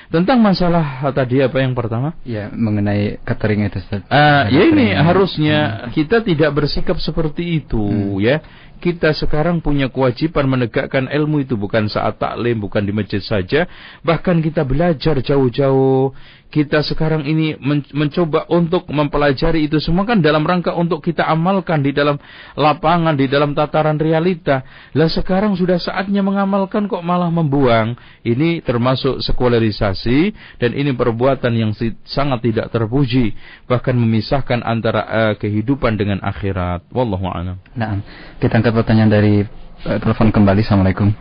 [0.07, 2.15] Tentang masalah tadi apa yang pertama?
[2.23, 3.83] Ya, mengenai catering itu.
[4.07, 8.39] Ah, ya ini harusnya kita tidak bersikap seperti itu ya.
[8.77, 13.65] Kita sekarang punya kewajiban menegakkan ilmu itu bukan saat taklim, bukan di masjid saja,
[14.05, 16.13] bahkan kita belajar jauh-jauh.
[16.47, 21.83] Kita sekarang ini men- mencoba untuk mempelajari itu semua kan dalam rangka untuk kita amalkan
[21.83, 22.15] di dalam
[22.55, 24.63] lapangan, di dalam tataran realita.
[24.95, 27.99] Lah sekarang sudah saatnya mengamalkan kok malah membuang.
[28.23, 30.19] Ini termasuk sekularisasi
[30.63, 33.35] dan ini perbuatan yang si- sangat tidak terpuji,
[33.67, 36.87] bahkan memisahkan antara eh, kehidupan dengan akhirat.
[36.95, 37.59] Wallahu a'lam.
[37.75, 37.99] Nah,
[38.39, 39.35] kita angkat pertanyaan dari
[39.83, 40.63] eh, telepon kembali.
[40.63, 41.11] Assalamualaikum.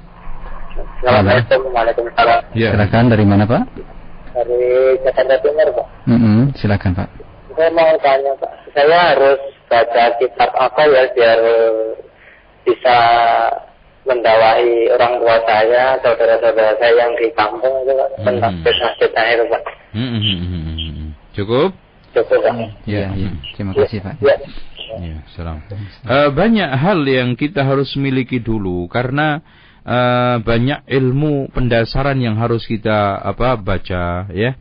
[1.02, 2.70] Assalamualaikum Waalaikumsalam Ya.
[2.72, 3.95] Silakan dari mana Pak?
[4.36, 5.86] Dari Jakarta Timur Pak.
[6.04, 7.08] Mm-mm, silakan Pak.
[7.56, 9.40] Saya mau tanya Pak, saya harus
[9.72, 11.40] baca kitab apa ya biar
[12.68, 12.98] bisa
[14.06, 18.62] mendawahi orang tua saya, saudara-saudara saya yang di kampung itu Pak, tentang Hmm.
[18.62, 19.62] itu Pak.
[19.96, 21.08] Hmm, hmm, hmm, hmm, hmm.
[21.34, 21.70] Cukup?
[22.14, 22.54] Cukup Pak.
[22.86, 23.30] Ya, ya.
[23.56, 24.14] Terima kasih Pak.
[24.20, 24.36] Ya.
[24.96, 25.58] Ya, salam.
[26.06, 29.42] Eh, banyak hal yang kita harus miliki dulu karena
[29.86, 34.58] eh, banyak ilmu pendasaran yang harus kita apa baca ya.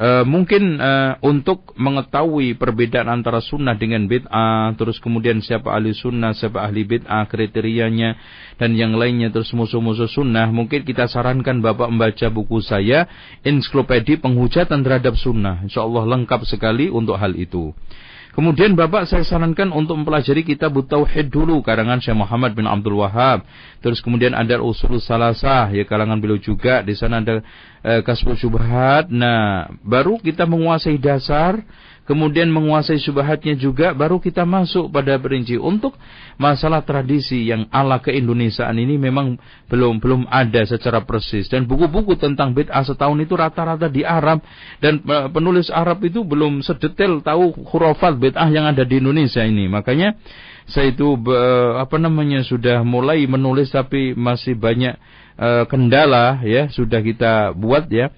[0.00, 6.32] Eh, mungkin eh, untuk mengetahui perbedaan antara sunnah dengan bid'ah, terus kemudian siapa ahli sunnah,
[6.32, 8.16] siapa ahli bid'ah, kriterianya
[8.56, 13.12] dan yang lainnya terus musuh-musuh sunnah, mungkin kita sarankan Bapak membaca buku saya
[13.44, 15.60] Ensiklopedia Penghujatan Terhadap Sunnah.
[15.68, 17.76] Insya Allah lengkap sekali untuk hal itu.
[18.30, 23.42] Kemudian Bapak saya sarankan untuk mempelajari kitab Tauhid dulu karangan Syekh Muhammad bin Abdul Wahab.
[23.82, 26.86] Terus kemudian ada Usul Salasah ya kalangan beliau juga.
[26.86, 27.42] Di sana ada
[27.82, 29.10] eh, Kasbul Syubhat.
[29.10, 31.58] Nah, baru kita menguasai dasar,
[32.10, 35.94] kemudian menguasai syubhatnya juga baru kita masuk pada perinci untuk
[36.42, 39.38] masalah tradisi yang ala keindonesiaan ini memang
[39.70, 41.46] belum belum ada secara persis.
[41.46, 44.42] Dan buku-buku tentang bid'ah setahun itu rata-rata di Arab.
[44.82, 49.70] Dan eh, penulis Arab itu belum sedetail tahu khurafat bid'ah yang ada di Indonesia ini.
[49.70, 50.18] Makanya
[50.66, 51.14] saya itu
[51.78, 54.98] apa namanya sudah mulai menulis tapi masih banyak
[55.38, 58.10] eh, kendala ya sudah kita buat ya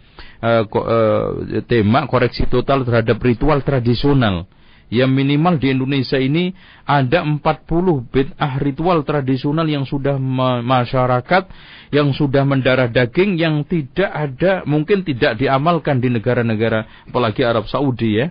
[0.43, 4.51] eh, eh, tema koreksi total terhadap ritual tradisional.
[4.93, 6.53] Yang minimal di Indonesia ini
[6.85, 7.41] ada 40
[8.13, 11.49] bid'ah ritual tradisional yang sudah ma- masyarakat
[11.89, 18.21] yang sudah mendarah daging yang tidak ada mungkin tidak diamalkan di negara-negara apalagi Arab Saudi
[18.21, 18.29] ya.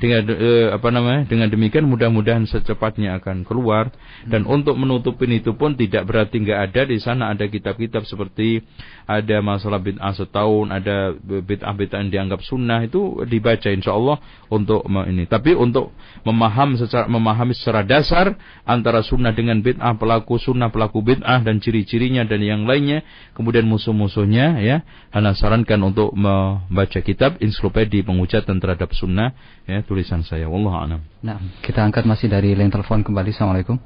[0.00, 3.92] Dengan eh, apa namanya dengan demikian mudah-mudahan secepatnya akan keluar.
[4.26, 8.64] Dan untuk menutupin itu pun tidak berarti nggak ada di sana ada kitab-kitab seperti
[9.10, 15.26] ada masalah bid'ah setahun ada bid'ah-bid'ah yang dianggap sunnah itu dibaca insya Allah untuk ini
[15.26, 15.90] tapi untuk
[16.22, 22.22] memaham secara memahami secara dasar antara sunnah dengan bid'ah pelaku sunnah pelaku bid'ah dan ciri-cirinya
[22.22, 23.02] dan yang lainnya
[23.34, 29.34] kemudian musuh-musuhnya ya Ana sarankan untuk membaca kitab ensiklopedia penghujatan terhadap sunnah
[29.66, 33.28] ya tulisan saya wallahu a'lam Nah, kita angkat masih dari line telepon kembali.
[33.36, 33.76] Assalamualaikum.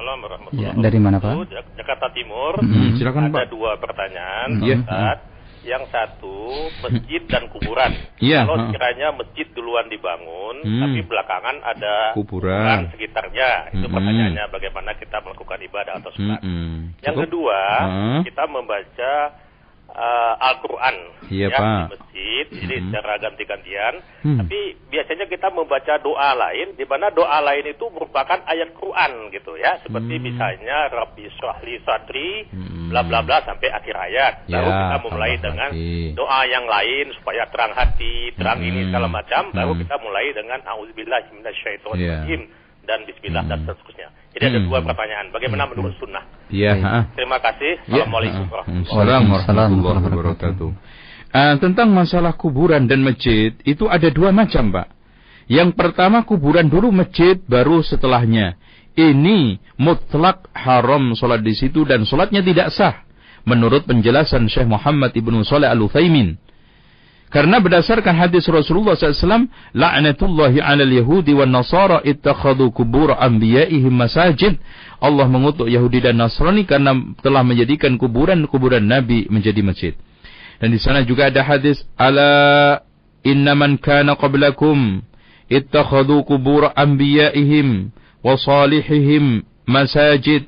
[0.00, 1.28] Assalamualaikum warahmatullahi Ya, dari mana, Pak?
[1.28, 1.52] wabarakatuh.
[1.52, 2.52] Jak- Jakarta Timur.
[2.56, 3.46] Hmm, silakan, Ada Pak.
[3.52, 4.56] dua pertanyaan, Hmm.
[4.56, 4.76] Pak Iya.
[4.80, 5.18] Ustaz.
[5.60, 6.36] Yang satu,
[6.80, 7.92] masjid dan kuburan.
[8.16, 10.80] Iya, Kalau sekiranya masjid duluan dibangun, Hmm.
[10.80, 12.88] tapi belakangan ada Kuburan.
[12.88, 13.50] sekitarnya.
[13.70, 13.92] Itu Hmm.
[13.92, 16.40] pertanyaannya bagaimana kita melakukan ibadah atau sholat.
[16.40, 16.96] Mm-mm.
[17.04, 17.24] Yang Cukup?
[17.28, 18.24] kedua, Ha.
[18.24, 19.12] kita membaca
[19.92, 20.96] uh, Al-Quran
[21.26, 21.62] Iya, ya, Pak.
[21.62, 22.84] di masjid, jadi Hmm.
[22.90, 23.94] secara ganti-gantian.
[24.20, 24.38] Hmm.
[24.40, 29.54] Tapi biasanya kita membaca doa lain, di mana doa lain itu merupakan ayat Quran gitu
[29.54, 30.24] ya, seperti Hmm.
[30.24, 32.30] misalnya Rabbi Shrahli Sadri,
[32.90, 34.32] bla bla bla sampai akhir ayat.
[34.46, 36.14] Lalu Ya, kita memulai tambah dengan lagi.
[36.14, 38.88] doa yang lain supaya terang hati, terang ini Hmm.
[38.90, 39.42] segala macam.
[39.50, 39.80] Baru Hmm.
[39.80, 42.40] kita mulai dengan Auzubillahi minasyaitonirrajim
[42.84, 44.08] dan Bismillah dan seterusnya.
[44.30, 44.66] Jadi ada Hmm.
[44.70, 45.26] dua pertanyaan.
[45.34, 46.22] Bagaimana menurut sunnah?
[46.50, 46.78] Iya.
[47.18, 47.82] Terima kasih.
[47.90, 50.70] Ya, Assalamualaikum warahmatullahi Waalaikumsalam warahmatullahi wabarakatuh.
[51.30, 54.88] Ah, tentang masalah kuburan dan masjid itu ada dua macam, Pak.
[55.50, 58.54] Yang pertama kuburan dulu masjid baru setelahnya.
[58.94, 63.06] Ini mutlak haram sholat di situ dan sholatnya tidak sah.
[63.46, 66.38] Menurut penjelasan Syekh Muhammad ibnu Saleh al Utsaimin.
[67.30, 74.58] Karena berdasarkan hadis Rasulullah SAW, la'natullahi 'alal yahudi wa nasara ittakhadu kubur anbiya'ihim masajid.
[75.00, 76.92] Allah mengutuk Yahudi dan Nasrani karena
[77.24, 79.92] telah menjadikan kuburan-kuburan nabi menjadi masjid.
[80.60, 82.84] Dan di sana juga ada hadis ala
[83.24, 85.00] inna man kana qablakum
[85.48, 90.44] ittakhadu kubur anbiya'ihim wa salihihim masajid.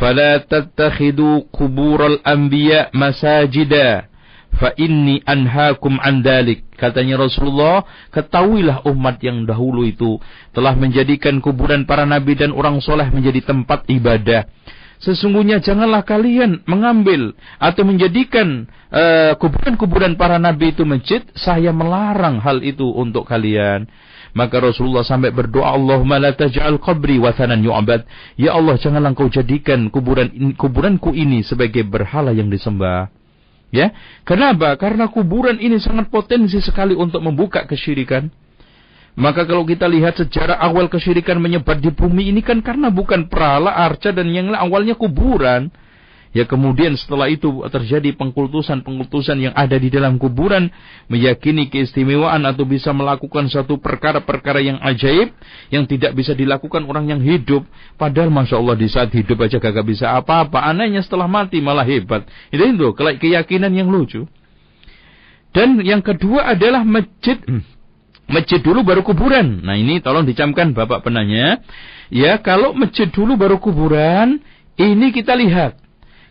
[0.00, 4.07] Fala tattakhidu kubur al-anbiya masajidah
[4.54, 10.18] fa inni anhakum andalik katanya Rasulullah ketahuilah umat yang dahulu itu
[10.56, 14.48] telah menjadikan kuburan para nabi dan orang soleh menjadi tempat ibadah.
[14.98, 21.22] Sesungguhnya janganlah kalian mengambil atau menjadikan eh, kuburan-kuburan uh, para nabi itu masjid.
[21.38, 23.86] Saya melarang hal itu untuk kalian.
[24.34, 28.04] Maka Rasulullah sampai berdoa Allahumma la taj'al qabri wathanan yu'bad.
[28.34, 33.17] Ya Allah janganlah engkau jadikan kuburan kuburanku ini sebagai berhala yang disembah.
[33.68, 33.92] Ya,
[34.24, 34.72] kenapa?
[34.80, 38.32] Karena kuburan ini sangat potensi sekali untuk membuka kesyirikan.
[39.18, 43.74] Maka kalau kita lihat sejarah awal kesyirikan menyebar di bumi ini kan karena bukan perala,
[43.74, 45.68] arca dan yang lain awalnya kuburan.
[46.36, 50.68] Ya kemudian setelah itu terjadi pengkultusan-pengkultusan yang ada di dalam kuburan
[51.08, 55.32] meyakini keistimewaan atau bisa melakukan satu perkara-perkara yang ajaib
[55.72, 57.64] yang tidak bisa dilakukan orang yang hidup.
[57.96, 60.68] Padahal masya Allah di saat hidup aja kagak bisa apa-apa.
[60.68, 62.28] Anehnya setelah mati malah hebat.
[62.52, 64.28] Itu itu keyakinan yang lucu.
[65.56, 67.40] Dan yang kedua adalah masjid
[68.28, 69.64] masjid dulu baru kuburan.
[69.64, 71.64] Nah ini tolong dicamkan Bapak penanya.
[72.12, 74.40] Ya kalau masjid dulu baru kuburan,
[74.76, 75.87] ini kita lihat.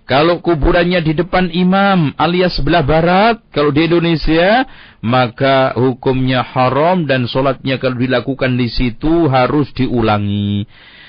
[0.07, 4.63] Kalau kuburannya di depan imam alias sebelah barat, kalau di Indonesia,
[5.03, 10.63] maka hukumnya haram dan sholatnya kalau dilakukan di situ harus diulangi.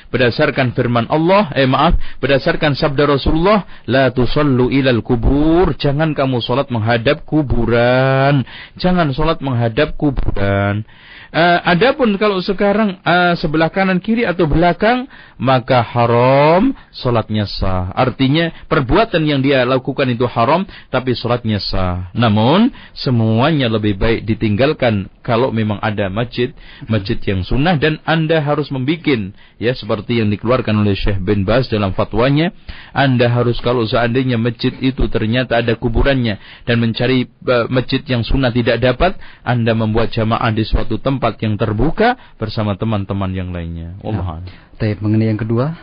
[0.09, 6.67] Berdasarkan firman Allah, eh maaf, berdasarkan sabda Rasulullah, La tusallu ilal kubur, jangan kamu sholat
[6.73, 8.43] menghadap kuburan.
[8.81, 10.83] Jangan sholat menghadap kuburan.
[11.29, 15.05] Uh, adapun kalau sekarang uh, sebelah kanan kiri atau belakang
[15.37, 17.93] maka haram salatnya sah.
[17.93, 22.09] Artinya perbuatan yang dia lakukan itu haram tapi salatnya sah.
[22.17, 26.57] Namun semuanya lebih baik ditinggalkan kalau memang ada masjid,
[26.89, 31.69] masjid yang sunnah dan Anda harus membikin ya seperti yang dikeluarkan oleh Syekh bin Baz
[31.69, 32.57] dalam fatwanya,
[32.97, 38.49] Anda harus kalau seandainya masjid itu ternyata ada kuburannya dan mencari uh, masjid yang sunnah
[38.49, 43.99] tidak dapat, Anda membuat jamaah di suatu tempat tempat yang terbuka bersama teman-teman yang lainnya.
[44.07, 44.47] Allah.
[44.47, 45.75] Nah, mengenai yang kedua,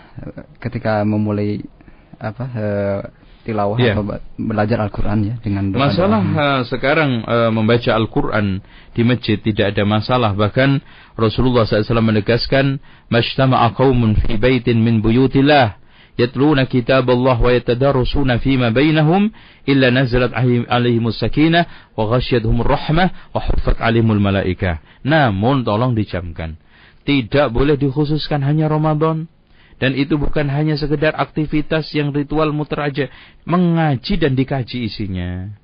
[0.64, 1.60] ketika memulai
[2.16, 3.02] apa uh,
[3.46, 3.94] tilawah yeah.
[3.94, 4.04] atau
[4.40, 8.64] belajar Al-Qur'an ya dengan doa Masalah uh, sekarang uh, membaca Al-Qur'an
[8.98, 10.82] di masjid tidak ada masalah bahkan
[11.14, 12.82] Rasulullah SAW menegaskan
[13.12, 15.78] mashtama'a qaumun fi baitin min buyutillah
[16.19, 19.23] يتلون كتاب الله ويتدارسون فيما بينهم
[19.69, 20.33] إلا نزلت
[20.69, 21.67] عليهم السكينة
[21.97, 26.61] وغشيتهم الرحمة وحفت عليهم الملائكة namun tolong dicamkan
[27.09, 29.31] tidak boleh dikhususkan hanya Ramadan
[29.81, 33.07] dan itu bukan hanya sekedar aktivitas yang ritual muter aja
[33.49, 35.57] mengaji dan dikaji isinya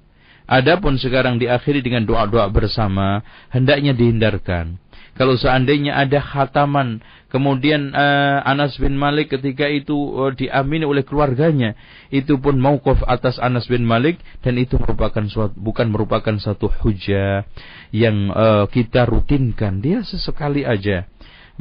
[0.46, 4.78] Adapun sekarang diakhiri dengan doa-doa bersama hendaknya dihindarkan
[5.16, 7.00] Kalau seandainya ada khataman,
[7.31, 11.73] kemudian uh, Anas bin Malik ketika itu uh, diamini oleh keluarganya,
[12.11, 17.47] itu pun mauqaf atas Anas bin Malik dan itu merupakan suatu, bukan merupakan satu hujah
[17.95, 19.79] yang uh, kita rutinkan.
[19.79, 21.07] Dia sesekali aja.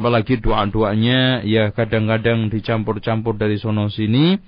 [0.00, 4.38] Apalagi doa-doanya ya kadang-kadang dicampur-campur dari sono sini.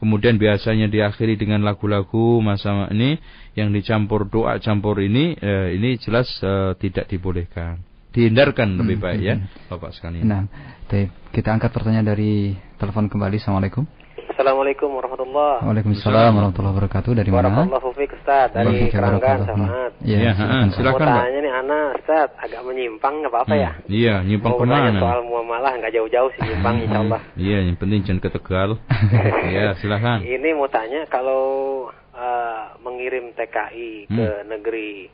[0.00, 3.20] Kemudian biasanya diakhiri dengan lagu-lagu masa ini
[3.52, 9.18] yang dicampur doa campur ini eh, ini jelas eh, tidak dibolehkan dihindarkan lebih Hmm, baik
[9.18, 9.48] hmm, ya hmm.
[9.68, 10.24] Bapak sekalian.
[10.28, 10.42] Nah,
[10.86, 11.08] baik.
[11.32, 13.40] kita angkat pertanyaan dari telepon kembali.
[13.40, 13.84] Assalamualaikum.
[14.32, 17.12] Assalamualaikum warahmatullahi Waalaikumsalam warahmatullahi wabarakatuh.
[17.14, 17.52] Dari mana?
[17.52, 19.92] Barakallahu fiik Ustaz dari Keranggan warahmatullahi Safahat.
[20.02, 20.32] Iya, Ya,
[20.72, 21.12] silakan, Pak.
[21.12, 23.70] Mau tanya nih Ana Ustaz agak menyimpang nggak apa-apa ya?
[23.76, 25.00] Hmm, Iya, nyimpang ke mana?
[25.00, 27.20] soal muamalah nggak jauh-jauh sih nyimpang Hmm, insyaallah.
[27.36, 28.70] Iya, yang penting jangan ke Tegal.
[29.52, 30.18] Iya, silakan.
[30.24, 31.44] Ini mau tanya kalau
[32.12, 35.12] eh, mengirim TKI ke negeri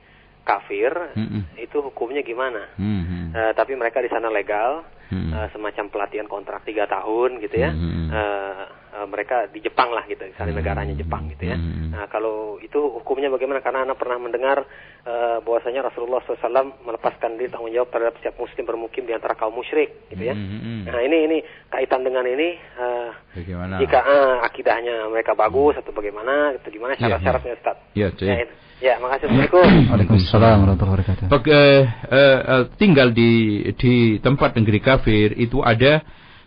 [0.49, 2.65] kafir Hmm, itu hukumnya gimana?
[2.75, 3.27] hmm, hmm.
[3.29, 5.33] Eh, tapi mereka di sana legal, Hmm.
[5.33, 7.69] eh, semacam pelatihan kontrak tiga tahun gitu ya.
[7.69, 8.09] Hmm, hmm.
[8.09, 8.65] Eh,
[8.95, 11.57] eh, mereka di Jepang lah gitu, misalnya negaranya Jepang gitu ya.
[11.57, 11.93] Hmm.
[11.93, 13.61] Nah kalau itu hukumnya bagaimana?
[13.61, 14.65] Karena anak pernah mendengar
[15.03, 16.45] eh, bahwasanya Rasulullah SAW
[16.83, 20.33] melepaskan diri tanggung jawab terhadap setiap muslim bermukim di antara kaum musyrik gitu ya.
[20.33, 20.81] Hmm, hmm.
[20.87, 21.39] Nah ini ini
[21.69, 23.81] kaitan dengan ini eh, Bagaimana?
[23.81, 27.77] jika eh, akidahnya mereka bagus atau bagaimana itu gimana Iya, syarat-syaratnya Ustaz?
[27.93, 28.37] Cek.
[28.45, 28.55] itu.
[28.79, 29.69] Ya makasih Assalamualaikum.
[29.91, 31.27] Waalaikumsalam warahmatullahi wabarakatuh.
[31.31, 33.31] Eh, eh, eh, tinggal di
[33.75, 36.03] di tempat negeri kafir itu ada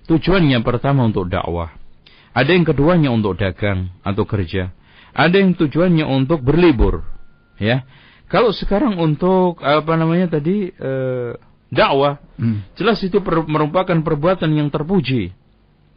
[0.08, 1.72] tujuannya pertama untuk dakwah.
[2.32, 4.72] Ada yang keduanya untuk dagang atau kerja.
[5.12, 7.04] Ada yang tujuannya untuk berlibur.
[7.60, 7.84] Ya.
[8.32, 11.32] Kalau sekarang untuk apa namanya tadi eh,
[11.68, 12.64] dakwah, Hmm.
[12.80, 15.36] jelas itu per- merupakan perbuatan yang terpuji.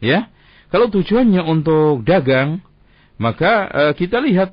[0.03, 0.27] Ya.
[0.67, 2.59] Kalau tujuannya untuk dagang,
[3.15, 4.51] maka eh, kita lihat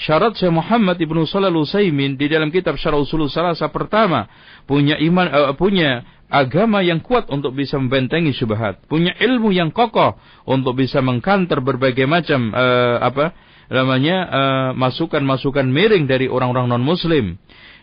[0.00, 4.24] syarat Syekh Muhammad Ibnu Shalal Utsaimin di dalam kitab Syarah Usul Salasa pertama
[4.64, 6.02] punya iman eh, punya
[6.32, 10.16] agama yang kuat untuk bisa membentengi syubhat, punya ilmu yang kokoh
[10.48, 13.36] untuk bisa mengkanter berbagai macam eh, apa
[13.68, 17.36] namanya eh, masukan-masukan miring dari orang-orang non muslim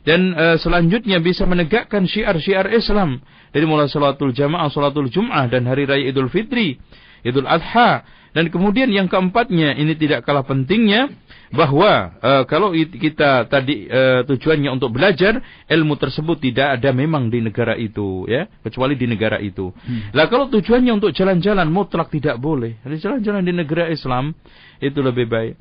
[0.08, 3.20] dan eh, selanjutnya bisa menegakkan syiar-syiar Islam.
[3.52, 6.80] Dari mulai salatul jamaah, salatul jum'ah dan hari raya Idul Fitri,
[7.28, 8.08] Idul Adha.
[8.32, 11.12] Dan kemudian yang keempatnya ini tidak kalah pentingnya
[11.54, 17.32] bahwa eh, kalau it- kita tadi eh, tujuannya untuk belajar ilmu tersebut tidak ada memang
[17.32, 19.72] di negara itu ya kecuali di negara itu.
[20.12, 22.76] Lah kalau tujuannya untuk jalan-jalan mutlak tidak boleh.
[22.84, 24.36] Jalan-jalan di negara Islam
[24.84, 25.56] itu lebih baik.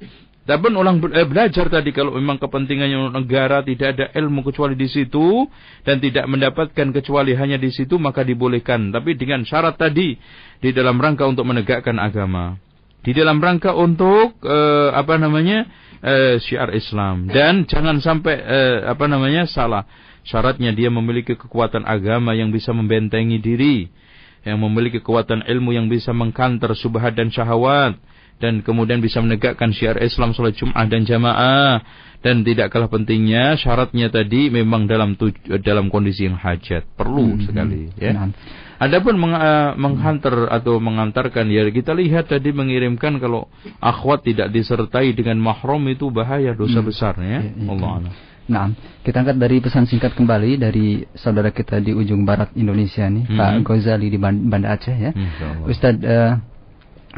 [0.46, 4.78] Tapi orang be- eh, belajar tadi kalau memang kepentingannya untuk negara tidak ada ilmu kecuali
[4.78, 5.42] di situ
[5.82, 8.94] dan tidak mendapatkan kecuali hanya di situ maka dibolehkan.
[8.94, 10.14] Tapi dengan syarat tadi
[10.62, 12.54] di dalam rangka untuk menegakkan agama,
[13.07, 15.62] di dalam rangka untuk eh, apa namanya
[16.03, 17.31] eh, syiar Islam.
[17.31, 19.87] Dan jangan sampai eh, apa namanya salah.
[20.27, 23.87] Syaratnya dia memiliki kekuatan agama yang bisa membentengi diri,
[24.43, 27.95] yang memiliki kekuatan ilmu yang bisa mengkanter subhat dan syahwat
[28.36, 31.80] dan kemudian bisa menegakkan syiar Islam salat Jumat dan jamaah
[32.20, 37.42] dan tidak kalah pentingnya syaratnya tadi memang dalam tuj- dalam kondisi yang hajat perlu Hmm,
[37.42, 37.96] sekali hmm.
[37.96, 38.12] ya.
[38.12, 38.30] Nah.
[38.76, 43.48] Adapun meng, eh, menghantar atau mengantarkan ya kita lihat tadi mengirimkan kalau
[43.80, 46.88] akhwat tidak disertai dengan mahram itu bahaya dosa Hmm.
[46.88, 47.40] besar ya.
[47.40, 47.72] Iya.
[47.72, 48.12] Allah.
[48.46, 53.26] Nah, kita angkat dari pesan singkat kembali dari saudara kita di ujung barat Indonesia nih,
[53.26, 53.34] Mhm.
[53.34, 55.10] Pak Gozali di Ban- Banda Aceh ya.
[55.10, 55.66] Insyaallah.
[55.66, 56.32] Ustadz eh,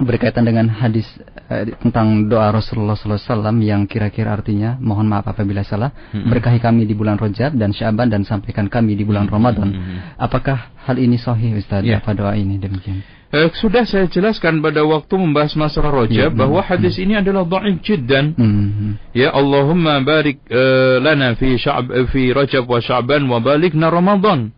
[0.02, 1.06] berkaitan dengan hadis
[1.50, 6.94] eh, tentang doa Rasulullah SAW yang kira-kira artinya mohon maaf apabila salah berkahi kami di
[6.94, 9.26] bulan Rajab dan Syaban dan sampaikan kami di bulan.
[9.28, 9.74] Ramadan.
[10.16, 11.84] Apakah hal ini sahih Ustadz?
[11.84, 12.00] Ya.
[12.00, 13.04] Apa doa ini demikian?
[13.28, 17.84] Eh, sudah saya jelaskan pada waktu membahas masalah Iya, Rajab bahwa hadis ini adalah dhaif
[17.84, 18.32] jiddan.
[18.32, 19.12] Mhm.
[19.12, 24.56] Ya Allahumma barik eh, lana fi sya'b fi Rajab wa Sya'ban wa balikna Ramadan.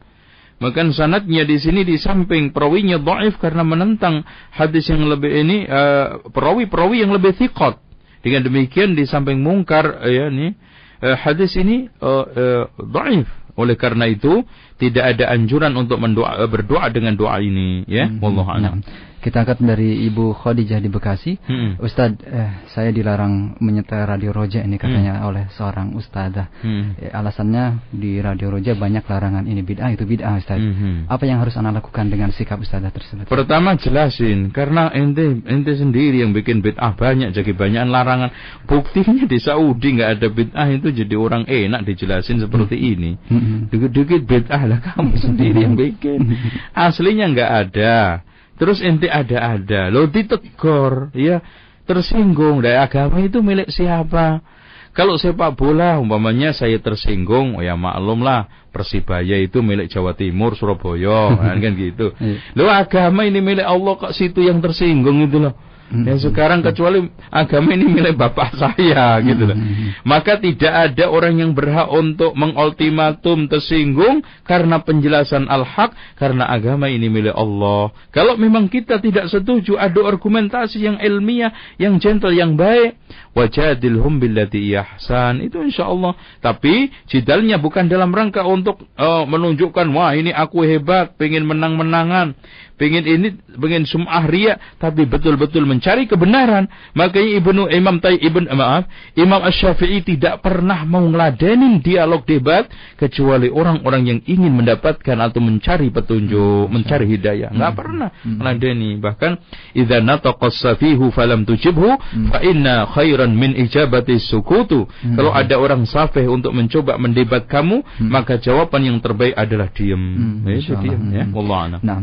[0.61, 6.21] Maka sanadnya di sini di samping perawinya dhaif karena menentang hadis yang lebih ini eh,
[6.29, 7.81] perawi-perawi yang lebih thiqat.
[8.21, 10.53] Dengan demikian di samping mungkar eh, ya ini
[11.01, 13.29] eh, hadis ini eh, eh, dhaif.
[13.57, 14.45] Oleh karena itu
[14.77, 18.09] tidak ada anjuran untuk mendoa, berdoa dengan doa ini ya.
[18.09, 18.21] Mhm.
[18.21, 18.85] Wallahu a'lam.
[18.85, 21.37] Nah, kita angkat dari Ibu Khadijah di Bekasi.
[21.45, 21.77] Hmm.
[21.77, 26.49] Ustadz, eh, saya dilarang menyetel radio Roja ini katanya oleh seorang ustazah.
[26.65, 26.97] Hmm.
[26.97, 30.65] Eh, alasannya di radio Roja banyak larangan ini bid'ah itu bid'ah Ustadz.
[30.65, 31.13] Mhm.
[31.13, 33.29] Apa yang harus anda lakukan dengan sikap ustazah tersebut?
[33.29, 38.33] Pertama jelasin karena ente ente sendiri yang bikin bid'ah banyak jadi banyak larangan.
[38.65, 43.21] Buktinya di Saudi nggak ada bid'ah itu jadi orang enak dijelasin seperti ini.
[43.29, 43.69] Mhm.
[43.69, 46.25] Dikit-dikit bid'ah lah kamu sendiri yang bikin.
[46.73, 48.25] Aslinya nggak ada.
[48.61, 49.89] Terus ente ada-ada.
[49.89, 51.41] Lo ditegur ya
[51.89, 54.45] tersinggung dari agama itu milik siapa?
[54.91, 61.35] Kalau sepak bola umpamanya saya tersinggung, oh ya maklumlah Persibaya itu milik Jawa Timur, Surabaya,
[61.39, 62.13] kan, kan gitu.
[62.19, 62.37] Iya.
[62.59, 65.55] Lo agama ini milik Allah kok situ yang tersinggung itu loh.
[65.91, 69.59] Ya sekarang kecuali agama ini milik bapak saya gitu loh.
[70.07, 77.11] Maka tidak ada orang yang berhak untuk mengultimatum tersinggung karena penjelasan al-haq karena agama ini
[77.11, 77.91] milik Allah.
[78.15, 82.95] Kalau memang kita tidak setuju ada argumentasi yang ilmiah, yang gentle, yang baik,
[83.35, 86.19] wajadilhum billati ihsan itu insya Allah.
[86.43, 92.35] Tapi jidalnya bukan dalam rangka untuk eh, menunjukkan wah ini aku hebat, pengen menang-menangan,
[92.81, 93.29] pengen ini,
[93.61, 96.65] pengen sum'ah ria, tapi betul-betul mencari kebenaran.
[96.97, 98.89] Makanya Ibnu Imam Tai Ibn eh, maaf,
[99.21, 102.65] Imam Asy-Syafi'i tidak pernah mau ngeladenin dialog debat
[102.97, 107.53] kecuali orang-orang yang ingin mendapatkan atau mencari petunjuk, mencari hidayah.
[107.53, 108.97] Enggak pernah meladeni.
[108.97, 109.33] Bahkan
[109.77, 112.01] idza nataqa safihu falam tujibhu
[112.33, 112.89] fa inna
[113.21, 114.89] khairan min ijabati sukutu.
[114.89, 115.17] Hmm.
[115.17, 120.01] Kalau ada orang safih untuk mencoba mendebat kamu, maka jawaban yang terbaik adalah diam.
[120.01, 121.25] Hmm, Ya, itu diam ya.
[121.29, 121.37] Hmm.
[121.37, 121.81] Wallahu a'lam.
[121.85, 121.99] Nah,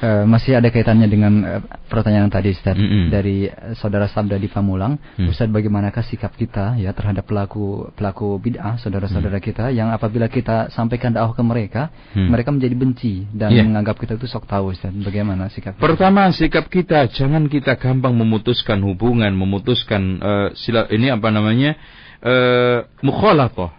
[0.00, 3.12] eh, masih ada kaitannya dengan eh, pertanyaan tadi Ustaz Mm-mm.
[3.12, 4.96] dari eh, saudara Sabda di Pamulang.
[5.20, 5.28] Hmm.
[5.28, 11.12] Ustaz bagaimanakah sikap kita ya terhadap pelaku pelaku bid'ah saudara-saudara kita yang apabila kita sampaikan
[11.12, 11.82] dakwah ke mereka,
[12.16, 12.32] Hmm.
[12.32, 13.62] mereka menjadi benci dan Iya.
[13.62, 14.90] menganggap kita itu sok tahu Ustaz.
[14.90, 15.82] Bagaimana sikap kita?
[15.84, 21.76] Pertama sikap kita jangan kita gampang memutuskan hubungan, memutuskan eh, sila ini apa namanya
[22.20, 23.76] eh mukhalatah.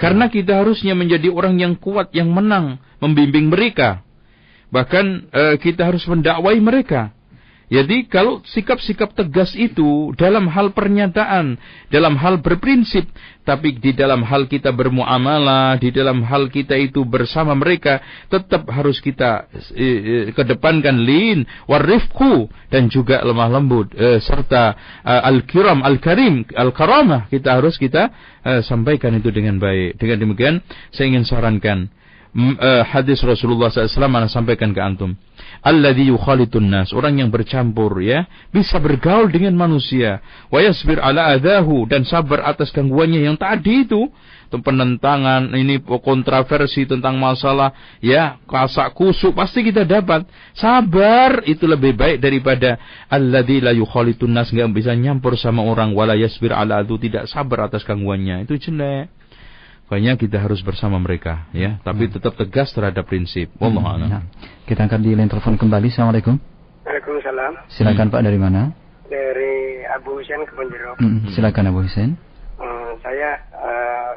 [0.00, 4.00] Karena kita harusnya menjadi orang yang kuat, yang menang, membimbing mereka.
[4.70, 7.14] Bahkan eh, kita harus mendakwai mereka.
[7.70, 11.54] Jadi kalau sikap-sikap tegas itu dalam hal pernyataan,
[11.86, 13.06] dalam hal berprinsip,
[13.46, 18.98] tapi di dalam hal kita bermuamalah, di dalam hal kita itu bersama mereka, tetap harus
[18.98, 24.74] kita eh, eh, kedepankan lin, warifku, dan juga lemah lembut, eh, serta
[25.06, 28.10] eh, al-kiram, al-karim, al-karamah, kita harus kita
[28.42, 29.94] eh, sampaikan itu dengan baik.
[29.94, 30.54] Dengan demikian,
[30.90, 31.86] saya ingin sarankan,
[32.36, 35.18] eh, hadis Rasulullah SAW mana sampaikan ke antum.
[35.60, 38.24] Alladhi yukhalitun nas, orang yang bercampur ya,
[38.54, 40.22] bisa bergaul dengan manusia.
[40.48, 44.08] Wa yasbir ala adahu dan sabar atas gangguannya yang tadi itu.
[44.50, 47.70] Itu penentangan, ini kontroversi tentang masalah
[48.02, 50.26] ya, kasak kusuk pasti kita dapat.
[50.58, 52.74] Sabar itu lebih baik daripada
[53.06, 57.70] alladzi la yukhalitun nas enggak bisa nyampur sama orang wala yasbir ala adu tidak sabar
[57.70, 58.42] atas gangguannya.
[58.42, 59.19] Itu jelek.
[59.90, 63.50] Makanya kita harus bersama mereka ya, tapi tetap tegas terhadap prinsip.
[63.58, 64.06] Wallahu a'lam.
[64.06, 64.22] Nah,
[64.62, 65.90] kita angkat di line telepon kembali.
[65.90, 66.38] Assalamualaikum.
[66.86, 67.52] Waalaikumsalam.
[67.74, 68.70] Silakan Pak dari mana?
[69.10, 70.94] Dari Abu Husain Kebonjeruk.
[70.94, 72.14] Hmm, silakan Abu Hussein.
[72.62, 74.12] Eh, saya eh,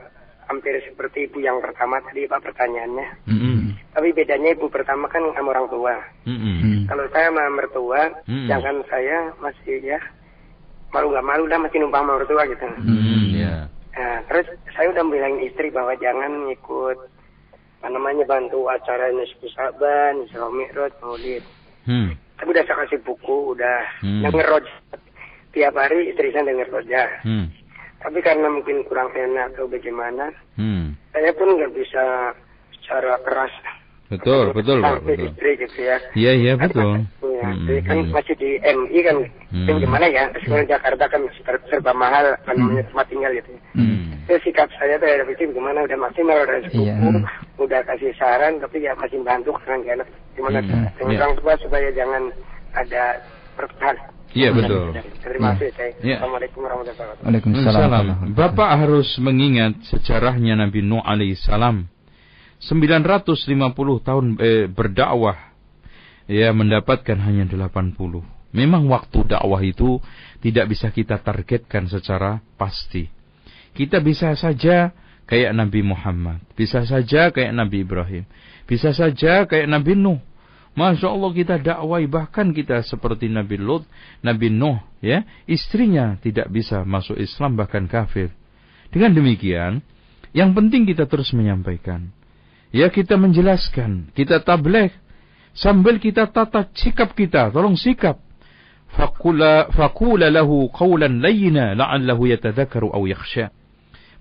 [0.45, 3.07] hampir seperti ibu yang pertama tadi Pak pertanyaannya.
[3.33, 3.57] Mm-mm.
[3.97, 5.97] Tapi bedanya ibu pertama kan sama orang tua.
[6.29, 6.85] Mm-mm.
[6.85, 8.45] Kalau saya sama mertua, Hmm.
[8.45, 9.97] jangan saya masih ya
[10.93, 12.67] malu nggak malu dah masih numpang sama mertua gitu.
[12.77, 13.55] Mm, ya.
[13.93, 16.97] Nah, terus saya udah bilang istri bahwa jangan ngikut
[17.83, 21.43] apa namanya bantu acara Nisfu Saban, Isra Mi'raj, Maulid.
[21.83, 22.15] Hmm.
[22.39, 24.23] Tapi udah saya kasih buku, udah Hmm.
[24.23, 24.65] denger roj.
[25.51, 27.05] Tiap hari istri saya denger roja.
[27.27, 27.51] Hmm.
[28.01, 30.95] Tapi karena mungkin kurang enak atau bagaimana, Hmm.
[31.11, 32.33] saya pun nggak bisa
[32.79, 33.53] secara keras
[34.13, 35.27] Betul, betul, Pak, betul.
[35.33, 35.97] istri gitu ya.
[36.13, 37.05] Iya, iya, betul.
[37.21, 38.11] Ya, Hmm, jadi kan hmm.
[38.15, 39.17] masih di MI kan,
[39.51, 39.67] Hmm.
[39.67, 40.23] kan gimana ya?
[40.39, 43.51] Sekarang Jakarta kan ser- serba mahal, kan namanya tempat tinggal gitu.
[43.75, 44.15] Hmm.
[44.23, 45.83] Itu sikap saya terhadap itu gimana?
[45.83, 46.95] Udah maksimal, udah Iya.
[47.59, 50.07] udah kasih saran, tapi ya masih bantu nggak enak.
[50.39, 51.19] Gimana dengan iya.
[51.19, 52.31] orang tua supaya jangan
[52.71, 53.03] ada
[53.59, 53.97] perpecahan.
[54.33, 54.95] Iya, betul.
[55.21, 55.69] Terima kasih.
[56.01, 56.17] Iya.
[56.17, 57.25] Assalamualaikum warahmatullahi wabarakatuh.
[57.27, 57.75] Waalaikumsalam.
[57.85, 58.05] Salam.
[58.33, 61.92] Bapak harus mengingat sejarahnya Nabi Nuh alaihissalam.
[62.69, 65.51] 950 tahun eh, berdakwah.
[66.23, 67.99] Ya mendapatkan hanya 80.
[68.55, 69.99] Memang waktu dakwah itu
[70.39, 73.11] tidak bisa kita targetkan secara pasti.
[73.73, 74.93] Kita bisa saja
[75.25, 78.23] kayak Nabi Muhammad, bisa saja kayak Nabi Ibrahim,
[78.69, 80.21] bisa saja kayak Nabi Nuh.
[80.73, 83.85] Masya Allah kita dakwai bahkan kita seperti Nabi Lut,
[84.25, 88.33] Nabi Nuh ya istrinya tidak bisa masuk Islam bahkan kafir.
[88.89, 89.81] Dengan demikian,
[90.33, 92.13] yang penting kita terus menyampaikan.
[92.73, 94.89] Ya kita menjelaskan, kita tabligh
[95.53, 98.17] sambil kita tata sikap kita, tolong sikap.
[98.93, 103.53] Fakula fakula lahu qawlan layyina la'allahu yatadzakkaru aw yakhsha.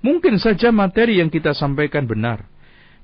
[0.05, 2.45] Mungkin saja materi yang kita sampaikan benar.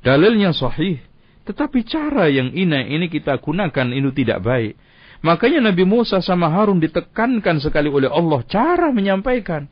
[0.05, 1.01] Dalilnya sahih,
[1.49, 4.77] tetapi cara yang ini ini kita gunakan itu tidak baik.
[5.25, 9.67] Makanya Nabi Musa sama Harun ditekankan sekali oleh Allah cara menyampaikan.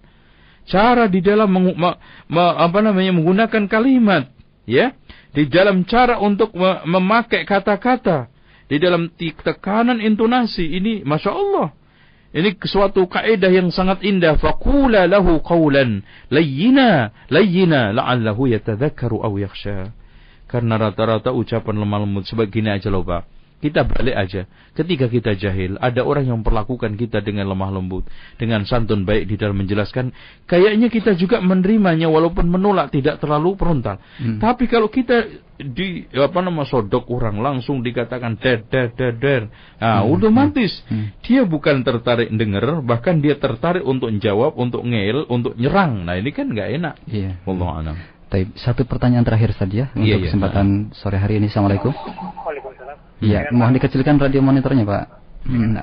[0.66, 1.94] Cara di dalam mengu- ma-
[2.27, 4.35] ma- apa namanya menggunakan kalimat,
[4.66, 4.98] ya.
[5.37, 8.33] Di dalam cara untuk me- memakai kata-kata,
[8.73, 11.69] di dalam tekanan intonasi ini masya Allah.
[12.33, 14.41] Ini suatu kaidah yang sangat indah.
[14.41, 16.01] Fakula lahu qawlan
[16.33, 19.93] layyina, layyina la'allahu yatadzakkaru aw yakhsha.
[20.49, 23.36] Karena rata-rata ucapan lemah lembut sebegini aja loh Pak.
[23.57, 24.45] Kita balik aja.
[24.77, 28.05] Ketika kita jahil, ada orang yang memperlakukan kita dengan lemah lembut,
[28.37, 30.12] dengan santun baik di dalam menjelaskan.
[30.45, 33.97] Kayaknya kita juga menerimanya walaupun menolak tidak terlalu frontal.
[34.20, 34.37] Hmm.
[34.37, 35.24] Tapi kalau kita
[35.57, 39.43] di apa nama sodok orang langsung dikatakan der der der der,
[39.81, 40.12] nah hmm.
[40.12, 41.24] otomatis hmm.
[41.24, 46.05] dia bukan tertarik dengar, bahkan dia tertarik untuk jawab, untuk ngel, untuk nyerang.
[46.05, 46.95] Nah ini kan nggak enak.
[47.09, 47.41] Iya.
[47.49, 48.51] Allah alam.
[48.59, 50.94] Satu pertanyaan terakhir saja iya, untuk iya, kesempatan iya.
[50.98, 51.47] sore hari ini.
[51.47, 51.93] Assalamualaikum.
[51.94, 52.97] Waalaikumsalam.
[53.23, 55.05] Iya, mohon dikecilkan radio monitornya, Pak.
[55.47, 55.78] Hmm.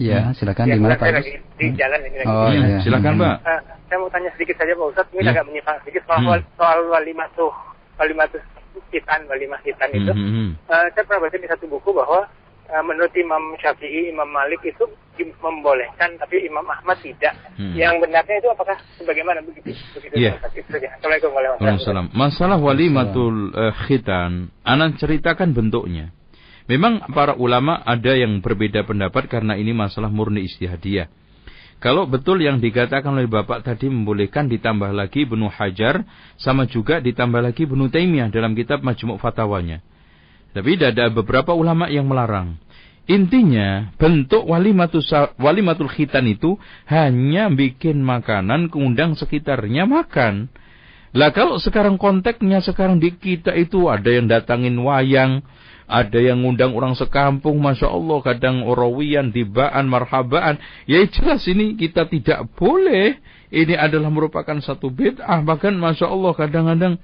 [0.00, 1.06] Iya, silakan ya, di mana Pak?
[1.12, 2.28] Lagi di jalan ini lagi.
[2.32, 3.36] Oh iya, silakan Pak.
[3.44, 5.30] Uh, saya mau tanya sedikit saja Pak Ustaz, ini ya.
[5.36, 6.48] agak menyimpang sedikit soal hmm.
[6.56, 7.52] soal walimatuh
[8.00, 8.40] walimatuh
[8.88, 10.12] hitan walimah hitan itu.
[10.12, 10.16] Hmm.
[10.16, 10.50] hmm, hmm.
[10.68, 12.20] Uh, saya pernah baca di satu buku bahwa
[12.82, 14.84] menurut Imam Syafi'i, Imam Malik itu
[15.40, 17.32] membolehkan, tapi Imam Ahmad tidak.
[17.56, 17.72] Hmm.
[17.72, 19.72] Yang benarnya itu apakah sebagaimana begitu?
[19.96, 20.36] Begitu yeah.
[20.36, 22.12] Assalamualaikum warahmatullahi wabarakatuh.
[22.12, 26.12] Masalah walimatul uh, khitan, anak ceritakan bentuknya.
[26.66, 31.06] Memang para ulama ada yang berbeda pendapat karena ini masalah murni istihadiyah.
[31.78, 36.02] Kalau betul yang dikatakan oleh Bapak tadi membolehkan ditambah lagi Ibnu Hajar
[36.40, 39.84] sama juga ditambah lagi Ibnu Taimiyah dalam kitab Majmu' Fatawanya.
[40.56, 42.56] Tapi ada beberapa ulama yang melarang.
[43.06, 45.04] Intinya bentuk walimatul,
[45.36, 46.56] walimatul khitan itu
[46.88, 50.48] hanya bikin makanan keundang sekitarnya makan.
[51.12, 55.44] Lah kalau sekarang konteksnya sekarang di kita itu ada yang datangin wayang,
[55.86, 60.58] ada yang ngundang orang sekampung, Masya Allah, kadang orawian, dibaan, marhabaan.
[60.88, 63.20] Ya jelas ini kita tidak boleh.
[63.50, 65.42] Ini adalah merupakan satu bid'ah.
[65.46, 66.94] Bahkan Masya Allah kadang-kadang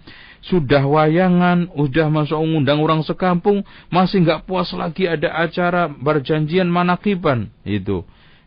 [0.42, 3.62] sudah wayangan, sudah Masya Allah ngundang orang sekampung,
[3.94, 7.54] masih nggak puas lagi ada acara berjanjian manakiban.
[7.62, 8.02] Itu.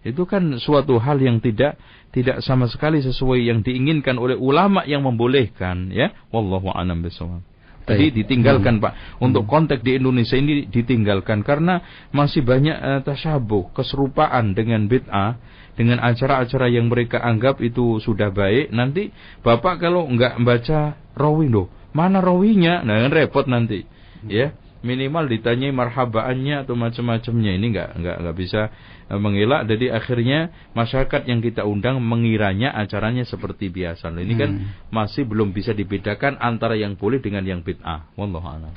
[0.06, 1.80] Itu kan suatu hal yang tidak
[2.14, 7.44] tidak sama sekali sesuai yang diinginkan oleh ulama yang membolehkan ya wallahu a'lam bishawab
[7.86, 8.84] Tadi ditinggalkan hmm.
[8.84, 8.94] Pak.
[9.22, 15.38] Untuk konteks di Indonesia ini ditinggalkan karena masih banyak uh, tasyabuh, keserupaan dengan bid'ah,
[15.76, 18.72] dengan acara-acara yang mereka anggap itu sudah baik.
[18.72, 19.12] Nanti
[19.44, 22.82] Bapak kalau nggak membaca rawi loh, mana rawinya?
[22.82, 23.84] Nah, kan repot nanti.
[24.26, 28.70] Ya minimal ditanyai marhabaannya atau macam-macamnya ini nggak nggak nggak bisa
[29.10, 34.38] eh, mengelak jadi akhirnya masyarakat yang kita undang mengiranya acaranya seperti biasa ini kan hmm.
[34.38, 34.52] kan
[34.94, 38.72] masih belum bisa dibedakan antara yang boleh dengan yang bid'ah wallahu a'lam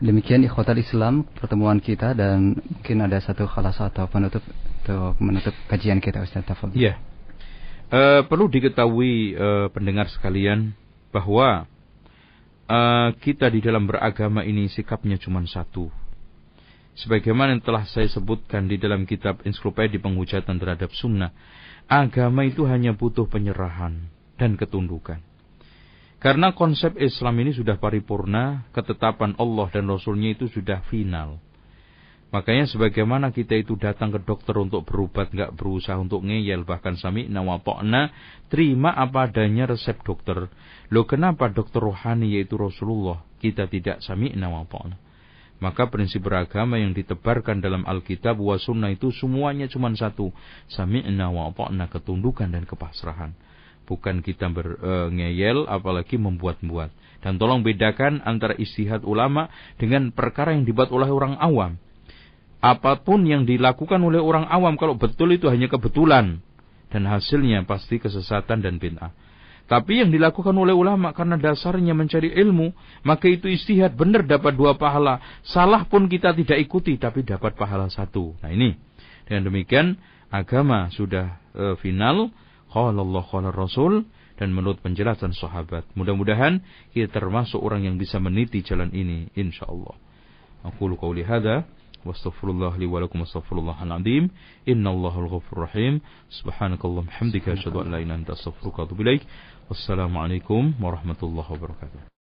[0.00, 4.40] demikian ikhwatal Islam pertemuan kita dan mungkin ada satu khalas atau penutup
[4.82, 6.98] untuk menutup kajian kita Ustaz Tafadhol iya
[7.92, 10.72] uh, perlu diketahui uh, pendengar sekalian
[11.12, 11.68] bahwa
[12.66, 15.92] uh, kita di dalam beragama ini sikapnya cuma satu.
[16.92, 21.32] Sebagaimana yang telah saya sebutkan di dalam kitab Ensiklopedia Penghujatan terhadap Sunnah,
[21.88, 25.24] agama itu hanya butuh penyerahan dan ketundukan.
[26.20, 31.40] Karena konsep Islam ini sudah paripurna, ketetapan Allah dan Rasulnya itu sudah final.
[32.32, 37.28] Makanya sebagaimana kita itu datang ke dokter untuk berobat, nggak berusaha untuk ngeyel, bahkan sami
[37.28, 38.08] nawapokna,
[38.48, 40.48] terima apa adanya resep dokter.
[40.88, 44.96] Loh kenapa dokter rohani yaitu Rasulullah, kita tidak sami nawapokna.
[45.60, 50.34] Maka prinsip beragama yang ditebarkan dalam Alkitab wa sunnah itu semuanya cuma satu.
[50.66, 51.54] Sami'na wa
[51.86, 53.30] ketundukan dan kepasrahan.
[53.86, 56.90] Bukan kita berngeyel, apalagi membuat-buat.
[57.22, 59.46] Dan tolong bedakan antara istihad ulama
[59.78, 61.78] dengan perkara yang dibuat oleh orang awam
[62.62, 66.38] apa pun yang dilakukan oleh orang awam kalau betul itu hanya kebetulan
[66.94, 69.10] dan hasilnya pasti kesesatan dan bid'ah.
[69.66, 72.76] Tapi yang dilakukan oleh ulama karena dasarnya mencari ilmu,
[73.08, 75.18] maka itu istihad benar dapat dua pahala.
[75.46, 78.36] Salah pun kita tidak ikuti tapi dapat pahala satu.
[78.44, 78.76] Nah ini.
[79.22, 79.96] Dengan demikian
[80.28, 82.28] agama sudah e, final.
[82.68, 84.04] Qala Allah Rasul
[84.36, 85.88] dan menurut penjelasan sahabat.
[85.92, 86.64] Mudah-mudahan
[86.96, 89.96] kita termasuk orang yang bisa meniti jalan ini insyaallah.
[90.68, 91.68] Aku qauli hadza
[92.04, 94.30] واستغفر الله لي ولكم واستغفر الله العظيم.
[94.68, 96.00] إن الله الغفور الرحيم.
[96.30, 99.22] سبحانك اللهم وبحمدك أشهد أن لا إله إلا أنت أستغفرك وأتوب إليك.
[99.68, 102.02] والسلام عليكم ورحمة الله وبركاته.